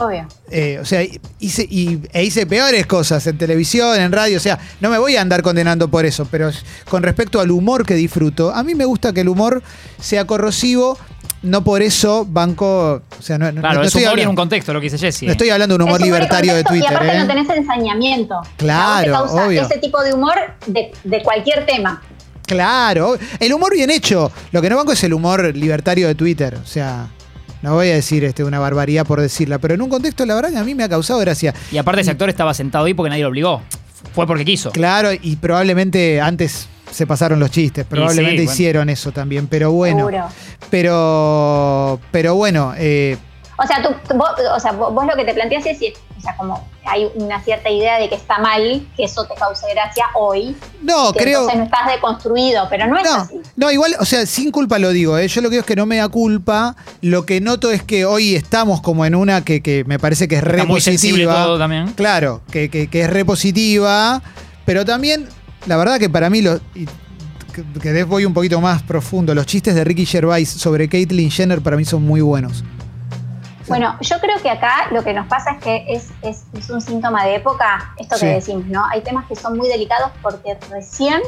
Obvio. 0.00 0.28
eh, 0.50 0.78
o 0.80 0.84
sea, 0.84 1.02
hice, 1.40 1.66
y, 1.68 2.00
e 2.12 2.22
hice 2.22 2.46
peores 2.46 2.86
cosas 2.86 3.26
en 3.26 3.36
televisión, 3.36 3.98
en 4.00 4.12
radio, 4.12 4.36
o 4.36 4.40
sea, 4.40 4.56
no 4.80 4.90
me 4.90 4.98
voy 4.98 5.16
a 5.16 5.20
andar 5.20 5.42
condenando 5.42 5.88
por 5.88 6.06
eso, 6.06 6.24
pero 6.30 6.50
con 6.88 7.02
respecto 7.02 7.40
al 7.40 7.50
humor 7.50 7.84
que 7.84 7.94
disfruto, 7.94 8.54
a 8.54 8.62
mí 8.62 8.76
me 8.76 8.84
gusta 8.84 9.12
que 9.12 9.22
el 9.22 9.28
humor 9.28 9.60
sea 10.00 10.24
corrosivo, 10.24 10.96
no 11.42 11.64
por 11.64 11.82
eso 11.82 12.24
banco, 12.24 13.02
o 13.18 13.22
sea, 13.22 13.38
no, 13.38 13.50
no- 13.50 13.60
Claro, 13.60 13.74
no 13.76 13.80
es 13.82 13.88
estoy 13.88 14.02
humor 14.04 14.18
y 14.18 14.22
en 14.22 14.26
hablando- 14.26 14.30
un 14.30 14.36
contexto 14.36 14.72
lo 14.72 14.78
que 14.80 14.84
dice 14.84 14.98
Jessie. 14.98 15.26
no 15.26 15.32
estoy 15.32 15.50
hablando 15.50 15.76
de 15.76 15.82
un 15.82 15.88
humor 15.88 16.00
libertario 16.00 16.54
de 16.54 16.62
Twitter. 16.62 16.92
Y 16.92 16.94
aparte 16.94 17.16
¿eh? 17.16 17.18
no 17.18 17.26
tenés 17.26 17.48
ensañamiento. 17.50 18.40
Claro, 18.56 19.16
A 19.16 19.20
vos 19.22 19.30
te 19.30 19.34
causa 19.36 19.46
obvio. 19.48 19.62
ese 19.62 19.78
tipo 19.78 20.00
de 20.04 20.14
humor 20.14 20.34
de, 20.68 20.92
de 21.02 21.22
cualquier 21.24 21.66
tema. 21.66 22.00
Claro, 22.48 23.16
el 23.38 23.52
humor 23.52 23.74
bien 23.74 23.90
hecho. 23.90 24.32
Lo 24.52 24.62
que 24.62 24.70
no 24.70 24.76
banco 24.76 24.92
es 24.92 25.04
el 25.04 25.12
humor 25.12 25.54
libertario 25.54 26.08
de 26.08 26.14
Twitter. 26.14 26.56
O 26.60 26.66
sea, 26.66 27.08
no 27.62 27.74
voy 27.74 27.90
a 27.90 27.94
decir 27.94 28.24
este, 28.24 28.42
una 28.42 28.58
barbaridad 28.58 29.04
por 29.04 29.20
decirla, 29.20 29.58
pero 29.58 29.74
en 29.74 29.82
un 29.82 29.90
contexto, 29.90 30.24
la 30.24 30.34
verdad, 30.34 30.50
que 30.50 30.58
a 30.58 30.64
mí 30.64 30.74
me 30.74 30.84
ha 30.84 30.88
causado 30.88 31.20
gracia. 31.20 31.54
Y 31.70 31.78
aparte 31.78 32.00
ese 32.00 32.10
actor 32.10 32.28
estaba 32.28 32.54
sentado 32.54 32.86
ahí 32.86 32.94
porque 32.94 33.10
nadie 33.10 33.22
lo 33.22 33.28
obligó. 33.28 33.62
Fue 34.14 34.26
porque 34.26 34.44
quiso. 34.44 34.70
Claro, 34.70 35.10
y 35.12 35.36
probablemente 35.36 36.20
antes 36.20 36.68
se 36.90 37.06
pasaron 37.06 37.38
los 37.38 37.50
chistes, 37.50 37.84
probablemente 37.84 38.38
sí, 38.38 38.44
bueno. 38.44 38.52
hicieron 38.52 38.88
eso 38.88 39.12
también, 39.12 39.46
pero 39.46 39.72
bueno. 39.72 39.98
Seguro. 39.98 40.28
Pero, 40.70 42.00
pero 42.10 42.34
bueno, 42.34 42.72
eh, 42.78 43.18
O 43.62 43.66
sea, 43.66 43.82
tú, 43.82 43.90
vos, 44.16 44.30
o 44.54 44.60
sea, 44.60 44.72
vos, 44.72 44.94
vos 44.94 45.04
lo 45.06 45.14
que 45.16 45.24
te 45.24 45.34
planteas 45.34 45.66
es, 45.66 45.78
o 46.16 46.20
sea, 46.20 46.36
como 46.36 46.66
hay 46.90 47.06
una 47.14 47.42
cierta 47.42 47.70
idea 47.70 47.98
de 47.98 48.08
que 48.08 48.14
está 48.14 48.38
mal 48.38 48.86
que 48.96 49.04
eso 49.04 49.24
te 49.26 49.34
cause 49.34 49.66
gracia 49.72 50.04
hoy. 50.14 50.56
no, 50.82 51.12
que 51.12 51.20
creo. 51.24 51.40
Entonces 51.40 51.58
no 51.58 51.64
estás 51.64 51.86
deconstruido, 51.92 52.66
pero 52.70 52.86
no 52.86 52.96
es 52.98 53.04
No, 53.04 53.14
así. 53.14 53.34
no, 53.56 53.70
igual, 53.70 53.94
o 54.00 54.04
sea, 54.04 54.24
sin 54.26 54.50
culpa 54.50 54.78
lo 54.78 54.90
digo, 54.90 55.16
¿eh? 55.18 55.28
yo 55.28 55.40
lo 55.40 55.48
que 55.48 55.54
digo 55.56 55.60
es 55.60 55.66
que 55.66 55.76
no 55.76 55.86
me 55.86 55.96
da 55.96 56.08
culpa. 56.08 56.76
Lo 57.02 57.24
que 57.26 57.40
noto 57.40 57.70
es 57.70 57.82
que 57.82 58.04
hoy 58.04 58.34
estamos 58.34 58.80
como 58.80 59.04
en 59.04 59.14
una 59.14 59.44
que, 59.44 59.60
que 59.62 59.84
me 59.84 59.98
parece 59.98 60.28
que 60.28 60.36
es 60.36 60.44
re 60.44 60.58
Está 60.58 60.66
muy 60.68 60.80
sensible 60.80 61.24
positiva. 61.24 61.44
todo 61.44 61.58
también. 61.58 61.88
Claro, 61.92 62.42
que, 62.50 62.68
que- 62.70 62.88
que 62.88 63.02
es 63.02 63.10
re 63.10 63.24
positiva, 63.24 64.22
pero 64.64 64.84
también, 64.84 65.26
la 65.66 65.76
verdad 65.76 65.98
que 65.98 66.08
para 66.10 66.30
mí, 66.30 66.42
lo, 66.42 66.60
y 66.74 66.86
que, 67.82 68.04
voy 68.04 68.24
un 68.24 68.32
poquito 68.34 68.60
más 68.60 68.82
profundo, 68.82 69.34
los 69.34 69.46
chistes 69.46 69.74
de 69.74 69.82
Ricky 69.84 70.06
Gervais 70.06 70.48
sobre 70.48 70.88
Caitlyn 70.88 71.30
Jenner 71.30 71.60
para 71.60 71.76
mí 71.76 71.84
son 71.84 72.02
muy 72.04 72.20
buenos. 72.20 72.62
Bueno, 73.68 73.96
yo 74.00 74.18
creo 74.20 74.40
que 74.42 74.50
acá 74.50 74.88
lo 74.90 75.02
que 75.04 75.12
nos 75.12 75.26
pasa 75.26 75.52
es 75.52 75.58
que 75.62 75.84
es, 75.88 76.08
es, 76.22 76.44
es 76.54 76.70
un 76.70 76.80
síntoma 76.80 77.24
de 77.24 77.36
época, 77.36 77.92
esto 77.98 78.16
Sí. 78.16 78.26
que 78.26 78.34
decimos, 78.34 78.66
¿no? 78.66 78.84
Hay 78.86 79.02
temas 79.02 79.26
que 79.26 79.36
son 79.36 79.56
muy 79.56 79.68
delicados 79.68 80.10
porque 80.22 80.56
recién 80.70 81.20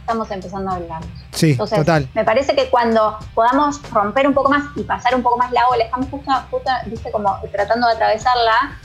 estamos 0.00 0.30
empezando 0.30 0.70
a 0.70 0.74
hablar. 0.76 1.02
Sí, 1.32 1.52
Entonces, 1.52 1.78
total. 1.78 2.08
me 2.14 2.24
parece 2.24 2.54
que 2.56 2.68
cuando 2.68 3.16
podamos 3.34 3.80
romper 3.92 4.26
un 4.26 4.34
poco 4.34 4.50
más 4.50 4.64
y 4.76 4.82
pasar 4.82 5.14
un 5.14 5.22
poco 5.22 5.36
más 5.36 5.52
la 5.52 5.68
ola, 5.68 5.84
estamos 5.84 6.08
justo, 6.10 6.30
justo, 6.50 6.70
viste, 6.86 7.10
como 7.12 7.38
tratando 7.52 7.86
de 7.86 7.94
atravesarla, 7.94 8.78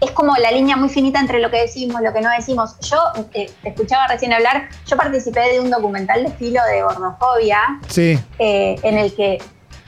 es 0.00 0.10
como 0.10 0.36
la 0.36 0.50
línea 0.50 0.76
muy 0.76 0.88
finita 0.90 1.20
entre 1.20 1.40
lo 1.40 1.50
que 1.50 1.58
decimos, 1.62 2.02
lo 2.02 2.12
que 2.12 2.20
no 2.20 2.30
decimos. 2.30 2.76
Yo 2.80 2.98
eh, 3.32 3.50
te 3.62 3.68
escuchaba 3.70 4.06
recién 4.08 4.32
hablar, 4.32 4.68
yo 4.86 4.96
participé 4.96 5.52
de 5.52 5.60
un 5.60 5.70
documental 5.70 6.22
de 6.22 6.28
estilo 6.28 6.60
de 6.64 6.82
gordofobia, 6.82 7.60
Sí, 7.88 8.18
eh, 8.38 8.76
en 8.82 8.98
el 8.98 9.14
que 9.14 9.38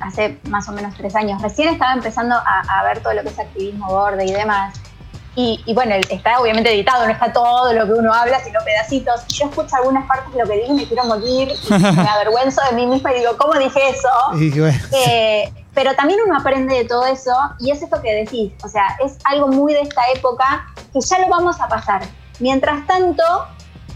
hace 0.00 0.38
más 0.48 0.68
o 0.68 0.72
menos 0.72 0.94
tres 0.96 1.14
años 1.16 1.40
recién 1.42 1.68
estaba 1.68 1.92
empezando 1.92 2.34
a, 2.37 2.62
a 2.80 2.84
ver 2.84 3.00
todo 3.00 3.14
lo 3.14 3.22
que 3.22 3.28
es 3.28 3.38
activismo 3.38 3.87
borde 3.88 4.24
y 4.24 4.32
demás. 4.32 4.74
Y, 5.34 5.62
y 5.66 5.74
bueno, 5.74 5.94
está 6.11 6.40
obviamente 6.40 6.74
editado, 6.74 7.04
no 7.06 7.12
está 7.12 7.32
todo 7.32 7.72
lo 7.72 7.87
que 7.87 7.92
uno 7.92 8.12
habla, 8.12 8.40
sino 8.40 8.58
pedacitos. 8.64 9.22
Y 9.28 9.34
yo 9.34 9.46
escucho 9.46 9.76
algunas 9.76 10.04
partes 10.08 10.32
de 10.34 10.40
lo 10.40 10.48
que 10.48 10.56
digo 10.56 10.66
y 10.72 10.72
me 10.72 10.87
quiero 10.88 11.04
morir, 11.04 11.52
y 11.52 11.72
me 11.78 12.08
avergüenzo 12.08 12.61
de 12.68 12.74
mí 12.74 12.87
misma 12.87 13.12
y 13.12 13.20
digo, 13.20 13.37
¿cómo 13.37 13.54
dije 13.54 13.80
eso? 13.88 14.08
y 14.34 14.50
bueno, 14.58 14.76
Eh, 15.06 15.52
pero 15.74 15.94
también 15.94 16.18
uno 16.26 16.37
aprende 16.37 16.74
de 16.74 16.84
todo 16.87 17.06
eso 17.06 17.30
y 17.61 17.70
es 17.70 17.80
esto 17.80 18.02
que 18.02 18.12
decís, 18.12 18.52
o 18.64 18.68
sea, 18.68 18.96
es 19.04 19.16
algo 19.26 19.46
muy 19.46 19.74
de 19.74 19.82
esta 19.82 20.02
época 20.12 20.66
que 20.92 21.00
ya 21.00 21.18
lo 21.20 21.28
vamos 21.28 21.61
a 21.61 21.68
pasar. 21.68 22.02
Mientras 22.40 22.84
tanto, 22.88 23.22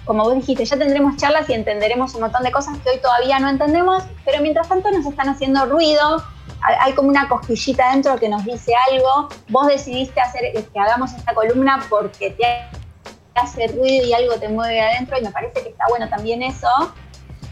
como 0.05 0.25
vos 0.25 0.35
dijiste, 0.35 0.65
ya 0.65 0.77
tendremos 0.77 1.17
charlas 1.17 1.49
y 1.49 1.55
entenderemos 1.55 2.15
un 2.15 2.23
montón 2.23 2.43
de 2.43 2.51
cosas 2.51 2.77
que 2.79 2.91
hoy 2.91 2.99
todavía 2.99 3.38
no 3.38 3.49
entendemos, 3.49 4.03
pero 4.25 4.41
mientras 4.43 4.69
tanto 4.69 4.91
nos 4.91 5.07
están 5.07 5.29
haciendo 5.29 5.67
ruido 5.67 6.23
hay- 6.81 6.93
como 6.93 7.09
una 7.09 7.29
cosquillita 7.29 7.91
dentro 7.91 8.17
que 8.17 8.29
nos 8.29 8.45
dice 8.45 8.73
algo. 8.91 9.29
Vos 9.49 9.67
decidiste 9.67 10.21
hacer 10.21 10.53
que 10.53 10.79
hagamos 10.79 11.12
esta 11.12 11.35
columna 11.35 11.85
porque 11.91 12.31
te 12.31 12.45
hace 13.35 13.67
ruido 13.69 14.07
y 14.07 14.12
algo 14.12 14.35
te 14.35 14.49
mueve 14.49 14.81
adentro 14.81 15.19
y 15.19 15.23
me 15.23 15.31
parece 15.31 15.62
que 15.62 15.71
está 15.71 15.85
bueno 15.88 16.09
también 16.09 16.43
eso. 16.43 16.69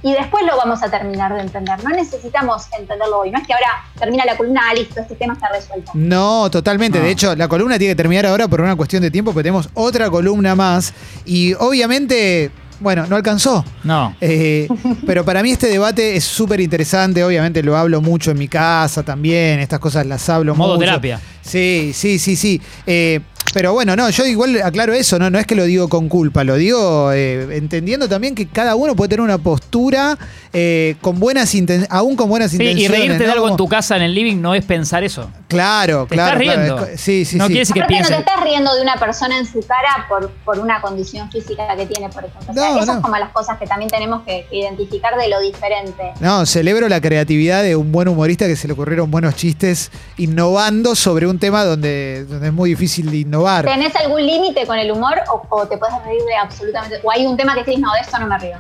Y 0.02 0.12
después 0.12 0.44
lo 0.46 0.56
vamos 0.56 0.82
a 0.82 0.90
terminar 0.90 1.34
de 1.34 1.42
entender. 1.42 1.82
No 1.84 1.90
necesitamos 1.90 2.62
entenderlo 2.78 3.18
hoy. 3.20 3.30
No 3.30 3.38
es 3.38 3.46
que 3.46 3.52
ahora 3.52 3.68
termina 3.98 4.24
la 4.24 4.36
columna, 4.36 4.62
ah, 4.70 4.74
listo, 4.74 4.98
este 5.00 5.14
tema 5.14 5.34
está 5.34 5.48
resuelto. 5.48 5.90
No, 5.94 6.50
totalmente. 6.50 6.98
No. 6.98 7.04
De 7.04 7.10
hecho, 7.10 7.36
la 7.36 7.48
columna 7.48 7.78
tiene 7.78 7.92
que 7.92 7.96
terminar 7.96 8.26
ahora 8.26 8.48
por 8.48 8.60
una 8.62 8.76
cuestión 8.76 9.02
de 9.02 9.10
tiempo, 9.10 9.32
porque 9.32 9.44
tenemos 9.44 9.68
otra 9.74 10.08
columna 10.08 10.54
más. 10.54 10.94
Y 11.26 11.52
obviamente, 11.54 12.50
bueno, 12.80 13.06
no 13.08 13.16
alcanzó. 13.16 13.62
No. 13.84 14.16
Eh, 14.22 14.68
pero 15.06 15.22
para 15.24 15.42
mí 15.42 15.50
este 15.52 15.66
debate 15.66 16.16
es 16.16 16.24
súper 16.24 16.60
interesante. 16.60 17.22
Obviamente 17.22 17.62
lo 17.62 17.76
hablo 17.76 18.00
mucho 18.00 18.30
en 18.30 18.38
mi 18.38 18.48
casa 18.48 19.02
también. 19.02 19.60
Estas 19.60 19.80
cosas 19.80 20.06
las 20.06 20.26
hablo 20.30 20.54
Modo 20.54 20.76
mucho. 20.76 20.86
terapia. 20.86 21.20
Sí, 21.42 21.92
sí, 21.94 22.18
sí, 22.18 22.36
sí. 22.36 22.60
Eh, 22.86 23.20
pero 23.52 23.72
bueno, 23.72 23.96
no, 23.96 24.08
yo 24.10 24.24
igual 24.26 24.60
aclaro 24.62 24.92
eso, 24.92 25.18
no, 25.18 25.28
no 25.30 25.38
es 25.38 25.46
que 25.46 25.54
lo 25.54 25.64
digo 25.64 25.88
con 25.88 26.08
culpa, 26.08 26.44
lo 26.44 26.56
digo 26.56 27.12
eh, 27.12 27.56
entendiendo 27.56 28.08
también 28.08 28.34
que 28.34 28.46
cada 28.46 28.76
uno 28.76 28.94
puede 28.94 29.08
tener 29.10 29.22
una 29.22 29.38
postura 29.38 30.16
eh, 30.52 30.96
con 31.00 31.18
buenas 31.20 31.54
inten- 31.54 31.86
aún 31.90 32.16
con 32.16 32.28
buenas 32.28 32.50
Sí, 32.50 32.56
intenciones. 32.56 32.90
y 32.90 32.92
reírte 33.08 33.24
de 33.24 33.30
algo 33.32 33.48
en 33.48 33.56
tu 33.56 33.68
casa 33.68 33.96
en 33.96 34.02
el 34.02 34.14
living 34.14 34.36
no 34.40 34.54
es 34.54 34.64
pensar 34.64 35.02
eso. 35.04 35.30
Claro, 35.48 36.06
Te 36.08 36.14
claro. 36.14 36.40
estás 36.40 36.56
riendo. 36.56 36.86
sí, 36.96 37.24
sí, 37.24 37.36
No 37.36 37.44
sí. 37.44 37.48
quiere 37.52 37.60
decir 37.60 37.74
que 37.74 37.80
Aparte 37.82 38.00
no 38.02 38.08
te 38.08 38.18
estás 38.18 38.42
riendo 38.44 38.74
de 38.74 38.82
una 38.82 38.94
persona 38.96 39.38
en 39.38 39.46
su 39.46 39.60
cara 39.66 40.06
por, 40.08 40.30
por 40.44 40.58
una 40.58 40.80
condición 40.80 41.30
física 41.30 41.64
que 41.76 41.86
tiene, 41.86 42.08
por 42.08 42.24
ejemplo. 42.24 42.50
O 42.50 42.54
sea, 42.54 42.62
No, 42.68 42.74
esas 42.76 42.86
no. 42.86 42.92
son 42.94 43.02
como 43.02 43.16
las 43.16 43.30
cosas 43.32 43.58
que 43.58 43.66
también 43.66 43.90
tenemos 43.90 44.22
que, 44.24 44.46
que 44.50 44.58
identificar 44.58 45.16
de 45.16 45.28
lo 45.28 45.40
diferente. 45.40 46.12
No, 46.20 46.46
celebro 46.46 46.88
la 46.88 47.00
creatividad 47.00 47.62
de 47.62 47.74
un 47.76 47.90
buen 47.92 48.08
humorista 48.08 48.46
que 48.46 48.54
se 48.56 48.66
le 48.68 48.74
ocurrieron 48.74 49.10
buenos 49.10 49.34
chistes 49.36 49.90
innovando 50.18 50.94
sobre 50.94 51.26
un 51.26 51.38
tema 51.38 51.64
donde, 51.64 52.24
donde 52.28 52.46
es 52.48 52.52
muy 52.52 52.70
difícil 52.70 53.10
de 53.10 53.18
innovar. 53.18 53.39
¿Tenés 53.64 53.94
algún 53.96 54.24
límite 54.24 54.66
con 54.66 54.78
el 54.78 54.90
humor 54.90 55.14
o, 55.32 55.42
o 55.48 55.66
te 55.66 55.76
puedes 55.78 55.94
reír 56.04 56.22
de 56.24 56.36
absolutamente... 56.36 57.00
O 57.02 57.10
hay 57.10 57.26
un 57.26 57.36
tema 57.36 57.54
que 57.54 57.64
decís, 57.64 57.78
no, 57.78 57.92
de 57.92 58.00
esto 58.00 58.18
no 58.18 58.26
me 58.26 58.38
río. 58.38 58.56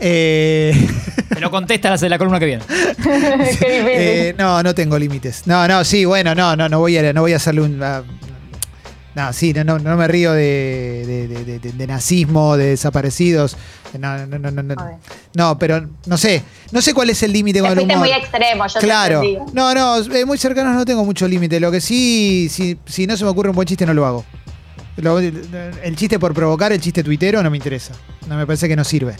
Eh, 0.00 0.72
Te 1.28 1.40
lo 1.40 1.50
contestas 1.50 2.02
en 2.02 2.10
la 2.10 2.18
columna 2.18 2.38
que 2.38 2.46
viene. 2.46 2.64
Qué 2.68 3.10
difícil. 3.12 3.66
eh, 3.66 4.34
no, 4.38 4.62
no 4.62 4.74
tengo 4.74 4.98
límites. 4.98 5.46
No, 5.46 5.66
no, 5.68 5.84
sí, 5.84 6.04
bueno, 6.04 6.34
no, 6.34 6.56
no, 6.56 6.68
no 6.68 6.78
voy 6.78 6.96
a, 6.98 7.12
no 7.12 7.22
voy 7.22 7.32
a 7.32 7.36
hacerle 7.36 7.62
un. 7.62 7.82
ah, 7.82 8.02
no, 9.18 9.32
sí, 9.32 9.52
no, 9.52 9.64
no, 9.64 9.78
no 9.78 9.96
me 9.96 10.06
río 10.08 10.32
de, 10.32 11.04
de- 11.28 11.44
de- 11.44 11.58
de- 11.58 11.72
de 11.72 11.86
nazismo, 11.86 12.56
de 12.56 12.66
desaparecidos. 12.70 13.56
No, 13.98 14.26
no, 14.26 14.38
no, 14.38 14.50
no, 14.50 14.62
no. 14.62 14.74
No, 15.34 15.58
pero 15.58 15.86
no 16.06 16.16
sé. 16.16 16.42
No 16.72 16.80
sé 16.82 16.94
cuál 16.94 17.10
es 17.10 17.22
el 17.22 17.32
límite 17.32 17.60
Te 17.60 17.68
con 17.68 17.78
el 17.78 17.84
humor. 17.84 17.98
muy 17.98 18.10
extremo, 18.12 18.66
yo 18.66 18.80
Claro. 18.80 19.20
te. 19.22 19.38
No, 19.52 19.74
no, 19.74 19.96
eh, 20.14 20.24
muy 20.24 20.38
cercanos 20.38 20.74
no 20.74 20.84
tengo 20.84 21.04
mucho 21.04 21.26
límite. 21.26 21.58
Lo 21.58 21.70
que 21.70 21.80
sí, 21.80 22.48
si, 22.50 22.78
si 22.86 23.06
no 23.06 23.16
se 23.16 23.24
me 23.24 23.30
ocurre 23.30 23.48
un 23.50 23.56
buen 23.56 23.66
chiste, 23.66 23.84
no 23.86 23.94
lo 23.94 24.06
hago. 24.06 24.24
Lo- 24.96 25.18
el 25.18 25.96
chiste 25.96 26.18
por 26.18 26.34
provocar, 26.34 26.72
el 26.72 26.80
chiste 26.80 27.02
tuitero, 27.02 27.42
no 27.42 27.50
me 27.50 27.56
interesa. 27.56 27.94
No 28.26 28.36
me 28.36 28.46
parece 28.46 28.68
que 28.68 28.76
no 28.76 28.84
sirve. 28.84 29.14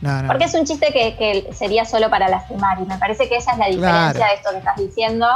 No, 0.00 0.22
no. 0.22 0.28
Porque 0.28 0.44
es 0.44 0.54
un 0.54 0.64
chiste 0.64 0.86
que, 0.92 1.16
que 1.18 1.52
sería 1.54 1.84
solo 1.84 2.08
para 2.08 2.28
lastimar 2.28 2.78
y 2.80 2.86
me 2.86 2.96
parece 2.98 3.28
que 3.28 3.36
esa 3.36 3.52
es 3.52 3.58
la 3.58 3.66
diferencia 3.66 4.12
Claro. 4.12 4.18
de 4.18 4.34
esto 4.36 4.50
que 4.52 4.58
estás 4.58 4.76
diciendo 4.76 5.26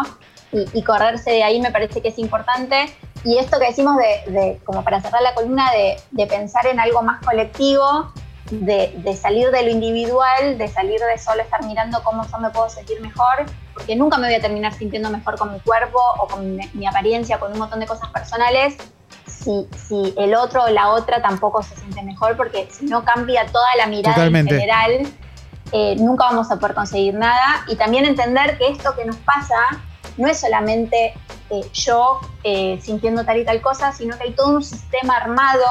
y, 0.52 0.66
y 0.78 0.82
correrse 0.82 1.30
de 1.30 1.42
ahí 1.42 1.60
me 1.60 1.70
parece 1.70 2.00
que 2.02 2.08
es 2.08 2.18
importante 2.18 2.94
y 3.24 3.38
esto 3.38 3.58
que 3.58 3.66
decimos 3.66 3.96
de, 3.96 4.32
de- 4.32 4.60
como 4.64 4.82
para 4.84 5.00
cerrar 5.00 5.22
la 5.22 5.34
columna 5.34 5.70
de, 5.72 5.96
de 6.10 6.26
pensar 6.26 6.66
en 6.66 6.78
algo 6.80 7.02
más 7.02 7.24
colectivo 7.24 8.12
de, 8.50 8.92
de 8.98 9.16
salir 9.16 9.50
de 9.50 9.62
lo 9.62 9.70
individual 9.70 10.58
de 10.58 10.68
salir 10.68 11.00
de 11.00 11.18
solo 11.18 11.42
estar 11.42 11.64
mirando 11.64 12.02
cómo 12.02 12.26
yo 12.30 12.38
me 12.38 12.50
puedo 12.50 12.68
sentir 12.68 13.00
mejor 13.00 13.46
porque 13.72 13.96
nunca 13.96 14.18
me 14.18 14.26
voy 14.26 14.34
a 14.36 14.40
terminar 14.40 14.74
sintiendo 14.74 15.08
mejor 15.10 15.38
con 15.38 15.52
mi 15.52 15.60
cuerpo 15.60 15.98
o 16.20 16.26
con 16.26 16.56
mi, 16.56 16.68
mi 16.74 16.86
apariencia 16.86 17.38
con 17.38 17.52
un 17.52 17.58
montón 17.58 17.80
de 17.80 17.86
cosas 17.86 18.10
personales 18.10 18.76
si, 19.26 19.66
si 19.88 20.14
el 20.18 20.34
otro 20.34 20.64
o 20.64 20.68
la 20.68 20.90
otra 20.90 21.22
tampoco 21.22 21.62
se 21.62 21.74
siente 21.76 22.02
mejor, 22.02 22.36
porque 22.36 22.68
si 22.70 22.84
no 22.86 23.04
cambia 23.04 23.46
toda 23.46 23.66
la 23.76 23.86
mirada 23.86 24.14
Totalmente. 24.14 24.54
en 24.54 24.60
general, 24.60 25.12
eh, 25.72 25.96
nunca 25.96 26.24
vamos 26.26 26.50
a 26.50 26.56
poder 26.58 26.74
conseguir 26.74 27.14
nada. 27.14 27.64
Y 27.68 27.76
también 27.76 28.04
entender 28.04 28.56
que 28.58 28.68
esto 28.68 28.94
que 28.94 29.04
nos 29.04 29.16
pasa 29.16 29.56
no 30.16 30.28
es 30.28 30.40
solamente 30.40 31.14
eh, 31.50 31.62
yo 31.72 32.20
eh, 32.44 32.78
sintiendo 32.82 33.24
tal 33.24 33.38
y 33.38 33.44
tal 33.44 33.60
cosa, 33.60 33.92
sino 33.92 34.16
que 34.16 34.24
hay 34.24 34.32
todo 34.32 34.56
un 34.56 34.62
sistema 34.62 35.16
armado 35.16 35.64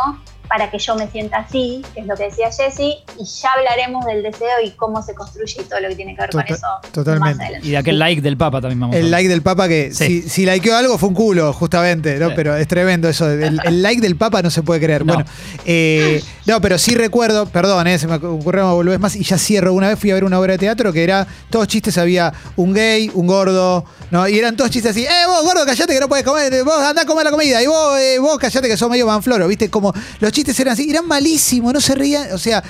para 0.52 0.70
que 0.70 0.80
yo 0.80 0.96
me 0.96 1.08
sienta 1.10 1.38
así, 1.38 1.82
que 1.94 2.02
es 2.02 2.06
lo 2.08 2.16
que 2.18 2.24
decía 2.26 2.48
Jessie, 2.52 2.96
y 3.18 3.24
ya 3.24 3.50
hablaremos 3.58 4.06
del 4.06 4.22
deseo 4.22 4.50
y 4.66 4.72
cómo 4.72 5.02
se 5.02 5.16
construye 5.16 5.62
y 5.62 5.64
todo 5.64 5.80
lo 5.80 5.88
que 5.88 5.96
tiene 5.96 6.14
que 6.14 6.22
ver 6.22 6.30
con 6.32 6.42
eso 6.46 6.68
totalmente. 6.92 7.36
más 7.36 7.40
adelante. 7.40 7.68
Y 7.68 7.72
de 7.72 7.78
aquel 7.78 7.98
like 8.00 8.22
del 8.22 8.36
Papa 8.36 8.60
también 8.60 8.82
vamos 8.82 8.94
a 8.96 9.00
El 9.00 9.06
hablar. 9.06 9.20
like 9.22 9.30
del 9.30 9.42
Papa 9.42 9.68
que 9.70 9.92
Sí. 9.94 10.24
si, 10.24 10.30
si 10.30 10.46
likeó 10.46 10.76
algo 10.76 10.98
fue 10.98 11.08
un 11.08 11.16
culo, 11.16 11.54
justamente, 11.54 12.18
¿no? 12.20 12.28
Sí. 12.28 12.34
Pero 12.36 12.58
es 12.58 12.68
tremendo 12.68 13.08
eso. 13.08 13.30
El, 13.32 13.62
el 13.64 13.82
like 13.82 14.02
del 14.02 14.18
Papa 14.18 14.42
no 14.42 14.50
se 14.50 14.62
puede 14.62 14.82
creer. 14.82 15.06
No. 15.06 15.14
Bueno, 15.14 15.30
eh, 15.66 16.22
no, 16.46 16.60
pero 16.60 16.78
sí 16.78 16.96
recuerdo, 16.96 17.46
perdón, 17.46 17.88
eh, 17.88 17.98
se 17.98 18.08
me 18.08 18.16
ocurrió 18.16 18.74
volver 18.76 19.00
más 19.00 19.16
y 19.16 19.24
ya 19.24 19.38
cierro. 19.38 19.74
Una 19.74 19.88
vez 19.88 20.00
fui 20.00 20.12
a 20.12 20.16
ver 20.16 20.24
una 20.26 20.38
obra 20.40 20.54
de 20.54 20.58
teatro 20.58 20.92
que 20.92 21.04
era, 21.04 21.26
todos 21.50 21.68
chistes, 21.68 21.98
había 21.98 22.34
un 22.58 22.74
gay, 22.74 23.10
un 23.14 23.26
gordo, 23.28 23.86
¿no? 24.10 24.28
Y 24.28 24.38
eran 24.38 24.58
todos 24.58 24.70
chistes 24.70 24.92
así, 24.92 25.06
eh, 25.06 25.10
vos 25.28 25.44
gordo, 25.44 25.66
callate 25.66 25.94
que 25.94 26.00
no 26.00 26.10
puedes 26.10 26.26
comer, 26.26 26.64
vos 26.66 26.80
andá 26.82 27.04
a 27.04 27.06
comer 27.06 27.24
la 27.26 27.32
comida, 27.32 27.62
y 27.64 27.68
vos, 27.68 27.98
eh, 28.00 28.20
vos 28.20 28.38
callate 28.38 28.68
que 28.68 28.76
sos 28.76 28.90
medio 28.90 29.06
manfloro, 29.08 29.48
¿viste? 29.48 29.70
Como 29.70 29.94
los 30.20 30.32
chistes 30.32 30.41
eran 30.48 30.74
así, 30.74 30.90
eran 30.90 31.08
malísimos, 31.08 31.74
no 31.74 31.82
se 31.82 31.96
reían, 31.96 32.32
o 32.34 32.38
sea, 32.38 32.64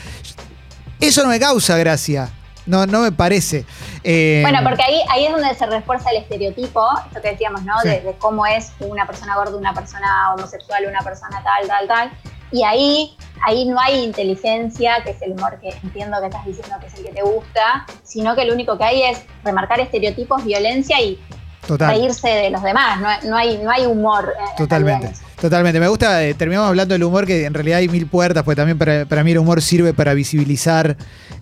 eso 1.00 1.24
no 1.24 1.30
me 1.30 1.40
causa 1.40 1.78
gracia. 1.78 2.30
No, 2.68 2.86
no 2.86 3.02
me 3.02 3.12
parece. 3.12 3.66
Eh, 4.04 4.42
Bueno, 4.44 4.60
porque 4.64 4.84
ahí, 4.84 5.02
ahí 5.10 5.26
es 5.26 5.32
donde 5.32 5.54
se 5.56 5.66
refuerza 5.66 6.12
el 6.12 6.18
estereotipo, 6.18 6.86
esto 7.08 7.20
que 7.22 7.32
decíamos, 7.32 7.64
¿no? 7.64 7.74
Sí. 7.82 7.90
De, 7.90 8.02
de 8.02 8.14
cómo 8.20 8.46
es 8.46 8.72
una 8.80 9.08
persona 9.08 9.36
gorda, 9.36 9.58
una 9.58 9.74
persona 9.74 10.34
homosexual, 10.36 10.86
una 10.88 11.02
persona 11.02 11.42
tal, 11.44 11.68
tal, 11.68 11.88
tal. 11.88 12.12
Y 12.52 12.64
ahí, 12.64 13.18
ahí 13.46 13.66
no 13.66 13.80
hay 13.80 14.04
inteligencia, 14.04 15.02
que 15.04 15.12
es 15.12 15.22
el 15.24 15.32
humor 15.32 15.60
que 15.60 15.70
entiendo 15.84 16.20
que 16.20 16.28
estás 16.28 16.46
diciendo 16.46 16.76
que 16.80 16.88
es 16.88 16.94
el 16.94 17.06
que 17.06 17.12
te 17.12 17.24
gusta, 17.24 17.86
sino 18.04 18.36
que 18.36 18.46
lo 18.46 18.54
único 18.54 18.78
que 18.78 18.84
hay 18.84 19.04
es 19.04 19.24
remarcar 19.44 19.80
estereotipos, 19.80 20.44
violencia 20.44 21.02
y 21.02 21.20
Total. 21.68 21.90
reírse 21.96 22.28
de 22.28 22.50
los 22.50 22.64
demás. 22.64 23.00
No, 23.00 23.30
no 23.30 23.38
hay, 23.38 23.58
no 23.60 23.70
hay 23.72 23.86
humor. 23.86 24.34
eh, 24.38 24.44
en 24.52 24.56
Totalmente, 24.58 25.02
realidad 25.08 25.22
totalmente. 25.42 25.80
Me 25.80 25.88
gusta, 25.88 26.24
eh, 26.24 26.34
terminamos 26.36 26.68
hablando 26.70 26.94
del 26.94 27.04
humor, 27.04 27.26
que 27.26 27.46
en 27.46 27.54
realidad 27.54 27.80
hay 27.80 27.88
mil 27.88 28.06
puertas, 28.08 28.44
porque 28.44 28.56
también 28.58 28.78
para, 28.78 29.06
para 29.06 29.24
mí 29.24 29.32
el 29.32 29.40
humor 29.40 29.62
sirve 29.62 29.92
para 29.94 30.14
visibilizar 30.14 30.96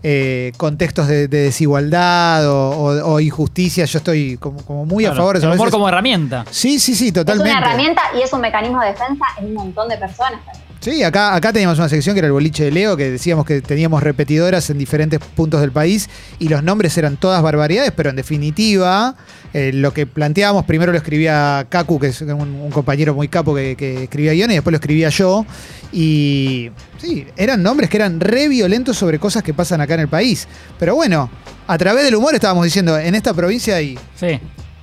eh, 0.04 0.54
contextos 0.58 1.08
de, 1.08 1.28
de 1.28 1.40
desigualdad 1.44 2.48
o, 2.50 2.70
o- 2.72 3.14
o 3.14 3.20
injusticia. 3.20 3.84
Yo 3.86 3.98
estoy 3.98 4.38
como, 4.38 4.64
como 4.66 4.86
muy 4.86 5.06
a 5.06 5.14
favor 5.14 5.34
de 5.36 5.40
eso. 5.40 5.48
El 5.48 5.54
humor 5.56 5.68
veces- 5.68 5.74
como 5.76 5.90
herramienta. 5.90 6.46
Sí, 6.50 6.80
sí, 6.80 6.96
sí, 6.96 7.08
Es 7.08 7.14
totalmente. 7.14 7.52
una 7.52 7.60
herramienta 7.60 8.02
y 8.18 8.22
es 8.22 8.32
un 8.32 8.42
mecanismo 8.42 8.80
de 8.82 8.88
defensa 8.88 9.26
en 9.38 9.46
un 9.48 9.54
montón 9.56 9.90
de 9.90 9.98
personas 9.98 10.40
también. 10.46 10.59
Sí, 10.82 11.04
acá, 11.04 11.36
acá 11.36 11.52
teníamos 11.52 11.78
una 11.78 11.90
sección 11.90 12.16
que 12.16 12.20
era 12.20 12.28
el 12.28 12.32
boliche 12.32 12.64
de 12.64 12.72
Leo, 12.72 12.96
que 12.96 13.12
decíamos 13.12 13.46
que 13.46 13.62
teníamos 13.62 14.02
repetidoras 14.02 14.70
en 14.70 14.78
diferentes 14.78 15.20
puntos 15.20 15.60
del 15.60 15.74
país 15.74 16.10
y 16.40 16.48
los 16.48 16.64
nombres 16.64 16.98
eran 16.98 17.18
todas 17.18 17.42
barbaridades, 17.44 17.92
pero 17.94 18.10
en 18.12 18.16
definitiva, 18.16 19.14
eh, 19.54 19.72
lo 19.74 19.94
que 19.94 20.08
planteábamos, 20.08 20.64
primero 20.64 20.94
lo 20.94 20.98
escribía 20.98 21.68
Kaku, 21.70 22.00
que 22.00 22.08
es 22.08 22.22
un, 22.22 22.32
un 22.32 22.72
compañero 22.72 23.14
muy 23.14 23.28
capo 23.28 23.54
que, 23.54 23.76
que 23.76 24.04
escribía 24.04 24.32
guiones, 24.32 24.54
y 24.54 24.58
después 24.58 24.72
lo 24.72 24.78
escribía 24.78 25.10
yo. 25.10 25.46
Y 25.92 26.70
sí, 26.98 27.26
eran 27.36 27.62
nombres 27.62 27.90
que 27.90 27.98
eran 27.98 28.22
re 28.22 28.48
violentos 28.48 28.96
sobre 28.96 29.20
cosas 29.20 29.44
que 29.44 29.54
pasan 29.54 29.82
acá 29.82 29.96
en 29.96 30.02
el 30.02 30.08
país. 30.08 30.48
Pero 30.78 30.96
bueno, 30.96 31.30
a 31.68 31.78
través 31.78 32.06
del 32.06 32.16
humor 32.16 32.36
estábamos 32.36 32.64
diciendo, 32.64 32.98
en 32.98 33.16
esta 33.16 33.34
provincia 33.34 33.76
hay 33.76 33.98
Sí. 34.18 34.40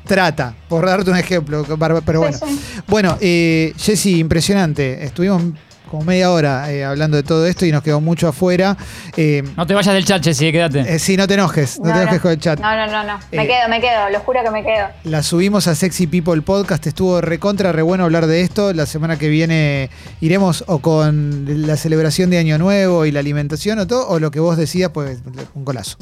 trata, 0.06 0.54
por 0.68 0.84
darte 0.84 1.10
un 1.10 1.16
ejemplo, 1.16 1.64
pero 2.04 2.20
bueno. 2.20 2.38
Bueno, 2.86 3.16
eh, 3.20 3.72
Jessy, 3.78 4.18
impresionante. 4.18 5.02
Estuvimos 5.04 5.42
como 5.90 6.04
media 6.04 6.30
hora 6.30 6.70
eh, 6.72 6.84
hablando 6.84 7.16
de 7.16 7.22
todo 7.22 7.46
esto 7.46 7.64
y 7.66 7.72
nos 7.72 7.82
quedó 7.82 8.00
mucho 8.00 8.28
afuera. 8.28 8.76
Eh, 9.16 9.42
No 9.56 9.66
te 9.66 9.74
vayas 9.74 9.94
del 9.94 10.04
chat, 10.04 10.22
Jessy, 10.22 10.50
quédate. 10.52 10.80
eh, 10.80 10.98
sí, 10.98 11.16
no 11.16 11.26
te 11.26 11.34
enojes, 11.34 11.78
no, 11.78 11.92
te 11.92 12.02
enojes 12.02 12.20
con 12.20 12.30
el 12.32 12.38
chat. 12.40 12.58
No, 12.60 12.74
no, 12.76 12.86
no, 12.86 13.04
no. 13.04 13.18
Me 13.32 13.44
Eh, 13.44 13.46
quedo, 13.46 13.68
me 13.68 13.80
quedo, 13.80 14.10
lo 14.10 14.20
juro 14.20 14.40
que 14.44 14.50
me 14.50 14.62
quedo. 14.62 14.86
La 15.04 15.22
subimos 15.22 15.66
a 15.66 15.74
Sexy 15.74 16.06
People 16.06 16.42
Podcast, 16.42 16.86
estuvo 16.86 17.20
recontra, 17.20 17.72
re 17.72 17.82
bueno 17.82 18.04
hablar 18.04 18.26
de 18.26 18.40
esto. 18.42 18.72
La 18.72 18.86
semana 18.86 19.18
que 19.18 19.28
viene 19.28 19.90
iremos 20.20 20.64
o 20.66 20.78
con 20.80 21.66
la 21.66 21.76
celebración 21.76 22.30
de 22.30 22.38
Año 22.38 22.58
Nuevo 22.58 23.06
y 23.06 23.12
la 23.12 23.20
alimentación 23.20 23.78
o 23.78 23.86
todo, 23.86 24.08
o 24.08 24.18
lo 24.18 24.30
que 24.30 24.40
vos 24.40 24.56
decías, 24.56 24.90
pues 24.92 25.20
un 25.54 25.64
golazo. 25.64 25.96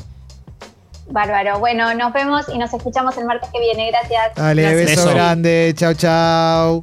Bárbaro. 1.11 1.59
Bueno, 1.59 1.92
nos 1.94 2.15
vemos 2.15 2.46
y 2.52 2.56
nos 2.56 2.73
escuchamos 2.73 3.17
el 3.19 3.27
martes 3.27 3.50
que 3.52 3.61
viene. 3.61 3.90
Gracias. 3.90 4.35
Dale, 4.37 4.63
Gracias. 4.63 4.87
beso 4.87 5.00
Beso. 5.04 5.15
grande, 5.15 5.75
chau, 5.77 5.92
chau. 5.94 6.83